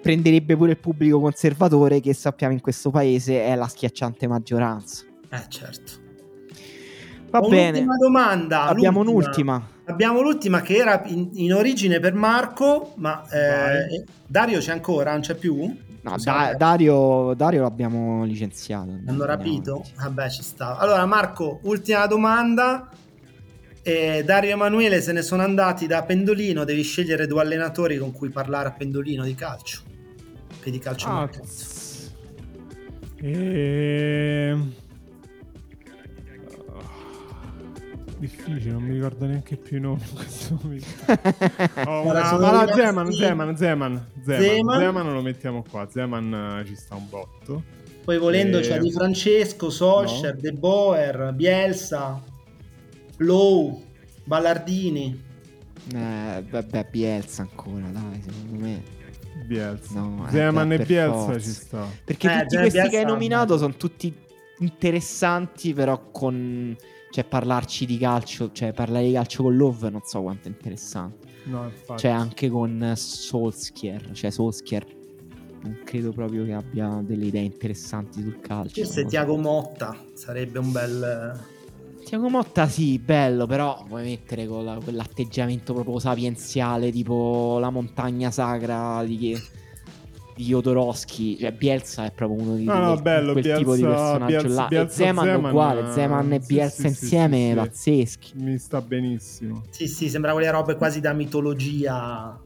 [0.00, 5.04] prenderebbe pure il pubblico conservatore che sappiamo in questo paese è la schiacciante maggioranza.
[5.30, 5.92] Eh, certo.
[7.30, 7.80] Va Ho bene.
[7.80, 8.64] Un'ultima domanda.
[8.64, 9.54] Abbiamo l'ultima.
[9.54, 9.72] un'ultima.
[9.86, 14.04] Abbiamo l'ultima che era in, in origine per Marco, ma eh.
[14.26, 15.74] Dario c'è ancora, non c'è più?
[16.04, 18.90] No, Da- Dario, Dario l'abbiamo licenziato.
[18.90, 19.84] Hanno Andiamo rapito?
[19.96, 20.76] Vabbè, ci sta.
[20.76, 22.90] Allora, Marco, ultima domanda.
[23.82, 26.64] Eh, Dario e Emanuele se ne sono andati da Pendolino.
[26.64, 29.80] Devi scegliere due allenatori con cui parlare a Pendolino di calcio.
[30.60, 31.48] Che di calcio Ah, mercato.
[33.20, 34.72] Ehm...
[38.18, 40.86] Difficile, non mi ricordo neanche più i nomi in questo momento.
[41.90, 45.12] Oh, ma no, rimasti- Zeman, Zeman, Zeman, Zeman, Zeman.
[45.12, 45.86] Lo mettiamo qua.
[45.90, 47.62] Zeman eh, ci sta un botto.
[48.04, 50.40] Poi volendo Eh, c'è Di Francesco, Solskjaer, no.
[50.40, 52.22] De Boer, Bielsa,
[53.18, 53.82] Low,
[54.24, 55.22] Ballardini.
[55.94, 58.82] Eh, vabbè, Bielsa ancora, dai, secondo me.
[59.46, 59.98] Bielsa.
[60.00, 61.40] No, eh, Zeman e Bielsa forza.
[61.40, 61.86] ci sta.
[62.04, 64.14] Perché Eh, tutti questi che Bielsa- hai nominato sono tutti
[64.58, 66.74] interessanti, però con...
[67.14, 71.28] Cioè, parlarci di calcio, cioè, parlare di calcio con Love non so quanto è interessante.
[71.44, 72.00] No, infatti.
[72.00, 74.84] Cioè, anche con Solskjaer, cioè Solskjaer
[75.62, 78.82] non credo proprio che abbia delle idee interessanti sul calcio.
[78.82, 79.06] Forse so.
[79.06, 81.40] Tiago Motta sarebbe un bel...
[82.04, 88.32] Tiago Motta sì, bello, però vuoi mettere con la- quell'atteggiamento proprio sapienziale, tipo la montagna
[88.32, 89.40] sacra di, di
[90.36, 91.38] Jodorowsky.
[91.38, 94.26] Cioè, Bielsa è proprio uno di No, no, quel, bello, quel tipo di Bielsa- personaggio
[94.26, 94.66] Bielsa- là.
[94.68, 97.54] Bielsa, e Zeman, Zeman, uguale, Zeman e sì, Bielsa sì, insieme, sì, sì.
[97.54, 98.32] pazzeschi.
[98.36, 99.62] Mi sta benissimo.
[99.70, 102.38] Sì, sì, sembra quelle robe quasi da mitologia,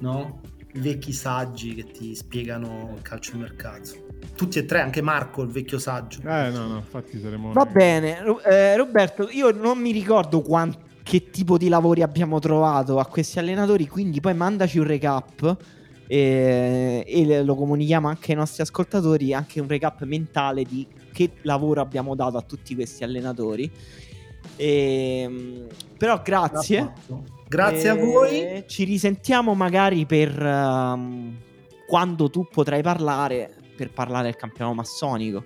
[0.00, 0.40] no?
[0.74, 3.90] I vecchi saggi che ti spiegano il calciomercato.
[4.34, 6.20] Tutti e tre, anche Marco, il vecchio saggio.
[6.22, 7.52] Eh, no, no, infatti saremo...
[7.52, 12.98] Va bene, eh, Roberto, io non mi ricordo quan- che tipo di lavori abbiamo trovato
[12.98, 15.56] a questi allenatori, quindi poi mandaci un recap
[16.14, 21.80] e le- lo comunichiamo anche ai nostri ascoltatori, anche un recap mentale di che lavoro
[21.80, 23.70] abbiamo dato a tutti questi allenatori.
[24.56, 25.66] Ehm,
[25.96, 26.92] però grazie.
[27.48, 28.64] Grazie a E voi.
[28.66, 31.36] Ci risentiamo magari per ehm,
[31.86, 35.44] quando tu potrai parlare per parlare del campionato massonico.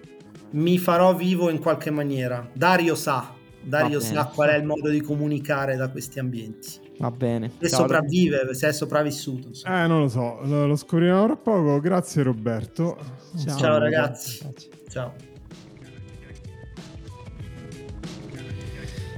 [0.50, 2.48] Mi farò vivo in qualche maniera.
[2.52, 3.34] Dario sa.
[3.62, 6.84] Dario sa qual è il modo di comunicare da questi ambienti.
[6.98, 7.52] Va bene.
[7.58, 9.48] E Ciao, sopravvive, se è sopravvissuto.
[9.48, 9.84] insomma.
[9.84, 11.80] Eh, non lo so, lo, lo scopriremo tra poco.
[11.80, 12.96] Grazie Roberto.
[13.36, 13.44] Ciao.
[13.46, 13.78] Ciao saluto.
[13.78, 14.48] ragazzi.
[14.88, 15.34] Ciao.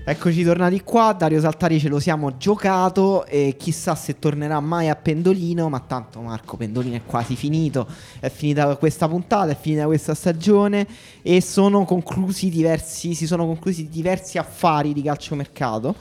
[0.05, 4.95] Eccoci tornati qua, Dario Saltari ce lo siamo giocato e chissà se tornerà mai a
[4.97, 7.87] Pendolino, ma tanto Marco Pendolino è quasi finito,
[8.19, 10.87] è finita questa puntata, è finita questa stagione
[11.21, 15.95] e sono conclusi diversi, si sono conclusi diversi affari di calciomercato.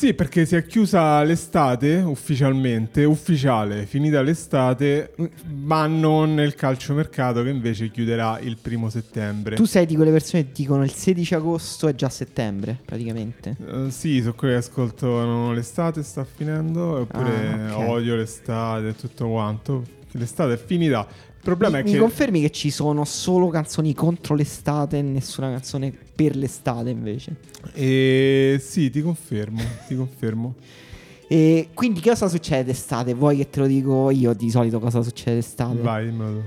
[0.00, 5.12] Sì, perché si è chiusa l'estate ufficialmente, ufficiale, finita l'estate,
[5.44, 9.56] ma non nel calciomercato che invece chiuderà il primo settembre.
[9.56, 13.56] Tu sei di quelle persone che dicono il 16 agosto è già settembre, praticamente.
[13.62, 17.88] Eh, sì, sono quelli che ascoltano l'estate sta finendo, oppure Ah, ok.
[17.90, 19.84] odio l'estate e tutto quanto.
[20.12, 21.06] L'estate è finita.
[21.40, 21.98] Il problema mi, è mi che...
[21.98, 27.36] confermi che ci sono solo canzoni contro l'estate e nessuna canzone per l'estate invece?
[27.72, 30.54] Eh, sì, ti confermo, ti confermo.
[31.32, 33.14] E quindi cosa succede d'estate?
[33.14, 35.80] Vuoi che te lo dico io di solito cosa succede d'estate?
[35.80, 36.42] Vai, dimmelo.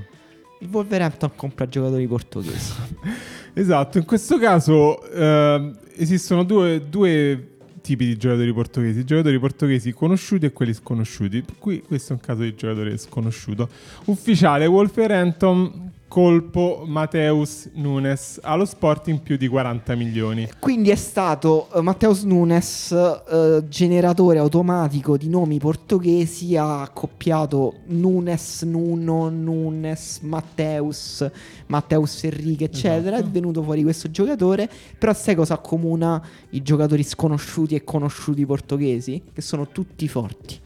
[0.59, 2.73] Il Wolverhampton compra giocatori portoghesi.
[3.55, 7.52] Esatto, in questo caso ehm, esistono due, due
[7.83, 11.43] tipi di giocatori portoghesi, giocatori portoghesi conosciuti e quelli sconosciuti.
[11.59, 13.69] Qui questo è un caso di giocatore sconosciuto.
[14.05, 20.47] Ufficiale Wolverhampton colpo Mateus Nunes allo Sporting più di 40 milioni.
[20.59, 28.61] Quindi è stato eh, Matteus Nunes, eh, generatore automatico di nomi portoghesi, ha accoppiato Nunes,
[28.61, 31.27] Nuno, Nunes, Matteus,
[31.65, 33.15] Matteus Enrique, eccetera.
[33.15, 33.29] Esatto.
[33.29, 34.69] È venuto fuori questo giocatore.
[34.95, 39.19] Però sai cosa accomuna i giocatori sconosciuti e conosciuti portoghesi?
[39.33, 40.61] Che sono tutti forti.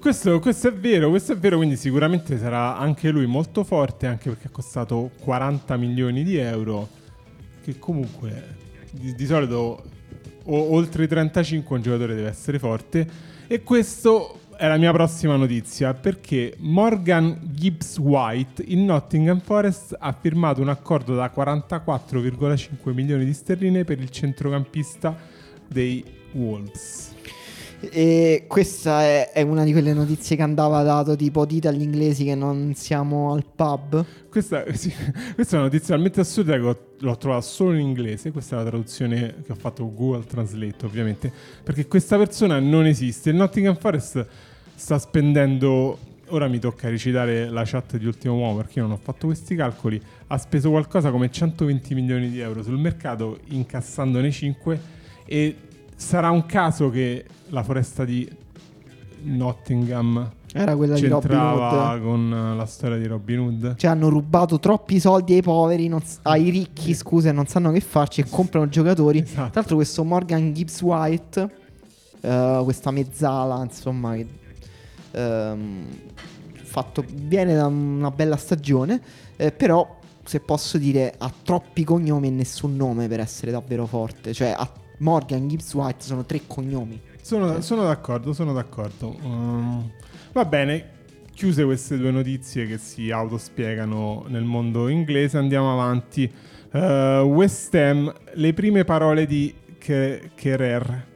[0.00, 4.30] Questo, questo è vero, questo è vero, quindi sicuramente sarà anche lui molto forte, anche
[4.30, 6.88] perché ha costato 40 milioni di euro,
[7.62, 8.56] che comunque
[8.92, 9.82] di, di solito
[10.44, 13.06] o- oltre i 35 un giocatore deve essere forte.
[13.48, 20.12] E questo è la mia prossima notizia, perché Morgan Gibbs White, il Nottingham Forest, ha
[20.12, 25.16] firmato un accordo da 44,5 milioni di sterline per il centrocampista
[25.66, 27.14] dei Wolves.
[27.80, 32.24] E questa è, è una di quelle notizie che andava dato tipo dite agli inglesi
[32.24, 34.04] che non siamo al pub.
[34.28, 34.92] Questa, sì,
[35.34, 38.32] questa è una notizia talmente assurda che ho- l'ho trovata solo in inglese.
[38.32, 41.32] Questa è la traduzione che ho fatto con Google Translate, ovviamente.
[41.62, 43.30] Perché questa persona non esiste.
[43.30, 44.26] Il Nottingham Forest
[44.74, 45.98] sta spendendo
[46.30, 49.54] ora mi tocca recitare la chat di Ultimo Uomo perché io non ho fatto questi
[49.54, 54.80] calcoli, ha speso qualcosa come 120 milioni di euro sul mercato incassandone 5
[55.24, 55.56] e
[55.98, 58.30] sarà un caso che la foresta di
[59.22, 62.00] Nottingham Era quella di Robin Hood.
[62.02, 63.74] con la storia di Robin Hood.
[63.76, 67.80] Cioè hanno rubato troppi soldi ai poveri, s- ai ricchi, scusa, e non sanno che
[67.80, 69.22] farci e comprano giocatori.
[69.22, 69.50] Tra Esatto.
[69.54, 71.50] l'altro questo Morgan Gibbs White,
[72.20, 74.26] eh, questa mezzala, insomma, che
[75.12, 75.84] ehm,
[76.54, 79.00] fatto viene da una bella stagione,
[79.36, 84.32] eh, però se posso dire ha troppi cognomi e nessun nome per essere davvero forte.
[84.32, 87.00] Cioè a Morgan Gibbs White sono tre cognomi.
[87.20, 89.16] Sono, sono d'accordo, sono d'accordo.
[89.22, 89.90] Um,
[90.32, 90.90] va bene,
[91.34, 96.30] chiuse queste due notizie che si autospiegano nel mondo inglese, andiamo avanti.
[96.70, 96.78] Uh,
[97.22, 101.06] West Ham, le prime parole di Ke- Kerer,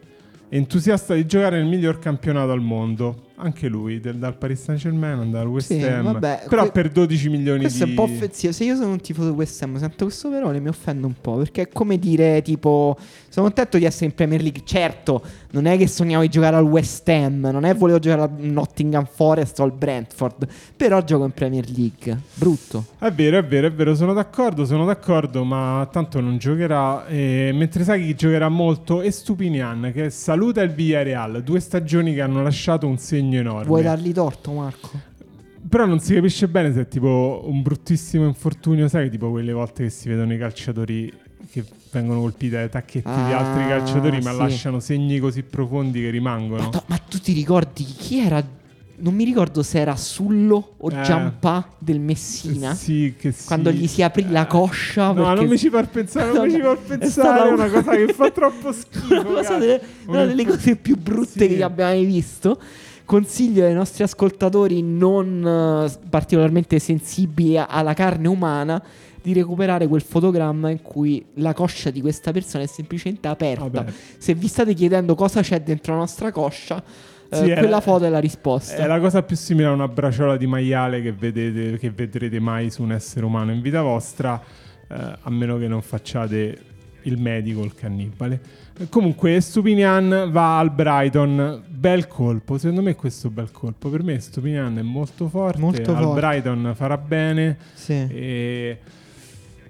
[0.49, 3.31] entusiasta di giocare nel miglior campionato al mondo.
[3.43, 6.13] Anche lui, del- dal Paris Saint Germain, dal West Sì, Ham.
[6.13, 7.91] vabbè, Però que- per 12 milioni Questo di...
[7.91, 8.53] è un po' offensivo.
[8.53, 11.37] Se io sono un tifoso di West Ham, sento questo parole mi offendo un po'.
[11.37, 12.97] Perché è come dire, tipo,
[13.29, 14.63] sono contento di essere in Premier League.
[14.65, 18.31] Certo, non è che sognavo di giocare al West Ham, non è volevo giocare al
[18.39, 20.47] Nottingham Forest o al Brentford.
[20.77, 22.19] Però gioco in Premier League.
[22.35, 22.87] Brutto.
[22.99, 27.07] È vero, è vero, è vero, sono d'accordo, sono d'accordo, ma tanto non giocherà.
[27.07, 32.21] eh, mentre sai chi giocherà molto è Stupinian, che saluta il Villarreal, due stagioni che
[32.21, 33.67] hanno lasciato un segno enorme.
[33.67, 35.11] Vuoi dargli torto, Marco?
[35.69, 39.85] Però non si capisce bene se è tipo un bruttissimo infortunio, sai, tipo quelle volte
[39.85, 41.13] che si vedono i calciatori
[41.51, 44.39] che vengono colpiti dai tacchetti di Ah, altri calciatori, ma sì.
[44.39, 46.63] lasciano segni così profondi che rimangono.
[46.65, 48.43] Ma, to- ma tu ti ricordi chi era?
[48.95, 51.03] Non mi ricordo se era Sullo o Eh.
[51.03, 52.75] Giampà del Messina.
[52.75, 53.47] Sì, che sì.
[53.47, 55.09] Quando gli si aprì la coscia.
[55.09, 57.51] No, perché- non mi ci far pensare, non mi ci far È pensare, stata è
[57.53, 59.29] una cosa che fa troppo schifo.
[59.29, 61.57] una delle, una delle cose più brutte Sì.
[61.57, 62.61] che abbia mai visto.
[63.13, 68.83] Consiglio ai nostri ascoltatori non eh, particolarmente sensibili alla carne umana
[69.21, 73.69] di recuperare quel fotogramma in cui la coscia di questa persona è semplicemente aperta.
[73.69, 73.93] Vabbè.
[74.17, 76.83] Se vi state chiedendo cosa c'è dentro la nostra coscia,
[77.29, 78.77] eh, Sì, è- quella foto è la risposta.
[78.77, 82.71] È la cosa più simile a una braciola di maiale che, vedete, che vedrete mai
[82.71, 84.41] su un essere umano in vita vostra,
[84.89, 86.59] eh, a meno che non facciate
[87.03, 88.41] il medico, il cannibale.
[88.79, 92.59] Eh, Comunque, Stupinian va al Brighton, bel colpo.
[92.59, 93.89] Secondo me questo è un bel colpo.
[93.91, 95.59] Per me Stupinian è molto forte.
[95.59, 96.21] Molto forte.
[96.21, 97.59] Brighton farà bene.
[97.75, 97.93] Sì.
[97.93, 98.79] E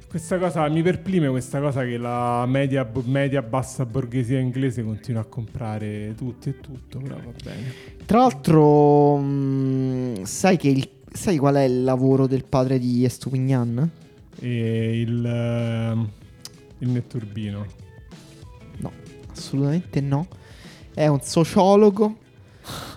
[0.06, 5.24] questa cosa mi perplime questa cosa che la media, media bassa borghesia inglese continua a
[5.24, 7.72] comprare tutti e tutto, però va bene.
[8.04, 13.90] Tra l'altro, mh, sai, che il- sai qual è il lavoro del padre di Estupignan?
[14.38, 16.08] E il, ehm,
[16.78, 17.64] il netturbino.
[18.80, 18.92] No,
[19.30, 20.26] assolutamente no.
[20.94, 22.16] È un sociologo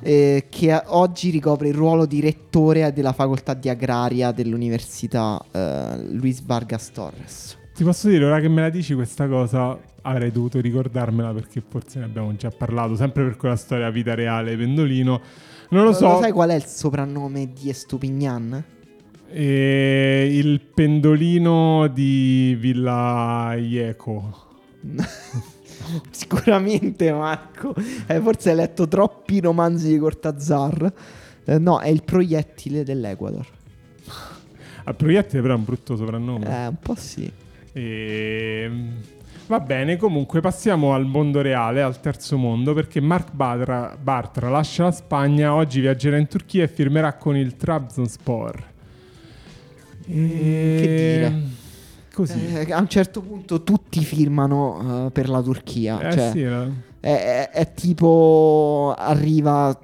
[0.02, 6.44] eh, che oggi ricopre il ruolo di rettore della facoltà di agraria dell'università eh, Luis
[6.44, 7.58] Vargas Torres.
[7.74, 12.00] Ti posso dire, ora che me la dici questa cosa, avrei dovuto ricordarmela perché forse
[12.00, 15.22] ne abbiamo già parlato, sempre per quella storia vita reale, pendolino.
[15.70, 16.20] Non lo so.
[16.22, 18.64] sai qual è il soprannome di Estupignan?
[19.28, 24.44] E il pendolino di Villa Ieco.
[26.12, 27.74] Sicuramente Marco.
[28.08, 30.94] Eh, forse hai letto troppi romanzi di Cortazar.
[31.46, 33.46] Eh, no, è il proiettile dell'Equador.
[34.88, 36.46] A proiettile però è un brutto soprannome.
[36.46, 37.32] Eh, un po' sì.
[37.74, 38.72] E...
[39.48, 44.86] Va bene, comunque passiamo al mondo reale, al terzo mondo, perché Mark Bartra, Bartra lascia
[44.86, 48.64] la Spagna, oggi viaggerà in Turchia e firmerà con il Trabzonspor.
[50.08, 50.78] E...
[50.80, 51.42] Che dire?
[52.24, 56.00] Eh, a un certo punto tutti firmano eh, per la Turchia.
[56.00, 56.68] Eh, cioè, sì, eh.
[57.00, 59.78] è, è- è tipo arriva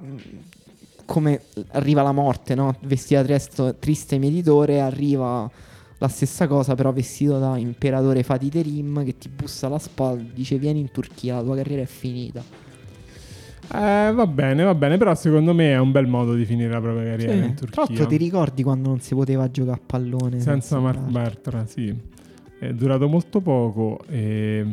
[1.04, 1.40] come
[1.72, 2.74] arriva la morte, no?
[2.84, 5.50] Vestita tresto- triste mietitore, arriva
[5.98, 10.56] la stessa cosa, però vestito da imperatore Fatih Terim che ti bussa alla spalla, dice
[10.58, 12.42] vieni in Turchia, la tua carriera è finita.
[13.74, 16.80] Eh, va bene, va bene, però secondo me è un bel modo di finire la
[16.80, 18.06] propria carriera in Tra l'altro Turchia.
[18.06, 20.40] ti ricordi quando non si poteva giocare a pallone?
[20.40, 21.20] Senza Mark Bartra?
[21.22, 21.94] Bartra, sì.
[22.62, 23.98] È durato molto poco.
[24.08, 24.64] E,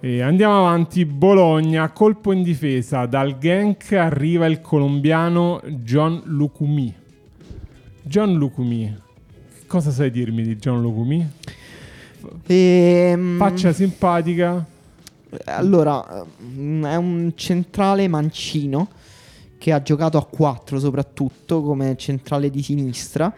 [0.00, 1.04] e andiamo avanti.
[1.04, 3.06] Bologna, colpo in difesa.
[3.06, 6.92] Dal Genk arriva il colombiano John Lucumi.
[8.02, 8.92] John Lucumi.
[9.68, 11.24] Cosa sai dirmi di John Lucumi?
[12.48, 14.66] Ehm, Faccia simpatica.
[15.44, 18.88] Allora, mm, è un centrale mancino
[19.56, 23.32] che ha giocato a 4 soprattutto come centrale di sinistra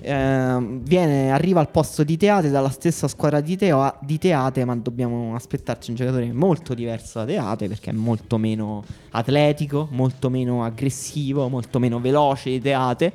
[0.00, 4.76] ehm, viene, arriva al posto di Teate dalla stessa squadra di, Teo- di Teate, ma
[4.76, 10.64] dobbiamo aspettarci un giocatore molto diverso da Teate perché è molto meno atletico, molto meno
[10.64, 13.12] aggressivo, molto meno veloce di Teate.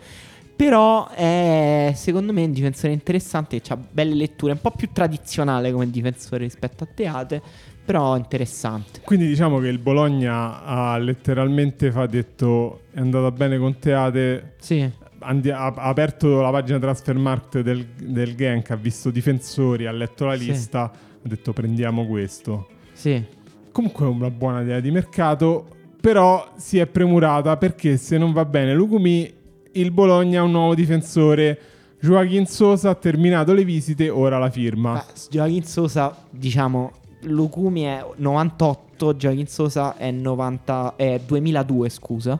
[0.56, 5.90] Però è secondo me un difensore interessante ha belle letture, un po' più tradizionale come
[5.90, 7.42] difensore rispetto a Teate,
[7.84, 9.02] però interessante.
[9.04, 14.90] Quindi diciamo che il Bologna ha letteralmente fa detto è andata bene con Teate, Sì,
[15.26, 20.26] andi- ha, ha aperto la pagina Transfermarkt del, del Genk, ha visto difensori, ha letto
[20.26, 20.46] la Sì.
[20.46, 20.92] lista, ha
[21.22, 22.68] detto prendiamo questo.
[22.94, 23.24] sì.
[23.72, 25.68] Comunque è una buona idea di mercato,
[26.00, 29.30] però si è premurata perché se non va bene Lucumi,
[29.74, 31.60] il Bologna ha un nuovo difensore.
[32.00, 34.94] Joaquin Sosa ha terminato le visite, ora la firma.
[34.94, 36.92] Ma Joaquin Sosa, diciamo,
[37.24, 42.40] Lucumi è 98, Joaquin Sosa è, 90, è 2002, scusa.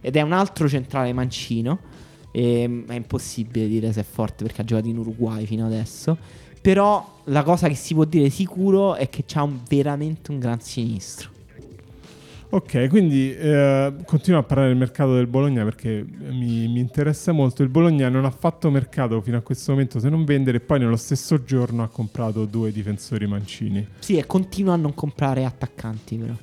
[0.00, 1.78] Ed è un altro centrale mancino.
[2.36, 6.18] E, è impossibile dire se è forte perché ha giocato in Uruguay fino adesso.
[6.60, 10.60] Però la cosa che si può dire sicuro è che c'ha un- veramente un gran
[10.60, 11.30] sinistro.
[12.50, 17.62] Ok, quindi eh, continuo a parlare del mercato del Bologna perché mi, mi interessa molto.
[17.62, 20.78] Il Bologna non ha fatto mercato fino a questo momento se non vendere, e poi
[20.78, 23.86] nello stesso giorno ha comprato due difensori mancini.
[23.98, 26.34] Sì, e continua a non comprare attaccanti, però.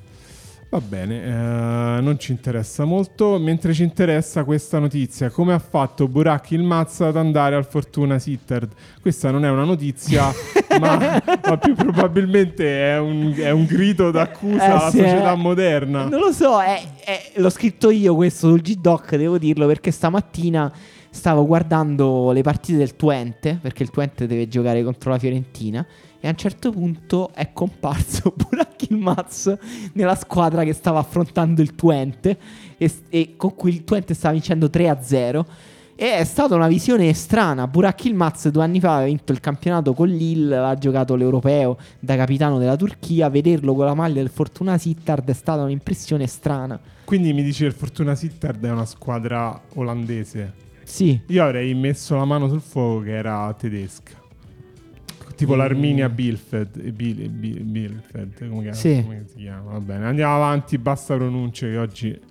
[0.72, 6.08] Va bene, eh, non ci interessa molto, mentre ci interessa questa notizia, come ha fatto
[6.08, 8.72] Burak il Mazza ad andare al Fortuna Sittard.
[9.02, 10.32] Questa non è una notizia,
[10.80, 15.36] ma, ma più probabilmente è un, è un grido d'accusa Eh, alla sì, società eh.
[15.36, 16.06] moderna.
[16.06, 20.72] Non lo so, è- è- l'ho scritto io questo sul G-Doc, devo dirlo, perché stamattina
[21.10, 25.86] stavo guardando le partite del Twente, perché il Twente deve giocare contro la Fiorentina,
[26.22, 29.58] e a un certo punto è comparso Burak Yilmaz
[29.94, 32.38] nella squadra che stava affrontando il Twente,
[32.78, 35.46] e, e con cui il Twente stava vincendo 3-0.
[35.96, 37.68] E è stata una visione strana.
[37.68, 42.16] Burak Yilmaz due anni fa aveva vinto il campionato con Lille, ha giocato l'europeo da
[42.16, 43.30] capitano della Turchia.
[43.30, 46.80] Vederlo con la maglia del Fortuna Sittard è stata un'impressione strana.
[47.04, 50.54] Quindi mi dici che il Fortuna Sittard è una squadra olandese.
[50.84, 54.21] Sì, Io avrei messo la mano sul fuoco che era tedesca.
[55.42, 55.58] Tipo Mm.
[55.58, 59.02] l'Arminia Bielefeld, eh, Bil- Bil- Bielefeld, come, Sì.
[59.04, 59.72] come si chiama?
[59.72, 62.22] Va bene, andiamo avanti, basta pronunce che oggi eh,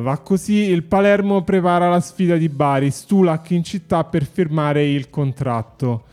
[0.00, 0.54] va così.
[0.70, 6.04] Il Palermo prepara la sfida di Bari, Stulac in città per firmare il contratto.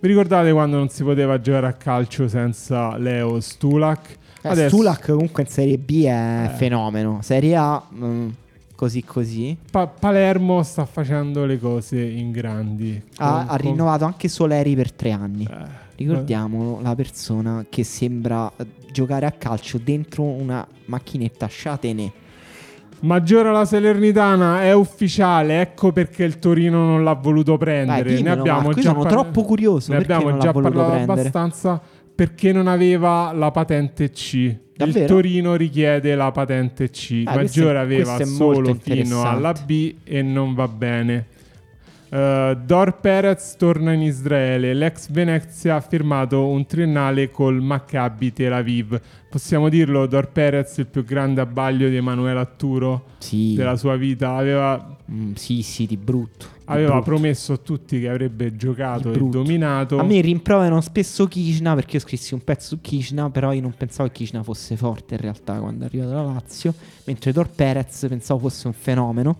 [0.00, 4.16] Vi ricordate quando non si poteva giocare a calcio senza Leo Stulac?
[4.40, 6.56] Eh, Stulac comunque in Serie B è Eh.
[6.56, 7.18] fenomeno.
[7.22, 8.28] Serie A, mm,
[8.76, 9.56] così così.
[9.70, 13.02] Pa- Palermo sta facendo le cose in grandi.
[13.16, 15.48] Ha, Con- ha con- rinnovato anche Soleri per tre anni.
[15.50, 22.12] Eh, Ricordiamolo, la persona che sembra eh, giocare a calcio dentro una macchinetta Châtenay.
[23.00, 28.02] Maggiore alla Salernitana è ufficiale, ecco perché il Torino non l'ha voluto prendere.
[28.02, 29.92] Dai, ne dimmelo, abbiamo Marco, già sono par- troppo curioso.
[29.92, 31.02] Ne abbiamo già parlato prendere?
[31.12, 31.80] abbastanza
[32.16, 34.32] perché non aveva la patente C.
[34.32, 35.06] Il Davvero?
[35.06, 37.22] Torino richiede la patente C.
[37.26, 41.26] Ah, questo Maggiore aveva questo solo fino alla B e non va bene.
[42.08, 44.72] Eh, Dor Perez torna in Israele.
[44.72, 48.98] L'ex Venezia ha firmato un triennale col Maccabi Tel Aviv.
[49.28, 54.36] Possiamo dirlo, Dor Perez, il più grande abbaglio di Emanuele Atturo Sì, della sua vita,
[54.36, 56.46] aveva, Mm, sì, sì, di brutto.
[56.46, 57.04] di aveva brutto.
[57.04, 59.98] promesso a tutti che avrebbe giocato e dominato.
[59.98, 63.72] A me rimproverano spesso Kishna perché io scrissi un pezzo su Kishna, però io non
[63.76, 66.74] pensavo che Kishna fosse forte in realtà quando è arrivato alla Lazio,
[67.04, 69.36] mentre Tor Perez pensavo fosse un fenomeno.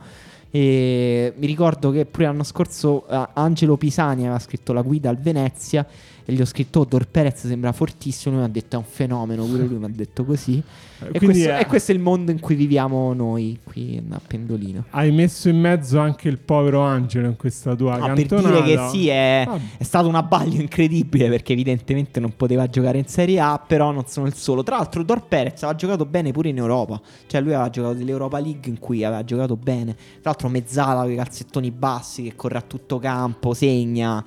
[0.50, 5.18] E mi ricordo che pure l'anno scorso eh, Angelo Pisani aveva scritto la guida al
[5.18, 5.84] Venezia
[6.28, 8.84] e gli ho scritto oh, Tor Perez sembra fortissimo, lui mi ha detto è un
[8.84, 10.62] fenomeno, pure lui mi ha detto così.
[11.12, 14.86] E questo, eh, e questo è il mondo in cui viviamo noi qui a Pendolino.
[14.92, 18.62] hai messo in mezzo anche il povero Angelo in questa tua Ah, per cantonata.
[18.62, 22.96] dire che sì, è, Ah, è stato un abbaglio incredibile perché evidentemente non poteva giocare
[22.96, 24.62] in Serie A, però non sono il solo.
[24.62, 28.38] Tra l'altro Dor Perez aveva giocato bene pure in Europa, cioè lui aveva giocato dell'Europa
[28.38, 29.92] League in cui aveva giocato bene.
[29.94, 34.24] Tra l'altro mezzala con i calzettoni bassi che corre a tutto campo, segna.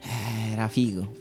[0.00, 1.17] Eh, era figo.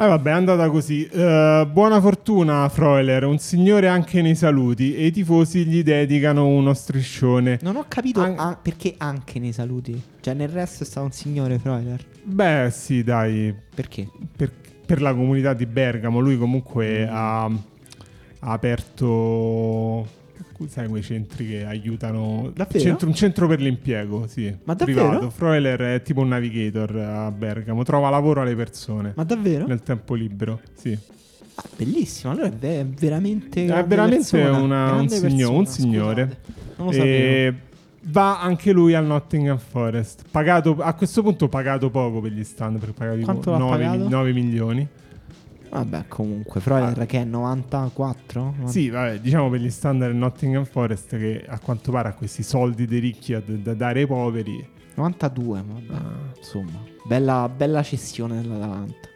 [0.00, 1.04] Eh, vabbè, è andata così.
[1.06, 4.94] Eh, buona fortuna, Freuler, un signore anche nei saluti.
[4.96, 7.58] E i tifosi gli dedicano uno striscione.
[7.60, 10.00] Non ho capito An- an- perché anche nei saluti.
[10.20, 12.02] Cioè nel resto è stato un signore Freuler.
[12.22, 14.08] Beh, sì, dai, Perché?
[14.34, 14.50] per,
[14.86, 16.18] per la comunità di Bergamo.
[16.20, 17.08] Lui comunque Mm.
[17.14, 20.18] ha, ha aperto.
[20.68, 22.52] Sai quei centri che aiutano.
[22.76, 24.54] Centro- un centro per l'impiego, sì.
[24.64, 25.08] Ma davvero?
[25.08, 25.30] Privato.
[25.30, 27.82] Freuler è tipo un navigator a Bergamo.
[27.82, 29.12] Trova lavoro alle persone.
[29.16, 29.66] Ma davvero?
[29.66, 30.96] Nel tempo libero, sì.
[31.56, 35.82] Ah, bellissimo, allora è ve- veramente È veramente persona, una- un grande signo- un persona,
[35.82, 36.22] signore.
[36.24, 36.38] scusate.
[36.76, 37.14] Non lo sapevo.
[37.14, 37.54] E
[38.04, 40.22] va anche lui al Nottingham Forest.
[40.30, 43.84] Pagato, a questo punto pagato poco per gli stand, perché pagato Quanto tipo l'ha 9,
[43.84, 44.08] pagato?
[44.08, 44.86] 9 milioni.
[45.70, 47.06] Vabbè, comunque, Freuler Ah.
[47.06, 48.54] che è 94?
[48.64, 52.86] Sì, vabbè, diciamo per gli standard Nottingham Forest che a quanto pare ha questi soldi
[52.86, 54.68] dei ricchi da, da dare ai poveri.
[54.96, 55.94] 92, vabbè.
[55.94, 56.32] Ah.
[56.36, 59.08] Insomma, bella, bella cessione dell'Atalanta.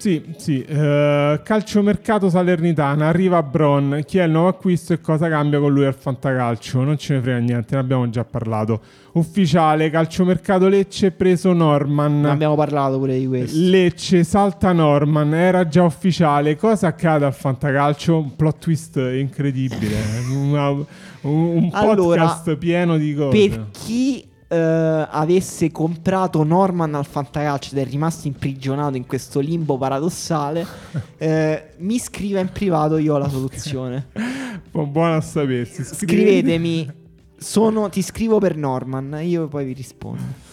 [0.00, 0.62] Sì, sì.
[0.62, 4.00] eh, calciomercato Salernitana, arriva Bron.
[4.06, 6.82] Chi è il nuovo acquisto e cosa cambia con lui al fantacalcio?
[6.82, 8.80] Non ce ne frega niente, ne abbiamo già parlato.
[9.12, 12.22] Ufficiale, calciomercato Lecce, preso Norman.
[12.22, 13.58] Ne abbiamo parlato pure di questo.
[13.60, 16.56] Lecce salta Norman, era già ufficiale.
[16.56, 18.16] Cosa accade al fantacalcio?
[18.16, 19.96] Un plot twist incredibile.
[20.34, 20.84] Una- un,
[21.22, 23.36] un Allora, podcast pieno di cose.
[23.48, 29.78] Per chi eh, avesse comprato Norman al fantacalcio ed è rimasto imprigionato in questo limbo
[29.78, 30.66] paradossale,
[31.18, 34.08] eh, mi scriva in privato, io ho la soluzione.
[34.72, 35.84] Bu- Buono a sapersi.
[35.84, 36.90] Scrivetemi,
[37.38, 40.48] sono, ti scrivo per Norman, io poi vi rispondo.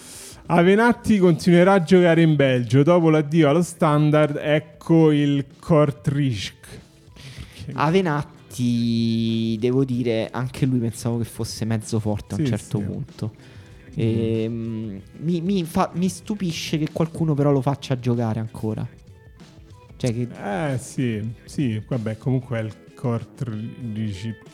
[0.50, 2.84] Avenatti continuerà a giocare in Belgio.
[2.84, 6.80] Dopo l'addio allo standard, ecco il Kortrijk.
[7.74, 12.84] Avenatti, devo dire, anche lui pensavo che fosse mezzo forte a un Sì, certo sì.
[12.86, 13.32] punto.
[14.00, 18.88] Ehm, mi, mi fa- mi stupisce che qualcuno però lo faccia giocare ancora.
[19.96, 23.08] Cioè che Eh sì, sì, vabbè, comunque è il che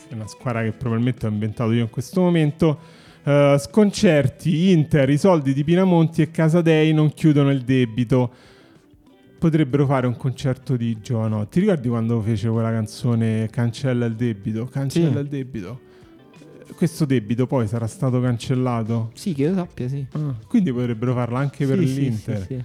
[0.10, 2.78] è una squadra che probabilmente ho inventato io in questo momento.
[3.24, 8.32] Eh, sconcerti, Inter, i soldi di Pinamonti e Casadei non chiudono il debito.
[9.40, 11.52] Potrebbero fare un concerto di Giovanotti.
[11.52, 14.66] Ti ricordi quando fece quella canzone Cancella il debito?
[14.66, 15.18] Cancella Sì.
[15.20, 15.80] il debito.
[16.76, 19.12] Questo debito poi sarà stato cancellato.
[19.14, 20.06] sì, che io sappia, sì.
[20.12, 22.38] Ah, quindi potrebbero farlo anche per Sì, sì, l'Inter.
[22.40, 22.62] sì, sì.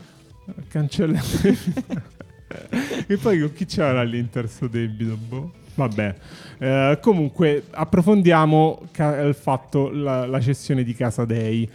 [0.68, 1.20] Cancella.
[3.06, 5.16] e poi con chi c'era l'Inter sto debito?
[5.16, 5.52] Boh.
[5.74, 6.14] Vabbè.
[6.58, 11.68] Eh, comunque approfondiamo ca- il fatto, la, la cessione di Casa Dei.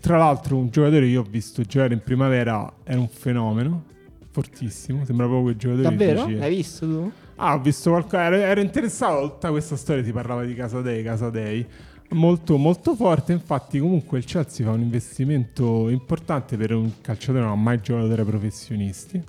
[0.00, 3.84] Tra l'altro un giocatore che io ho visto giocare in primavera era un fenomeno.
[4.30, 6.28] Fortissimo, sembra proprio quel giocatore Davvero?
[6.28, 7.12] L'hai visto tu?
[7.40, 8.24] Ah, ho visto qualcosa.
[8.24, 10.02] Ero, ero interessato tutta questa storia.
[10.02, 11.66] Si parlava di Casadei, Casadei.
[12.10, 13.32] Molto, molto forte.
[13.32, 18.10] Infatti, comunque, il Chelsea fa un investimento importante per un calciatore non ha mai giocato
[18.10, 19.22] tra i professionisti.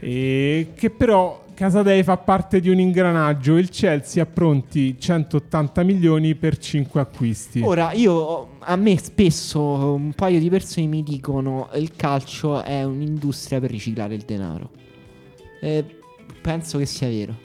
[0.00, 3.58] E che però Casadei fa parte di un ingranaggio.
[3.58, 7.60] Il Chelsea ha pronti 180 milioni per 5 acquisti.
[7.60, 13.60] Ora, io a me spesso un paio di persone mi dicono il calcio è un'industria
[13.60, 14.70] per riciclare il denaro.
[15.60, 15.97] E
[16.40, 17.36] penso che sia vero.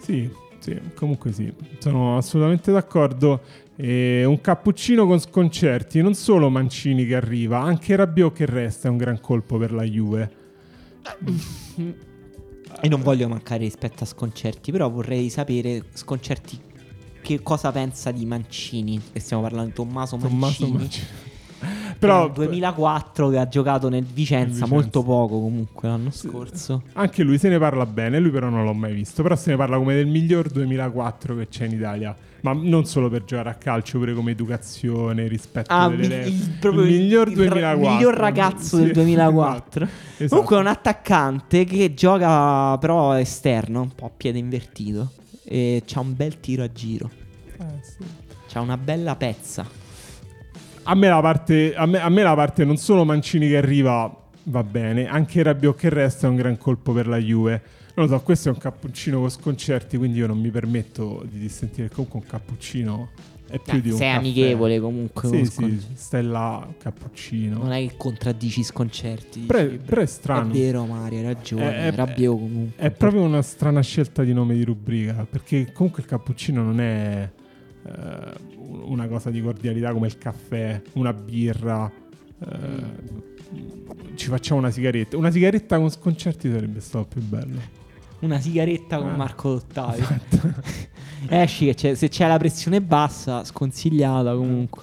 [0.00, 3.42] Sì, sì, comunque sì, sono assolutamente d'accordo.
[3.76, 8.90] E un cappuccino con sconcerti, non solo Mancini che arriva, anche Rabiot che resta è
[8.90, 10.32] un gran colpo per la Juve.
[12.80, 16.58] E non voglio mancare rispetto a sconcerti, però vorrei sapere sconcerti
[17.22, 19.00] che cosa pensa di Mancini.
[19.12, 20.40] Che stiamo parlando di Tommaso Mancini.
[20.40, 21.06] Tommaso Mancini.
[21.58, 21.66] Però
[21.98, 24.66] Però nel 2004 che ha giocato nel Vicenza, Vicenza.
[24.74, 26.82] molto poco comunque l'anno scorso.
[26.94, 29.56] anche lui se ne parla bene, lui però non l'ho mai visto, però se ne
[29.56, 32.16] parla come del miglior 2004 che c'è in Italia.
[32.40, 36.28] Ma non solo per giocare a calcio, pure come educazione, rispetto Ah, delle regole.
[36.28, 37.92] il, il miglior il ra- 2004.
[37.94, 39.84] miglior ragazzo Sì, del 2004.
[40.18, 40.28] esatto.
[40.28, 45.10] Comunque è un attaccante che gioca però esterno, un po' a piede invertito.
[45.42, 47.10] E c'ha un bel tiro a giro.
[47.58, 48.04] Eh, sì.
[48.46, 49.66] C'ha una bella pezza.
[50.90, 54.10] A me, la parte, a, me, a me la parte non solo Mancini che arriva
[54.44, 57.60] va bene, anche Rabiot che resta è un gran colpo per la Juve.
[57.94, 61.38] Non lo so, questo è un cappuccino con sconcerti, quindi io non mi permetto di
[61.40, 61.90] dissentire.
[61.90, 63.08] Comunque un cappuccino
[63.50, 64.18] è più Eh, di un sei caffè.
[64.18, 65.28] amichevole comunque.
[65.28, 67.58] Sì, sì, stai là, cappuccino.
[67.58, 69.40] Non è che contraddici sconcerti.
[69.40, 70.50] Però, dici, però è strano.
[70.50, 71.70] È vero Mario, hai ragione.
[71.70, 72.82] È- è- Rabbio comunque.
[72.82, 77.28] È proprio una strana scelta di nome di rubrica, perché comunque il cappuccino non è
[77.88, 81.90] eh, una cosa di cordialità come il caffè, una birra.
[82.40, 83.26] eh,
[84.14, 85.16] ci facciamo una sigaretta.
[85.16, 87.58] Una sigaretta con sconcerti sarebbe stato più bello.
[88.20, 89.16] Una sigaretta con Ah.
[89.16, 90.02] Marco Dottavi.
[91.28, 94.82] Esci che c'è- se c'è la pressione bassa, sconsigliata comunque.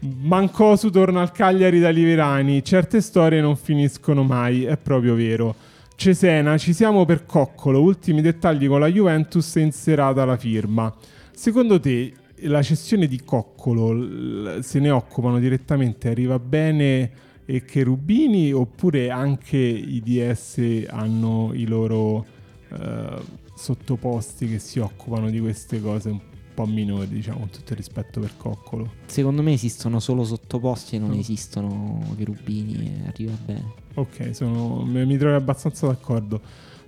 [0.00, 2.62] Mancosu torna al Cagliari da Liverani.
[2.64, 5.54] Certe storie non finiscono mai, è proprio vero.
[5.94, 7.80] Cesena, ci siamo per coccolo.
[7.82, 10.92] Ultimi dettagli con la Juventus e in serata la firma.
[11.32, 12.12] Secondo te
[12.42, 16.08] la cessione di coccolo se ne occupano direttamente?
[16.08, 17.10] Arriva bene
[17.44, 22.24] e Cherubini oppure anche i DS hanno i loro
[22.70, 26.20] eh, sottoposti che si occupano di queste cose un
[26.54, 28.92] po' minori, diciamo, con tutto il rispetto per coccolo?
[29.06, 31.18] Secondo me esistono solo sottoposti e non Mm.
[31.18, 33.72] esistono cherubini e arriva bene.
[33.94, 36.40] Ok, sono, mi, mi trovo abbastanza d'accordo.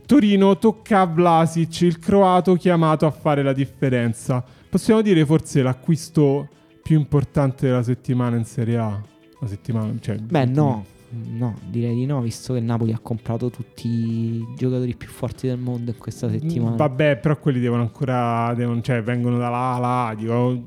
[0.07, 4.45] Torino tocca a Vlasic, il croato chiamato a fare la differenza.
[4.73, 6.49] Possiamo dire forse l'acquisto
[6.82, 9.03] più importante della settimana in Serie A.
[9.40, 13.86] La settimana, cioè, Beh, no, no, direi di no, visto che Napoli ha comprato tutti
[13.86, 16.70] i giocatori più forti del mondo in questa settimana.
[16.73, 18.55] Mm, Vabbè, però quelli devono ancora.
[18.57, 20.15] Devono, cioè, vengono da là a.
[20.15, 20.62] Dico,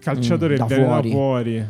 [0.00, 1.08] calciatore Mm, da viene fuori.
[1.08, 1.64] da fuori.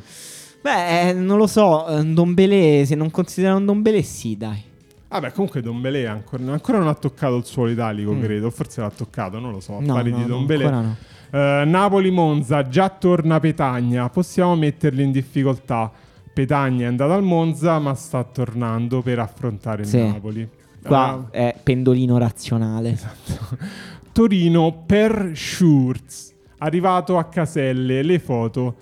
[0.62, 4.60] Beh, eh, non lo so, eh, Dombele, se non considerano Dombele, sì, dai.
[5.08, 8.20] Vabbè, comunque Dombele ancora, ancora non ha toccato il suolo italico, Mm.
[8.22, 8.50] credo.
[8.50, 9.78] Forse l'ha toccato, non lo so.
[9.78, 10.64] No, Pari no, di Dombele.
[10.64, 10.96] ancora no.
[11.36, 14.08] Eh, Napoli-Monza, già torna Petagna.
[14.08, 15.92] Possiamo metterli in difficoltà.
[16.32, 19.98] Petagna è andato al Monza, ma sta tornando per affrontare il Sì.
[19.98, 20.48] Napoli.
[20.82, 22.90] Qua Eh, è pendolino razionale.
[22.92, 23.58] esatto.
[24.12, 26.32] Torino per Schurz.
[26.58, 28.76] Arrivato a Caselle, le foto.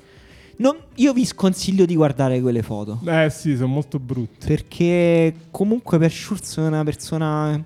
[0.58, 3.00] Non- io vi sconsiglio di guardare quelle foto.
[3.04, 4.46] Eh sì, sono molto brutte.
[4.46, 7.60] Perché comunque per Schurz è una persona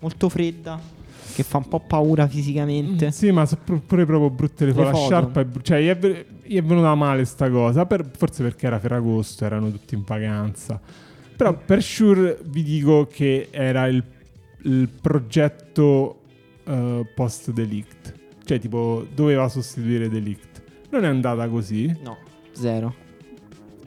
[0.00, 0.80] molto fredda,
[1.38, 3.06] che fa un po' paura fisicamente.
[3.06, 4.90] Mm, Sì, ma sono pur- pure proprio brutte le Le foto.
[4.90, 7.86] La sciarpa è bru- cioè, gli è, ve- gli è venuta male sta cosa.
[7.86, 10.80] per- forse perché era Ferragosto, erano tutti in vacanza.
[11.36, 14.02] Però per sure vi dico che era il,
[14.64, 16.22] il progetto
[16.64, 18.14] eh, post delict.
[18.44, 20.62] Cioè, tipo, doveva sostituire delict.
[20.90, 21.94] Non è andata così.
[22.02, 22.16] No,
[22.52, 22.92] zero.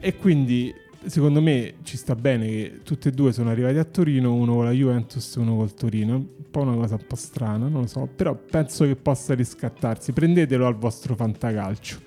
[0.00, 0.72] E quindi,
[1.04, 4.64] secondo me, ci sta bene che tutti e due sono arrivati a Torino, uno con
[4.64, 6.24] la Juventus e uno col Torino.
[6.52, 10.12] Po' una cosa un po' strana, non lo so, però penso che possa riscattarsi.
[10.12, 11.98] Prendetelo al vostro fantacalcio.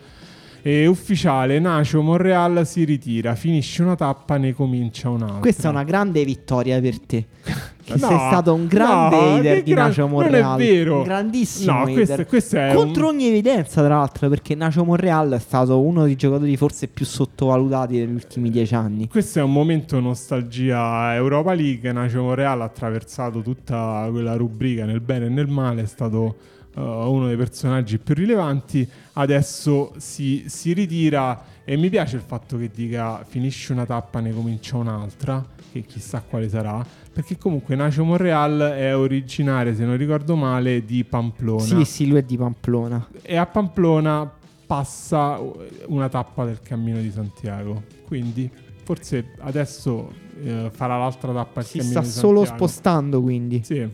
[0.67, 5.37] E ufficiale, Nacio Monreal si ritira, finisce una tappa, ne comincia un'altra.
[5.37, 7.25] Questa è una grande vittoria per te.
[7.85, 10.57] Che No, sei stato un grande no, hater di gran- Nacio non è Monreal.
[10.57, 10.97] vero.
[10.97, 11.93] Un grandissimo No, hater.
[11.93, 13.13] questo, questo è Contro un...
[13.13, 17.99] ogni evidenza, tra l'altro, perché Nacio Monreal è stato uno dei giocatori forse più sottovalutati
[17.99, 19.07] negli ultimi dieci anni.
[19.07, 21.91] Questo è un momento nostalgia Europa League.
[21.91, 26.35] Nacio Monreal ha attraversato tutta quella rubrica nel bene e nel male, è stato
[26.75, 28.87] uh, uno dei personaggi più rilevanti.
[29.13, 34.33] Adesso si, si ritira e mi piace il fatto che dica finisce una tappa, ne
[34.33, 40.35] comincia un'altra, che chissà quale sarà, perché comunque Nacio Monreal è originario, se non ricordo
[40.35, 41.63] male, di Pamplona.
[41.63, 43.07] Sì, sì, lui è di Pamplona.
[43.21, 44.31] E a Pamplona
[44.65, 45.39] passa
[45.87, 47.83] una tappa del Cammino di Santiago.
[48.05, 48.49] Quindi
[48.83, 50.11] forse adesso
[50.43, 53.61] eh, farà l'altra tappa Si sta solo spostando, quindi.
[53.63, 53.87] Sì,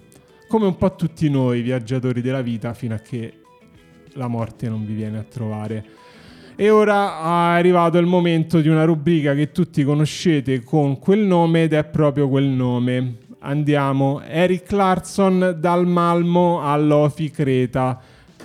[0.52, 3.36] come un po' tutti noi viaggiatori della vita fino a che
[4.16, 5.86] la morte non vi viene a trovare.
[6.58, 11.64] E ora è arrivato il momento di una rubrica che tutti conoscete con quel nome
[11.64, 13.20] ed è proprio quel nome.
[13.40, 17.98] Andiamo, Eric Clarkson dal Malmo all'Ofi Creta.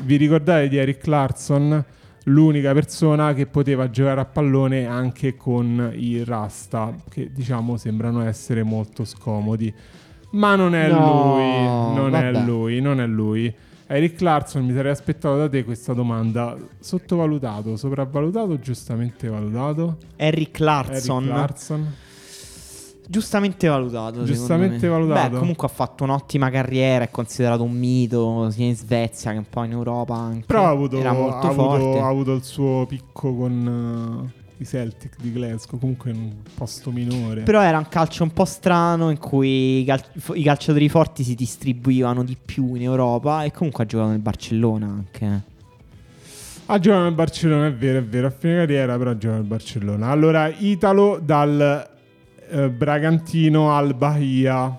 [0.02, 1.84] Vi ricordate di Eric Clarkson?
[2.26, 8.62] L'unica persona che poteva giocare a pallone anche con i Rasta, che diciamo sembrano essere
[8.62, 9.74] molto scomodi.
[10.31, 12.44] Ma non è No, lui, non è vabbè.
[12.47, 13.55] lui, non è lui.
[13.89, 16.57] Eric Clarkson, mi sarei aspettato da te questa domanda.
[16.81, 19.98] Sottovalutato, sopravvalutato giustamente valutato?
[20.16, 21.23] Eric Clarkson.
[21.23, 21.94] Eric Clarkson.
[23.09, 24.24] Giustamente valutato.
[24.24, 25.31] Giustamente valutato.
[25.31, 27.05] Beh, comunque ha fatto un'ottima carriera.
[27.05, 30.15] È considerato un mito sia in Svezia che un po' in Europa.
[30.15, 30.44] Anche.
[30.47, 31.98] Però ha avuto, Era molto ha avuto- forte.
[32.01, 36.90] ha avuto il suo picco con eh, i Celtic di Glasgow, comunque in un posto
[36.90, 37.42] minore.
[37.42, 40.02] Però era un calcio un po' strano in cui i, cal-
[40.34, 43.44] i calciatori forti si distribuivano di più in Europa.
[43.44, 45.42] E comunque ha giocato nel Barcellona anche.
[46.66, 49.48] Ha giocato nel Barcellona, è vero, è vero, a fine carriera però ha giocato nel
[49.48, 50.08] Barcellona.
[50.08, 51.90] Allora, Italo dal
[52.48, 54.76] eh, Bragantino al Bahia.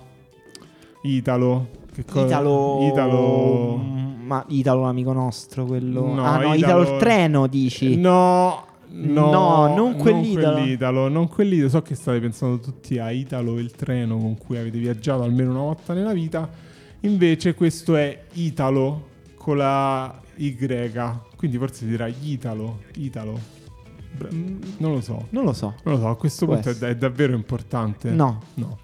[1.02, 1.68] Italo.
[1.94, 2.88] Che co- Italo.
[2.90, 3.96] Italo...
[4.28, 6.12] Ma Italo, l'amico nostro, quello.
[6.12, 7.96] No, ah, no, Italo- Italo il treno, dici.
[7.96, 10.54] No, no, No, non quell'Italo.
[10.56, 11.68] quell'Italo, non quell'Italo.
[11.68, 15.60] So che state pensando tutti a Italo il treno con cui avete viaggiato almeno una
[15.60, 16.48] volta nella vita.
[17.00, 20.56] Invece questo è Italo con la Y.
[21.36, 23.38] Quindi forse si dirà Italo, Italo.
[24.16, 25.26] Bra- Non lo so.
[25.30, 25.74] Non lo so.
[25.84, 26.90] Non lo so, a questo Può punto è, essere.
[26.92, 28.10] è davvero importante.
[28.10, 28.40] No.
[28.54, 28.78] No.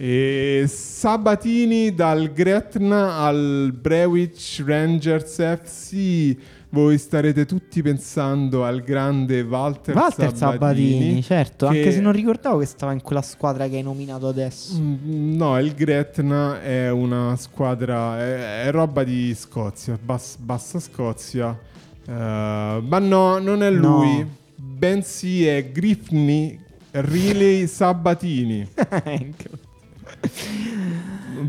[0.00, 6.36] E Sabatini dal Gretna al Brewich Rangers FC.
[6.70, 11.22] Voi starete tutti pensando al grande Walter, Walter Sabatini, Sabatini.
[11.22, 11.68] certo.
[11.68, 14.78] che- Anche se non ricordavo che stava in quella squadra che hai nominato adesso.
[14.78, 21.58] Mm, No, il Gretna è una squadra, è, è roba di Scozia, bas- bassa Scozia.
[22.06, 23.98] Eh, ma no, non è No.
[24.00, 26.58] lui, bensì è Grifni
[26.90, 28.68] Riley Sabatini.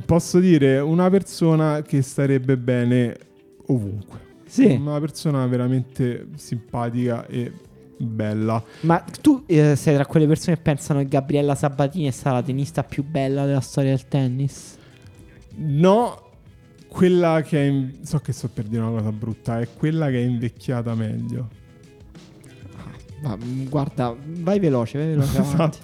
[0.05, 3.17] Posso dire una persona che starebbe bene
[3.67, 4.27] ovunque.
[4.49, 4.65] Sì.
[4.65, 7.51] Una persona veramente simpatica e
[7.97, 8.61] bella.
[8.81, 12.41] Ma tu eh, sei tra quelle persone che pensano che Gabriella Sabatini è stata la
[12.43, 14.77] tennista più bella della storia del tennis?
[15.57, 16.21] No,
[16.87, 17.65] quella che è.
[17.65, 21.49] in- So che sto per dire una cosa brutta, è quella che è invecchiata meglio.
[23.27, 25.39] Mm, guarda, vai veloce, vai veloce.
[25.41, 25.77] Esatto.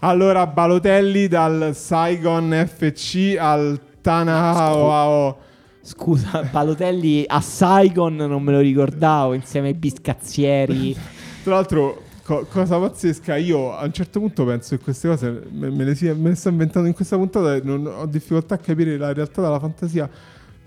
[0.00, 5.48] Allora, Balotelli dal Saigon FC al Tanahao.
[5.82, 10.94] Scusa, Balotelli a Saigon non me lo ricordavo insieme ai biscazzieri.
[11.42, 15.70] Tra l'altro, co- cosa pazzesca, io a un certo punto penso che queste cose me,
[15.70, 18.58] me le, sia- me le sto inventando in questa puntata e non ho difficoltà a
[18.58, 20.08] capire la realtà dalla fantasia.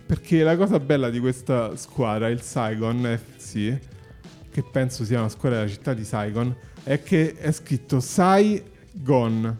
[0.06, 3.78] Perché la cosa bella di questa squadra, il Saigon FC,
[4.52, 6.54] che penso sia una squadra della città di Saigon,
[6.84, 9.58] è che è scritto Saigon.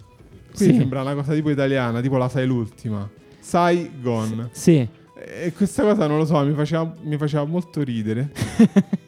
[0.54, 0.80] Quindi Sì.
[0.80, 3.08] sembra una cosa tipo italiana, tipo la sai l'ultima.
[3.40, 4.50] Saigon.
[4.52, 4.88] Sì.
[5.26, 8.32] E questa cosa non lo so, mi faceva, mi faceva molto ridere.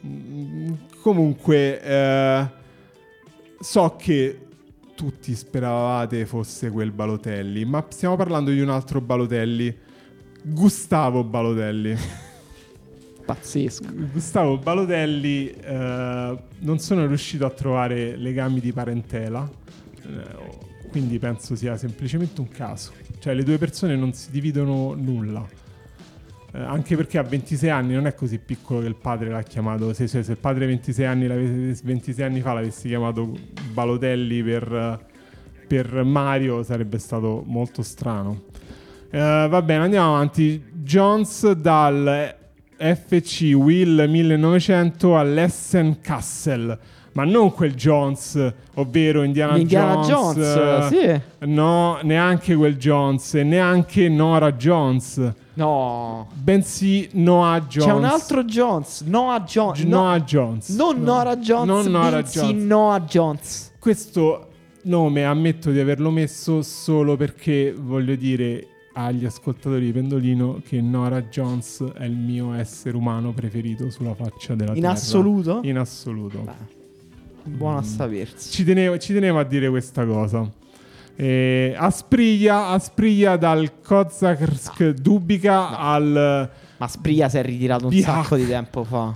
[1.00, 2.46] Comunque, eh,
[3.60, 4.40] so che
[4.94, 9.76] tutti speravate fosse quel Balotelli, ma stiamo parlando di un altro Balotelli.
[10.42, 11.96] Gustavo Balotelli.
[13.24, 13.84] Pazzesco.
[14.12, 19.48] Gustavo Balotelli, eh, non sono riuscito a trovare legami di parentela,
[20.02, 22.92] eh, quindi penso sia semplicemente un caso.
[23.18, 25.46] Cioè, le due persone non si dividono nulla.
[26.56, 29.92] Eh, anche perché a 26 anni non è così piccolo che il padre l'ha chiamato.
[29.92, 33.30] Se, se- se il padre 26 anni, l'avesse- 26 anni fa l'avessi chiamato
[33.72, 35.00] Balotelli per,
[35.66, 38.44] per Mario, sarebbe stato molto strano.
[39.10, 40.62] Eh, va bene, andiamo avanti.
[40.72, 42.34] Jones dal
[42.78, 46.78] FC Will 1900 all'Essen Kassel.
[47.12, 50.36] Ma non quel Jones, ovvero Indiana, Indiana Jones.
[50.36, 51.46] Jones, eh, sì.
[51.48, 56.28] No, neanche quel Jones neanche Nora Jones, No.
[56.34, 57.86] bensì Noah Jones.
[57.88, 59.00] C'è un altro Jones.
[59.02, 59.80] Noah Jones.
[59.82, 60.68] G- no- Noah Jones.
[60.70, 61.04] Non No.
[61.14, 61.66] Nora Jones.
[61.66, 62.62] Non Nora bensì Jones.
[62.64, 63.72] Noah Jones.
[63.78, 64.48] Questo
[64.82, 71.20] nome ammetto di averlo messo solo perché voglio dire agli ascoltatori di Pendolino che Nora
[71.22, 74.92] Jones è il mio essere umano preferito sulla faccia della In terra.
[74.92, 75.60] assoluto?
[75.64, 76.38] In assoluto.
[76.40, 78.50] Beh, buono a sapersi.
[78.50, 80.50] Ci tenevo, ci tenevo a dire questa cosa.
[81.16, 86.50] Eh, Aspriglia, Aspriglia dal Kozaksk Dubica al...
[86.76, 88.04] Ma Spria si è ritirato un Via.
[88.04, 89.14] sacco di tempo fa.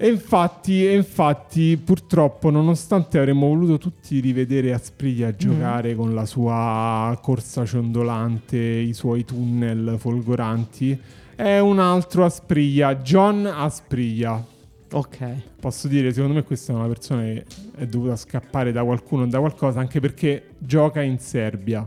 [0.00, 7.18] E infatti, e infatti, purtroppo, nonostante avremmo voluto tutti rivedere Aspriglia giocare con la sua
[7.20, 10.96] corsa ciondolante, i suoi tunnel folgoranti,
[11.34, 14.56] è un altro Aspriglia, John Aspriglia.
[14.90, 15.18] Ok.
[15.60, 17.44] Posso dire, secondo me questa è una persona che
[17.76, 21.86] è dovuta scappare da qualcuno o da qualcosa, anche perché gioca in Serbia.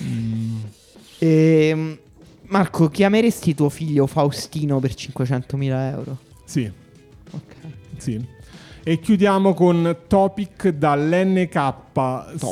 [0.00, 0.56] Mm,
[1.22, 1.98] Ehm,
[2.48, 6.18] Marco, chiameresti tuo figlio Faustino per 500.000 euro?
[6.44, 6.70] sì,
[7.32, 7.54] Ok.
[7.98, 8.38] sì.
[8.82, 11.74] E chiudiamo con Topic dall'NK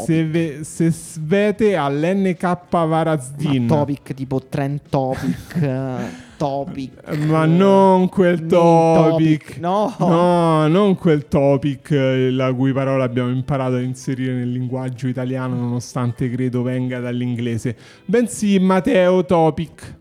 [0.05, 3.65] Seve- Sesvete all'NK Varazdin.
[3.65, 5.57] Ma topic tipo trend topic.
[6.39, 7.17] eh, topic.
[7.27, 9.59] Ma non quel main topic.
[9.59, 9.95] No.
[9.99, 15.57] No, non quel topic eh, la cui parola abbiamo imparato ad inserire nel linguaggio italiano
[15.57, 17.77] nonostante credo venga dall'inglese.
[18.05, 19.97] Bensì Matteo Topic.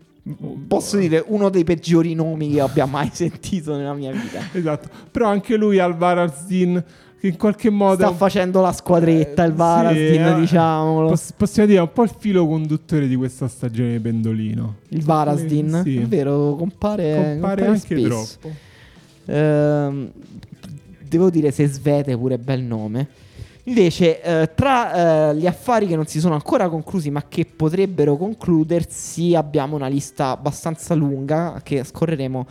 [0.66, 4.40] Posso dire uno dei peggiori nomi che abbia mai sentito nella mia vita.
[4.52, 4.88] Esatto.
[5.10, 6.84] Però anche lui al Varazdin che
[7.22, 11.08] in qualche modo Sta facendo la squadretta, il Sì, Varazdin, eh, diciamolo.
[11.08, 14.74] poss- possiamo dire un po' il filo conduttore di questa stagione di Pendolino.
[14.88, 15.96] Il Varazdin, Sì.
[15.98, 18.38] è vero, compare, Compare compare anche spesso.
[18.40, 18.56] troppo.
[19.26, 20.10] Ehm,
[21.08, 23.06] devo dire se Svete pure bel nome.
[23.64, 28.16] Invece, eh, tra eh, gli affari che non si sono ancora conclusi, ma che potrebbero
[28.16, 32.46] concludersi, abbiamo una lista abbastanza lunga che scorreremo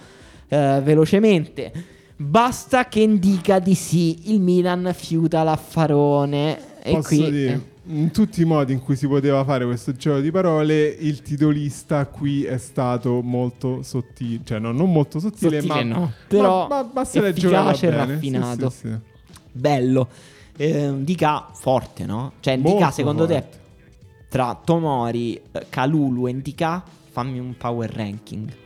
[0.50, 1.72] eh, velocemente.
[2.20, 6.82] Basta che indica di sì, il Milan fiuta l'affarone.
[6.82, 10.20] E Posso qui dire, in tutti i modi in cui si poteva fare questo gioco
[10.20, 15.84] di parole, il titolista qui è stato molto sottile, cioè no, non molto sottile, sottile
[15.84, 18.70] ma, no, però ma, ma basta efficace e raffinato.
[18.72, 18.98] Sì, sì, sì.
[19.52, 20.08] bello.
[20.58, 22.34] Eh, Dica forte, no?
[22.40, 23.60] Cioè, Dica secondo te forte.
[24.30, 25.40] tra Tomori,
[25.70, 28.66] Kalulu e Ndika fammi un power ranking.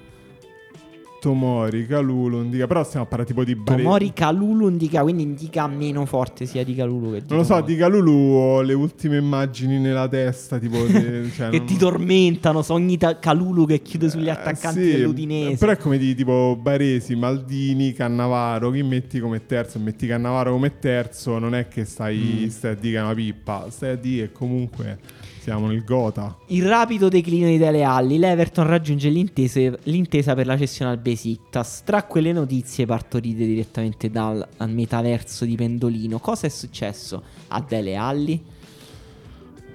[1.21, 5.67] Tomori, Calulu, Indica, però stiamo a parlare tipo di Bare- Tomori, Kalulu, Ndika, quindi Ndika
[5.67, 9.17] meno forte sia di Kalulu che di Non lo so, di Calulu ho le ultime
[9.17, 14.09] immagini nella testa, tipo de- cioè, che non- ti tormentano, sogni ta- Kalulu che chiude
[14.09, 15.57] sugli Eh, attaccanti sì, dell'Udinese.
[15.57, 18.71] Però è come di tipo Baresi, Maldini, Cannavaro.
[18.71, 19.77] Chi metti come terzo?
[19.77, 21.37] Metti Cannavaro come terzo.
[21.37, 22.47] Non è che stai, Mm.
[22.47, 23.67] stai a dire che è una pippa.
[23.69, 24.97] Stai a dire che comunque
[25.41, 26.37] siamo nel Gota.
[26.47, 31.81] Il rapido declino di Dele Alli, l'Everton raggiunge l'intesa per la cessione al Besiktas.
[31.83, 37.95] Tra quelle notizie partorite direttamente dal al metaverso di Pendolino, cosa è successo a Dele
[37.95, 38.39] Alli?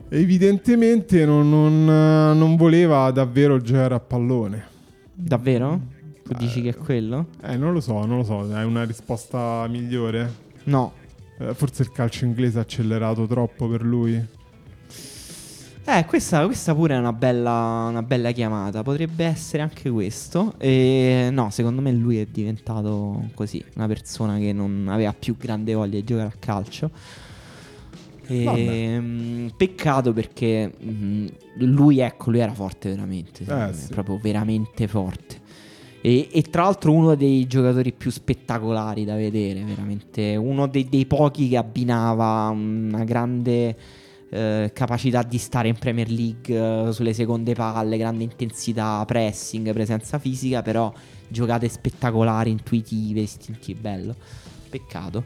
[0.09, 4.66] Evidentemente non, non, non voleva davvero giocare a pallone.
[5.12, 5.80] Davvero?
[6.22, 7.26] Tu dici che è quello?
[7.43, 8.48] Eh, non lo so, non lo so.
[8.52, 10.32] Hai una risposta migliore?
[10.64, 10.93] No.
[11.40, 14.34] Eh, forse il calcio inglese ha accelerato troppo per lui.
[15.88, 18.82] Eh, questa, questa pure è una bella, una bella chiamata.
[18.82, 20.54] Potrebbe essere anche questo.
[20.58, 25.74] E no, secondo me lui è diventato così, una persona che non aveva più grande
[25.74, 26.90] voglia di giocare a calcio.
[28.26, 31.26] E, mh, peccato perché mh,
[31.58, 33.44] lui, ecco, lui era forte veramente.
[33.44, 33.86] Eh, sì.
[33.88, 35.40] Proprio veramente forte.
[36.00, 41.06] E, e tra l'altro uno dei giocatori più spettacolari da vedere, veramente uno dei, dei
[41.06, 43.76] pochi che abbinava una grande
[44.31, 50.19] eh, capacità di stare in Premier League eh, sulle seconde palle, grande intensità, pressing, presenza
[50.19, 50.93] fisica, però
[51.28, 54.15] giocate spettacolari, intuitive, istintive, bello.
[54.69, 55.23] Peccato.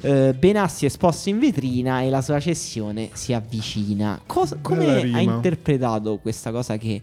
[0.00, 4.20] Eh, Benassi è esposto in vetrina e la sua cessione si avvicina.
[4.26, 7.00] Cosa- come ha interpretato questa cosa che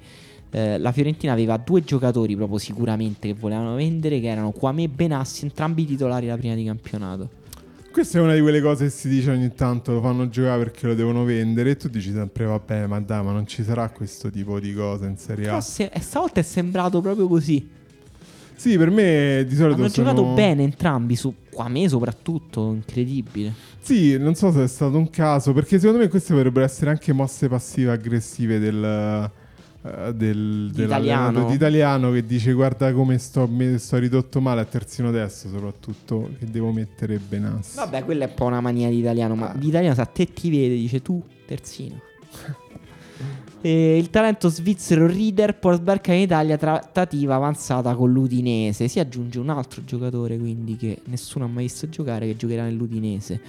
[0.51, 4.89] eh, la Fiorentina aveva due giocatori proprio sicuramente che volevano vendere, che erano Kwame e
[4.89, 7.38] Benassi, entrambi titolari la prima di campionato.
[7.91, 10.87] Questa è una di quelle cose che si dice ogni tanto, lo fanno giocare perché
[10.87, 14.29] lo devono vendere e tu dici sempre vabbè ma dai ma non ci sarà questo
[14.29, 15.61] tipo di cosa in Serie Però A.
[15.61, 17.67] se- e stavolta è sembrato proprio così.
[18.55, 20.09] Sì, per me di solito Hanno sono...
[20.09, 23.53] giocato bene entrambi, su Kwame soprattutto, incredibile.
[23.79, 27.11] Sì, non so se è stato un caso, perché secondo me queste potrebbero essere anche
[27.13, 29.31] mosse passive aggressive del,
[29.81, 31.45] eh, del, Di italiano.
[31.47, 36.29] di italiano che dice guarda come sto, mi sto ridotto male a terzino destro soprattutto,
[36.39, 37.75] che devo mettere Benassi.
[37.77, 39.55] Vabbè, quella è un po' una mania di italiano, ma Ah.
[39.57, 41.99] di italiano sa te ti vede, dice tu, terzino.
[43.61, 48.87] E il talento svizzero Rieder può sbarcare in Italia trattativa avanzata con l'Udinese.
[48.87, 53.41] Si aggiunge un altro giocatore quindi che nessuno ha mai visto giocare che giocherà nell'Udinese.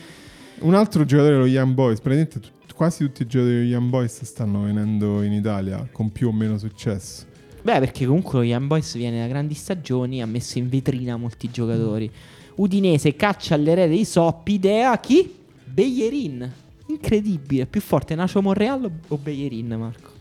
[0.62, 4.22] Un altro giocatore dello Young Boys, praticamente tut- quasi tutti i giocatori dello Young Boys
[4.22, 7.26] stanno venendo in Italia con più o meno successo.
[7.60, 11.50] Beh, perché comunque lo Young Boys viene da grandi stagioni, ha messo in vetrina molti
[11.50, 12.10] giocatori.
[12.54, 15.30] Udinese caccia all'erede di Soppi, idea chi?
[15.62, 16.50] Beyerin.
[16.86, 20.12] Incredibile, più forte Nacio Monreal o Beyerin, Marco?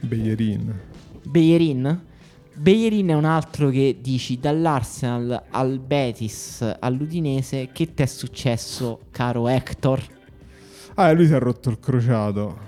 [0.00, 0.74] Beyerin.
[1.22, 2.00] Beyerin?
[2.52, 7.68] Beyerin è un altro che dici dall'Arsenal al Betis all'Udinese.
[7.72, 10.17] Che ti è successo, caro Hector?
[11.00, 12.66] Ah, lui si è rotto il crociato.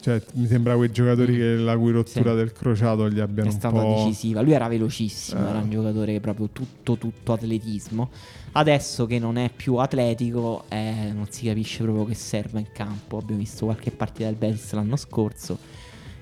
[0.00, 2.36] Cioè, mi sembra quei giocatori che la cui rottura Sì.
[2.36, 4.04] del crociato gli È abbiano un stata po'...
[4.06, 4.40] decisiva.
[4.40, 5.50] Lui era velocissimo, Eh.
[5.50, 8.08] era un giocatore che proprio tutto, tutto atletismo.
[8.52, 13.18] Adesso che non è più atletico, eh, non si capisce proprio che serva in campo.
[13.18, 15.58] Abbiamo visto qualche partita del Betis l'anno scorso.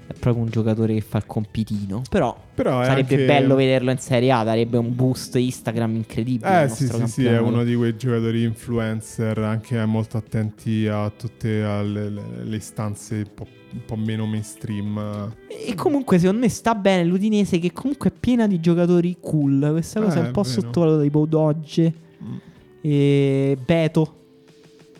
[0.08, 2.02] È proprio un giocatore che fa il compitino.
[2.08, 4.44] Però Però sarebbe anche- bello vederlo in Serie A.
[4.44, 6.62] Darebbe un boost Instagram incredibile.
[6.64, 11.62] Eh sì, sì, sì, è uno di quei giocatori influencer, anche molto attenti a tutte
[11.64, 15.34] alle- le, le istanze un po', un po' meno mainstream.
[15.48, 19.68] E comunque, secondo me, sta bene l'Udinese, che comunque è piena di giocatori cool.
[19.72, 20.60] Questa cosa Eh, è un po' è vero.
[20.60, 21.02] sottovalutata.
[21.02, 21.92] Tipo Dodge
[22.22, 22.36] Mm.
[22.80, 24.14] e Beto.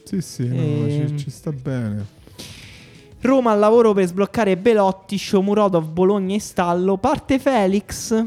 [0.03, 1.09] Sì, sì, no, Ehm.
[1.11, 2.15] ci, ci sta bene.
[3.21, 6.97] Roma al lavoro per sbloccare Belotti, Shomurodov, Bologna in stallo.
[6.97, 8.27] Parte Felix.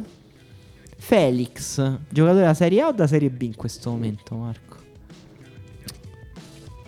[1.01, 4.77] Felix, giocatore da Serie A o da Serie B in questo momento, Marco?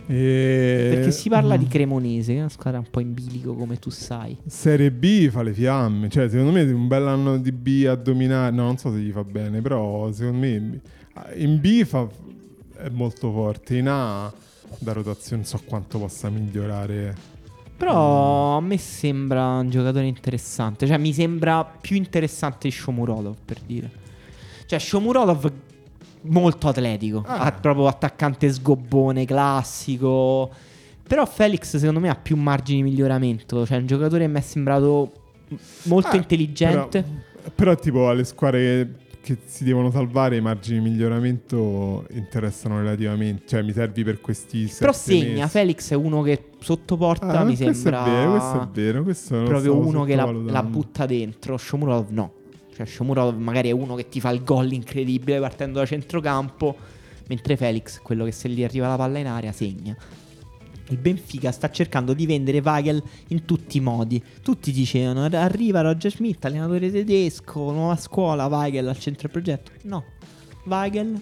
[0.06, 0.90] E...
[0.94, 1.70] Perché si parla di Mm.
[1.70, 4.36] Cremonese, che è una squadra un po' in bilico, come tu sai.
[4.46, 8.52] Serie B fa le fiamme, cioè secondo me un bel anno di B a dominare,
[8.52, 10.82] no non so se gli fa bene, però secondo me
[11.36, 12.06] in B fa,
[12.78, 14.32] è molto forte, in A
[14.78, 17.31] da rotazione non so quanto possa migliorare.
[17.82, 20.86] Però a me sembra un giocatore interessante.
[20.86, 23.90] Cioè, mi sembra più interessante di Shomurodov, per dire.
[24.68, 25.52] Cioè, Shomurodov
[26.22, 27.24] molto atletico.
[27.26, 27.40] Ah.
[27.40, 30.52] Ha proprio attaccante sgobbone, classico.
[31.08, 33.66] Però Felix, secondo me, ha più margini di miglioramento.
[33.66, 35.12] Cioè, è un giocatore che mi è sembrato
[35.86, 37.02] molto Eh, intelligente.
[37.02, 43.44] Però, però tipo alle squadre che, si devono salvare i margini di miglioramento interessano relativamente,
[43.48, 45.48] cioè mi servi per questi Però segna, mesi.
[45.50, 49.04] Felix è uno che sotto porta Ah, mi questo sembra è vero, questo è vero,
[49.04, 51.58] questo non proprio uno che la, la butta dentro.
[51.58, 52.34] Shomurodov no.
[52.76, 56.76] Cioè Shomurodov magari è uno che ti fa il gol incredibile partendo da centrocampo,
[57.28, 59.96] mentre Felix è quello che se gli arriva la palla in aria segna.
[60.90, 64.22] Il Benfica sta cercando di vendere Weigel in tutti i modi.
[64.42, 69.72] Tutti dicevano arriva Roger Schmidt, allenatore tedesco, nuova scuola, Weigel al centro del progetto.
[69.84, 70.04] No,
[70.66, 71.22] Weigel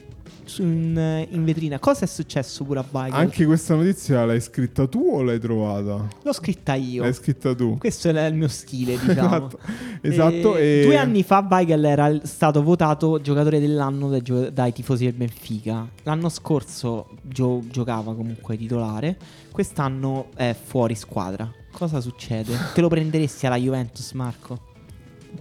[0.58, 1.80] in, in vetrina.
[1.80, 3.20] Cosa è successo pure a Weigel?
[3.20, 6.08] Anche questa notizia l'hai scritta tu o l'hai trovata?
[6.22, 7.04] L'ho scritta io.
[7.04, 7.78] L'hai scritta tu.
[7.78, 9.48] Questo è il mio stile, diciamo.
[9.48, 9.60] esatto.
[10.02, 10.86] esatto E e...
[10.86, 15.88] Due anni fa Weigel era stato votato giocatore dell'anno dai, gio- dai tifosi del Benfica.
[16.04, 19.18] L'anno scorso gio- giocava comunque titolare.
[19.52, 21.52] Quest'anno è fuori squadra.
[21.72, 22.54] Cosa succede?
[22.74, 24.68] Te lo prenderesti alla Juventus, Marco?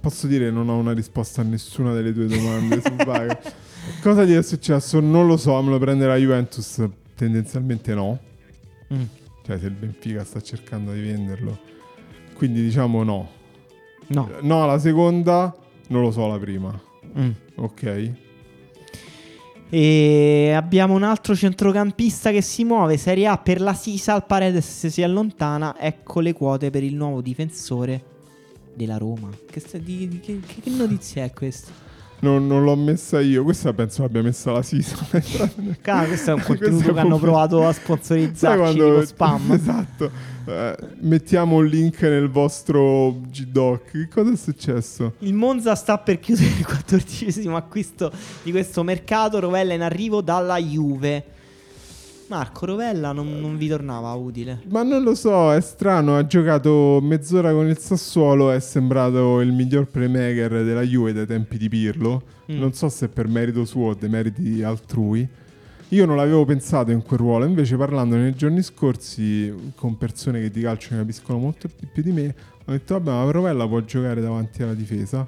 [0.01, 3.39] Posso dire non ho una risposta a nessuna delle tue domande su Weigl.
[4.03, 5.01] Cosa gli è successo?
[5.01, 6.83] Non lo so, me lo prende la Juventus
[7.15, 8.19] tendenzialmente no.
[8.95, 9.03] Mm.
[9.45, 11.59] Cioè, se il Benfica sta cercando di venderlo.
[12.35, 13.29] Quindi diciamo no.
[14.09, 14.31] No.
[14.43, 15.55] No, la seconda
[15.89, 16.81] non lo so la prima.
[17.19, 17.31] Mm.
[17.57, 18.13] Ok.
[19.71, 22.97] E abbiamo un altro centrocampista che si muove.
[22.97, 24.25] Serie A per la Sisal.
[24.25, 25.79] Paredes si allontana.
[25.79, 28.03] Ecco le quote per il nuovo difensore
[28.75, 29.29] della Roma.
[29.51, 31.71] Che, sta- di- di- che- che notizia è questa?
[32.21, 33.45] Non, non l'ho messa io.
[33.45, 34.97] Questa penso l'abbia messa la Sisa.
[35.81, 39.53] Cara, questo è un contenuto che hanno provato a sponsorizzarci quando- con spam.
[39.59, 40.11] Esatto.
[40.47, 43.91] Eh, mettiamo un link nel vostro G-Doc.
[43.91, 45.15] Che cosa è successo?
[45.19, 48.11] Il Monza sta per chiudere il quattordicesimo acquisto
[48.43, 49.39] di questo mercato.
[49.41, 51.25] Rovella in arrivo dalla Juve.
[52.29, 54.61] Marco, Rovella non, non vi tornava utile.
[54.69, 56.17] Ma non lo so, è strano.
[56.17, 58.51] Ha giocato mezz'ora con il Sassuolo.
[58.51, 62.23] È sembrato il miglior playmaker della Juve dai tempi di Pirlo.
[62.53, 62.59] Mm.
[62.59, 65.27] Non so se per merito suo o dei meriti altrui.
[65.93, 70.51] Io non l'avevo pensato in quel ruolo, invece parlando nei giorni scorsi con persone che
[70.51, 72.35] di calcio ne capiscono molto più di me,
[72.67, 75.27] ho detto vabbè ma Rovella può giocare davanti alla difesa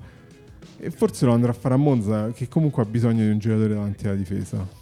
[0.77, 3.73] e forse lo andrà a fare a Monza che comunque ha bisogno di un giocatore
[3.73, 4.80] davanti alla difesa.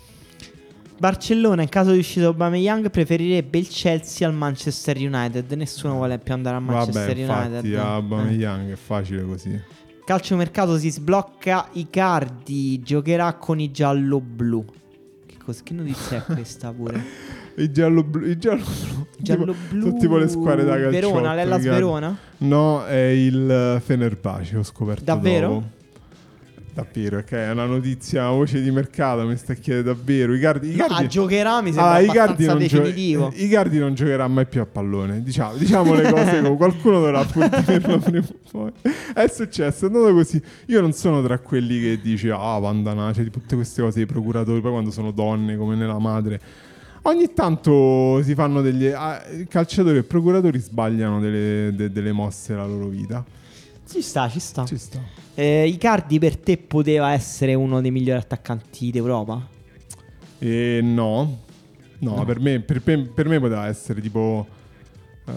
[0.99, 5.51] Barcellona, in caso di uscita Aubameyang, preferirebbe il Chelsea al Manchester United.
[5.53, 7.73] Nessuno vuole più andare a Manchester vabbè infatti United.
[7.73, 7.77] Eh.
[7.79, 9.61] Aubameyang è facile così.
[10.05, 11.69] Calciomercato si sblocca.
[11.73, 14.65] Icardi giocherà con i giallo-blu.
[15.27, 17.37] Che, cos- che notizia è questa pure?
[17.59, 19.07] I giallo blu, i giallo blu.
[19.19, 19.81] Giallo-blu.
[19.81, 20.91] sono tipo le squadre da calcio.
[20.91, 22.17] Verona, l'Ellas Verona?
[22.39, 25.49] No, è il Fenerbahce, ho scoperto Davvero?
[25.49, 25.77] dopo.
[26.79, 30.33] Davvero, ok, è una notizia, voce di mercato, mi sta chiedendo davvero.
[30.33, 30.95] Icardi, Icardi...
[30.95, 33.33] Ah, giocherà, mi sembra Ah, Icardi abbastanza non, gio- definitivo.
[33.35, 35.21] Icardi non giocherà mai più a pallone.
[35.25, 38.71] Diciamo, diciamo le cose qualcuno dovrà pur dirlo prima o poi.
[39.13, 40.41] È successo, è andato così.
[40.67, 44.61] Io non sono tra quelli che dice ah, Vandana, cioè tutte queste cose dei procuratori,
[44.61, 46.41] poi quando sono donne come nella madre.
[47.03, 52.67] Ogni tanto si fanno degli ah, calciatori e procuratori sbagliano delle, de- delle mosse nella
[52.67, 53.25] loro vita.
[53.89, 54.65] Ci sta, ci sta.
[54.65, 55.01] Ci sta.
[55.35, 59.47] Eh, Icardi per te poteva essere uno dei migliori attaccanti d'Europa?
[60.39, 61.39] E no,
[62.01, 62.25] no, No.
[62.25, 64.47] Per, me, per, per- per me poteva essere tipo
[65.27, 65.33] eh,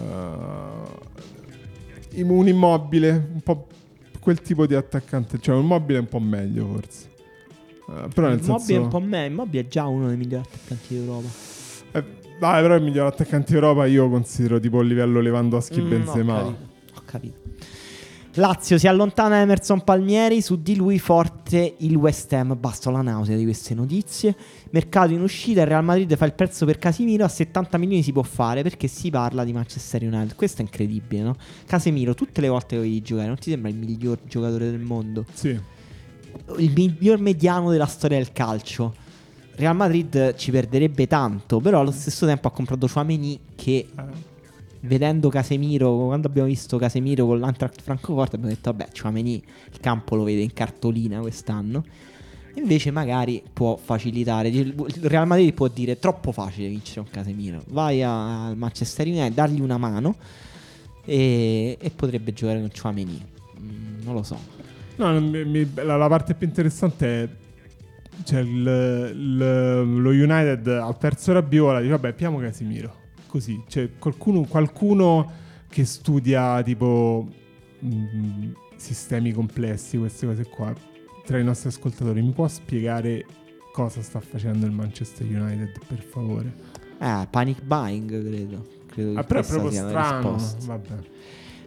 [2.22, 3.66] un immobile, un po'
[4.20, 7.10] quel tipo di attaccante, cioè un immobile un po' meglio forse.
[7.88, 8.74] Eh, però nel Immobile senso...
[8.74, 11.28] è un po' me, Immobile è già uno dei migliori attaccanti d'Europa.
[11.92, 12.04] eh,
[12.38, 16.38] dai, però il miglior attaccante d'Europa io considero tipo a livello Lewandowski Mm, Benzema.
[16.42, 16.70] Ho capito.
[16.94, 17.40] Ho capito.
[18.36, 23.36] Lazio si allontana Emerson Palmieri, su di lui forte il West Ham, basta la nausea
[23.36, 24.34] di queste notizie.
[24.70, 28.10] Mercato in uscita, il Real Madrid fa il prezzo per Casimiro, a 70 milioni si
[28.10, 30.34] può fare perché si parla di Manchester United.
[30.34, 31.36] Questo è incredibile, no?
[31.66, 35.26] Casemiro, tutte le volte che vedi giocare, non ti sembra il miglior giocatore del mondo?
[35.34, 35.48] Sì.
[36.56, 38.94] il miglior mediano della storia del calcio.
[39.56, 44.30] Real Madrid ci perderebbe tanto, però allo stesso tempo ha comprato Chouameni che Eh,
[44.82, 49.34] vedendo Casemiro, quando abbiamo visto Casemiro con l'Antract Francoforte abbiamo detto vabbè, Chouameni
[49.72, 51.84] il campo lo vede in cartolina quest'anno.
[52.54, 54.48] Invece magari può facilitare.
[54.48, 57.62] Il Real Madrid può dire troppo facile vincere un Casemiro.
[57.68, 60.16] Vai al Manchester United, dargli una mano
[61.04, 63.22] e, e potrebbe giocare con Chouameni.
[63.58, 64.38] Mm, non lo so.
[64.96, 67.28] No, mi- la, la parte più interessante è
[68.24, 72.94] cioè il- il- lo United al terzo rabbiola dice vabbè piamo Casimiro
[73.32, 75.30] così cioè qualcuno, qualcuno
[75.68, 77.26] che studia tipo
[77.78, 80.70] mh, sistemi complessi queste cose qua
[81.24, 83.24] tra i nostri ascoltatori mi può spiegare
[83.72, 86.52] cosa sta facendo il Manchester United per favore
[87.00, 88.66] Eh, panic buying, credo.
[88.86, 90.36] credo ah, però è proprio strano
[90.66, 90.94] vabbè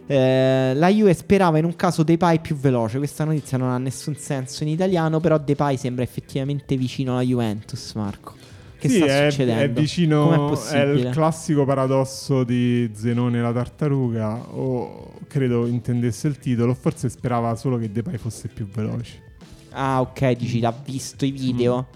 [0.08, 2.98] Eh, la Juve sperava in un caso Depay più veloce.
[2.98, 7.92] Questa notizia non ha nessun senso in italiano, però Depay sembra effettivamente vicino alla Juventus,
[7.94, 8.34] Marco.
[8.78, 9.62] Che sì, sta è, succedendo?
[9.62, 16.74] è vicino, è, il classico paradosso di Zenone la tartaruga, o credo intendesse il titolo,
[16.74, 19.22] forse sperava solo che Depay fosse più veloce.
[19.70, 21.86] Ah, ok, dici, l'ha visto i video.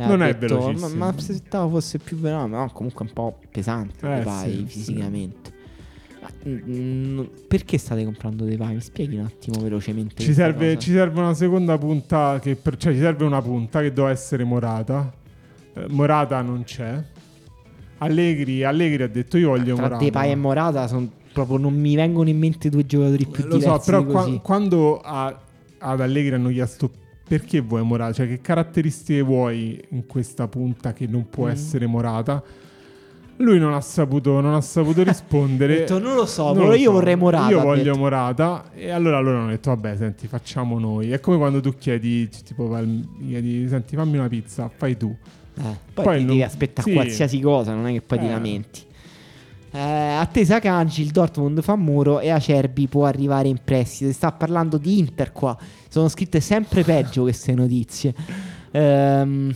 [0.00, 0.06] Mm.
[0.06, 0.88] Non è detto, velocissimo.
[0.96, 4.50] Ma, ma se aspettavo fosse più veloce, no, comunque è un po' pesante Eh, Depay
[4.52, 5.52] sì, fisicamente.
[6.22, 8.74] Ma, mm, perché state comprando Depay?
[8.74, 10.22] Mi spieghi un attimo velocemente.
[10.22, 13.92] Ci serve, ci serve una seconda punta, che per- cioè ci serve una punta che
[13.92, 15.12] doveva essere Morata.
[15.84, 17.02] Eh, Morata non c'è.
[17.98, 20.04] Allegri, Allegri ha detto io voglio Tra Morata.
[20.04, 23.80] Depay e Morata son- proprio non mi vengono in mente due giocatori più Lo so,
[23.84, 25.38] però qua- quando a-
[25.78, 26.90] ad Allegri hanno chiesto
[27.28, 31.50] perché vuoi Morata, cioè che caratteristiche vuoi in questa punta che non può Mm.
[31.50, 32.42] essere Morata,
[33.36, 35.76] lui non ha saputo, non ha saputo Ha rispondere.
[35.84, 37.48] detto, non lo so, Non lo io so, vorrei Morata.
[37.50, 37.98] Io ha voglio detto.
[37.98, 38.64] Morata.
[38.74, 41.10] E allora loro hanno detto: Vabbè, senti, facciamo noi.
[41.12, 42.68] È come quando tu chiedi, tipo,
[43.26, 45.14] chiedi, senti, fammi una pizza, fai tu.
[45.58, 45.62] Eh,
[45.94, 46.94] poi, Poi ti non- devi aspettare sì.
[46.94, 48.30] qualsiasi cosa, non è che poi ti Eh.
[48.30, 48.80] lamenti.
[49.72, 54.10] Eh, attesa Kanji, il Dortmund fa muro e Acerbi può arrivare in prestito.
[54.10, 55.56] Si sta parlando di Inter qua.
[55.88, 58.12] Sono scritte sempre peggio queste notizie.
[58.72, 59.54] Ehm,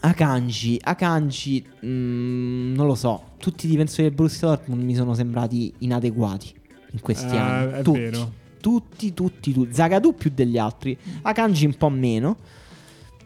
[0.00, 3.22] Akanji, Akanji, mm, non lo so.
[3.38, 6.54] Tutti i difensori del Borussia Dortmund mi sono sembrati inadeguati
[6.92, 7.72] in questi Eh, anni.
[7.72, 8.32] è tutti, vero.
[8.60, 9.74] tutti, tutti, tutti.
[9.74, 12.36] Zagadou più degli altri, Akanji un po' meno.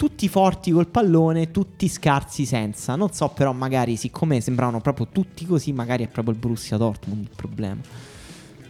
[0.01, 2.97] Tutti forti col pallone, tutti scarsi senza.
[2.97, 7.25] Non so, però, magari, siccome sembravano proprio tutti così, magari è proprio il Borussia Dortmund
[7.25, 7.83] il problema.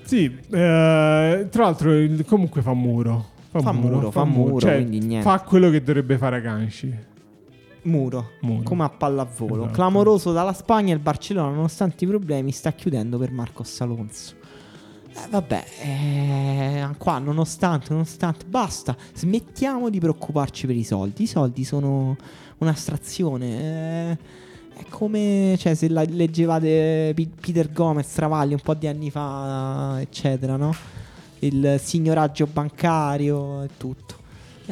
[0.02, 1.92] Sì, eh, tra l'altro
[2.26, 3.28] comunque fa muro.
[3.52, 6.94] Fa muro, fa muro, Cioè, fa quello che dovrebbe fare Akanji.
[7.82, 8.64] Muro, Muro.
[8.64, 9.62] come a pallavolo.
[9.62, 9.72] Esatto.
[9.72, 10.92] Clamoroso dalla Spagna.
[10.94, 14.34] Il Barcellona, nonostante i problemi, sta chiudendo per Marcos Alonso.
[15.12, 18.96] Eh, vabbè, eh, qua nonostante, nonostante, basta.
[19.14, 21.24] Smettiamo di preoccuparci per i soldi.
[21.24, 22.16] I soldi sono
[22.58, 24.10] un'astrazione.
[24.12, 24.18] eh,
[24.80, 30.00] è come cioè, se la- leggevate Pi- Peter Gomez, Travagli un po' di anni fa,
[30.00, 30.74] eccetera, no?
[31.40, 34.18] Il signoraggio bancario e tutto.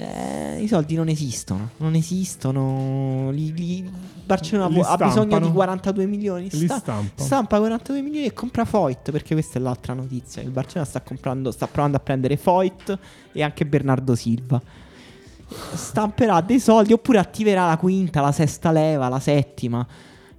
[0.01, 3.31] Eh, I soldi non esistono, non esistono.
[3.31, 3.91] Li, li-
[4.25, 6.49] Barcellona Li ha bisogno di 42 milioni.
[6.51, 7.23] Li Sta- stampa.
[7.23, 9.11] stampa 42 milioni e compra Foyt.
[9.11, 10.43] Perché questa è l'altra notizia.
[10.43, 12.99] Il Barcellona sta comprando, sta provando a prendere Foyt
[13.33, 14.61] e anche Bernardo Silva.
[15.75, 19.87] Stamperà dei soldi oppure attiverà la quinta, la sesta leva, la settima.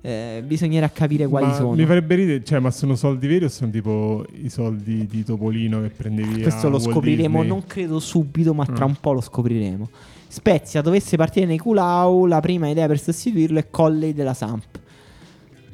[0.02, 1.72] Eh, bisognerà capire quali Ma sono.
[1.74, 5.82] Mi farebbe ridere, cioè, ma sono soldi veri o sono tipo i soldi di Topolino
[5.82, 7.48] che prendevi Questo lo Walt scopriremo, Disney?
[7.48, 8.88] non credo subito, ma tra Ah.
[8.88, 9.90] un po' lo scopriremo.
[10.28, 14.80] Spezia dovesse partire nei Culau, la prima idea per sostituirlo è Colley della Samp.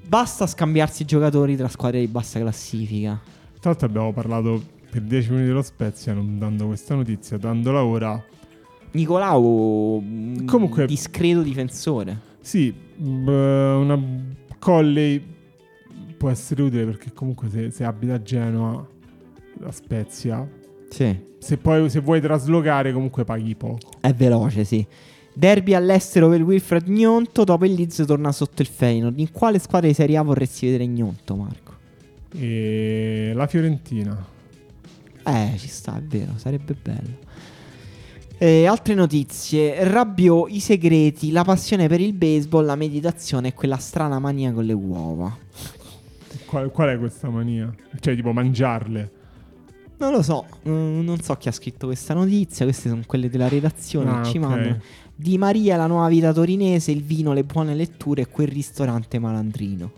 [0.07, 3.19] Basta scambiarsi giocatori tra squadre di bassa classifica.
[3.59, 8.23] Tra l'altro abbiamo parlato per 10 minuti dello Spezia, non dando questa notizia, dandola ora.
[8.91, 12.24] Nicolau, mm, Comunque- discreto difensore.
[12.45, 13.99] Sì, una
[14.59, 15.19] Colley
[16.15, 18.87] può essere utile perché comunque se, se abita a Genova,
[19.61, 20.47] la Spezia,
[20.89, 21.19] Sì.
[21.39, 23.89] se poi se vuoi traslocare comunque paghi poco.
[23.99, 24.85] È veloce, sì.
[25.33, 27.43] Derby all'estero per Wilfred Gnonto.
[27.45, 29.17] Dopo il Leeds torna sotto il Feyenoord.
[29.19, 31.73] In quale squadra di Serie A vorresti vedere Gnonto, Marco?
[32.31, 34.23] E la Fiorentina.
[35.25, 37.23] Eh, ci sta, è vero, sarebbe bello.
[38.37, 43.77] E altre notizie: Rabbio, i segreti, la passione per il baseball, la meditazione e quella
[43.77, 45.37] strana mania con le uova.
[46.45, 47.73] Qual, qual è questa mania?
[47.99, 49.11] Cioè, tipo mangiarle.
[49.97, 52.65] Non lo so, mm, non so chi ha scritto questa notizia.
[52.65, 54.43] Queste sono quelle della redazione Ah, che ci ok.
[54.43, 54.81] mandano.
[55.15, 59.91] Di Maria, la nuova vita torinese, il vino, le buone letture e quel ristorante malandrino.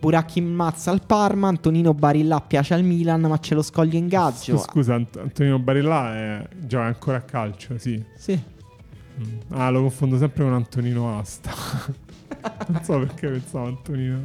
[0.00, 4.56] Buracchi Mazza al Parma, Antonino Barilla piace al Milan, ma c'è lo scoglio in gaggio.
[4.56, 8.02] Scusa, scusa, Ant- Antonino Barilla è, gioca ancora a calcio, sì.
[8.16, 8.40] Sì.
[9.20, 9.38] Mm.
[9.50, 11.50] Ah, lo confondo sempre con Antonino Asta.
[12.68, 14.22] non so perché pensavo Antonino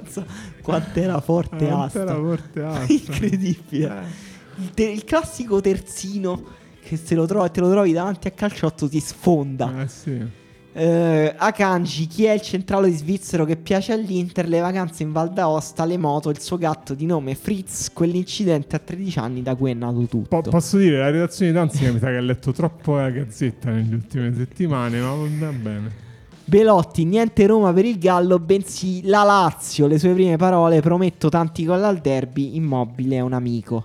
[0.00, 0.24] Asta.
[0.62, 2.00] Quanto era forte Ah, Asta.
[2.02, 2.86] era forte Asta.
[2.92, 3.86] Incredibile.
[3.88, 4.62] Eh.
[4.62, 6.44] Il, te- il classico terzino
[6.80, 9.82] che se lo trovi, te lo trovi davanti a calciotto ti sfonda.
[9.82, 10.26] Eh sì.
[10.72, 14.46] Eh, Akanji, chi è il centrale di svizzero che piace all'Inter?
[14.46, 18.78] Le vacanze in Val d'Aosta, le moto, il suo gatto di nome Fritz, quell'incidente a
[18.78, 20.40] 13 anni da cui è nato tutto.
[20.40, 23.70] Po- posso dire, la redazione di Danzica mi sa che ha letto troppo la gazzetta
[23.70, 26.06] nelle ultime settimane, ma va bene.
[26.44, 29.86] Belotti, niente Roma per il Gallo, bensì la Lazio.
[29.86, 33.84] Le sue prime parole, prometto tanti gol al derby, immobile è un amico.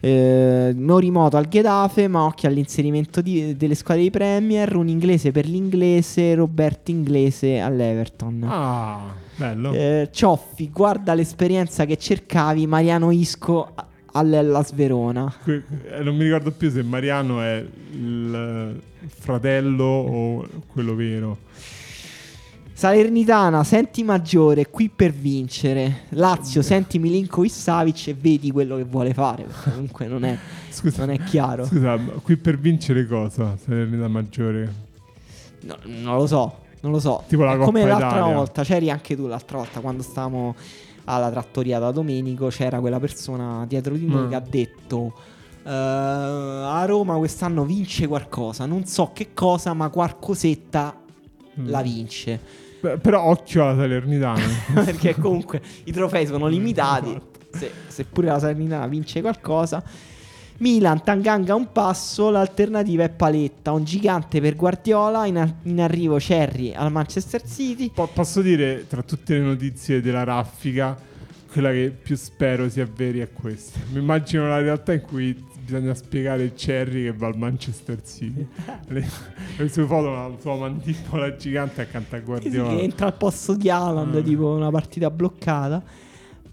[0.00, 5.46] Eh, Morimoto al Getafe, ma occhio all'inserimento di- delle squadre di Premier, un inglese per
[5.46, 8.44] l'inglese, Roberto Inglese all'Everton.
[8.46, 9.72] Ah, bello.
[9.72, 13.72] Eh, Cioffi, guarda l'esperienza che cercavi, Mariano Isco
[14.12, 15.32] all'Ellas Verona.
[15.42, 21.38] Que- eh, non mi ricordo più se Mariano è il fratello o quello vero.
[22.78, 26.02] Salernitana, senti maggiore, qui per vincere.
[26.10, 29.42] Lazio, senti Milinkovic Savic e vedi quello che vuole fare.
[29.42, 30.38] Perché comunque non è,
[30.70, 31.66] Scusa, non è chiaro.
[31.66, 33.56] scusa, qui per vincere cosa?
[33.56, 34.72] Salernitana maggiore.
[35.62, 37.24] No, non lo so, non lo so.
[37.26, 38.34] Tipo la Coppa come l'altra Italia.
[38.36, 40.54] volta, c'eri anche tu l'altra volta quando stavamo
[41.06, 42.46] alla trattoria da Domenico.
[42.46, 44.28] C'era quella persona dietro di noi Mm.
[44.28, 45.14] che ha detto.
[45.64, 50.94] "Eh, a Roma quest'anno vince qualcosa, non so che cosa, ma qualcosetta
[51.60, 51.68] Mm.
[51.70, 52.66] la vince.
[52.80, 54.42] Beh, però occhio alla Salernitana.
[54.84, 57.10] perché comunque i trofei sono limitati.
[57.10, 57.38] Esatto.
[57.50, 59.82] Se, seppure la Salernitana vince qualcosa.
[60.60, 66.72] Milan, Tanganga un passo, l'alternativa è Paletta, un gigante per Guardiola, in, in arrivo Cherry
[66.74, 67.90] al Manchester City.
[67.94, 70.98] Po- posso dire, tra tutte le notizie della raffica,
[71.50, 73.78] quella che più spero sia vera è questa.
[73.92, 78.46] Mi immagino la realtà in cui bisogna spiegare il Cherry che va al Manchester City.
[78.88, 79.06] le,
[79.58, 82.74] le sue foto una sua mandibola gigante accanto a Sì, Guardiola.
[82.74, 84.22] che entra al posto di Haaland, Ah.
[84.22, 85.82] tipo una partita bloccata.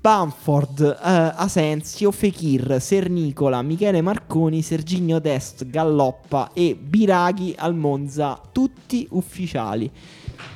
[0.01, 0.97] Bamford, eh,
[1.35, 9.89] Asensio, Fekir, Sernicola, Michele Marconi, Serginio Dest, Galloppa e Biraghi al Monza, tutti ufficiali.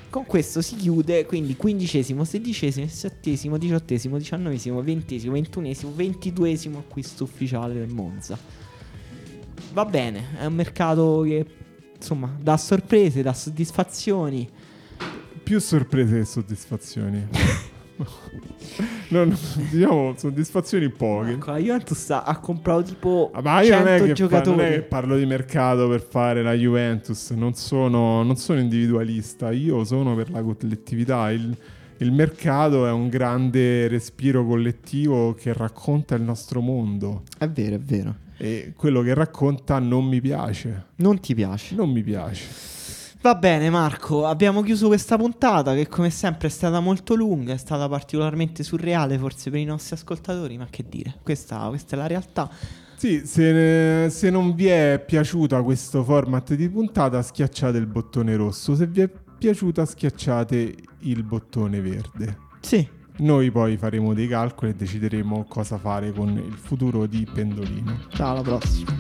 [0.10, 7.76] Con questo si chiude quindi quindicesimo, sedicesimo, diciassettesimo, diciottesimo, diciannovesimo, ventesimo, ventunesimo, ventiduesimo acquisto ufficiale
[7.76, 8.38] del Monza.
[9.72, 11.46] Va bene, è un mercato che
[11.96, 14.50] insomma dà sorprese, dà soddisfazioni.
[15.44, 17.28] Più sorprese che soddisfazioni.
[19.10, 19.36] No, no,
[19.72, 21.32] diciamo soddisfazioni poche.
[21.32, 24.14] Ecco, la Juventus ha, ha comprato tipo Ah, Ma io non 100 è, che fa-
[24.14, 24.56] giocatori.
[24.58, 29.52] non è che parlo di mercato per fare la Juventus, non sono, non sono individualista,
[29.52, 31.32] io sono per la collettività.
[31.32, 31.58] Il,
[31.98, 37.80] il mercato è un grande respiro collettivo che racconta il nostro mondo È vero, è
[37.80, 38.16] vero.
[38.38, 40.86] e quello che racconta non mi piace.
[40.98, 41.74] Non ti piace.
[41.76, 42.69] Non mi piace.
[43.22, 44.26] Va bene, Marco.
[44.26, 47.54] Abbiamo chiuso questa puntata che, come sempre, è stata molto lunga.
[47.54, 50.58] È stata particolarmente surreale, forse per i nostri ascoltatori.
[50.58, 52.50] Ma che dire, questa, questa è la realtà.
[52.96, 58.76] Sì, se, se non vi è piaciuta questo format di puntata, schiacciate il bottone rosso.
[58.76, 62.38] Se vi è piaciuta, schiacciate il bottone verde.
[62.62, 62.88] Sì,
[63.18, 68.00] Noi poi faremo dei calcoli e decideremo cosa fare con il futuro di Pendolino.
[68.14, 68.96] ciao, alla prossima.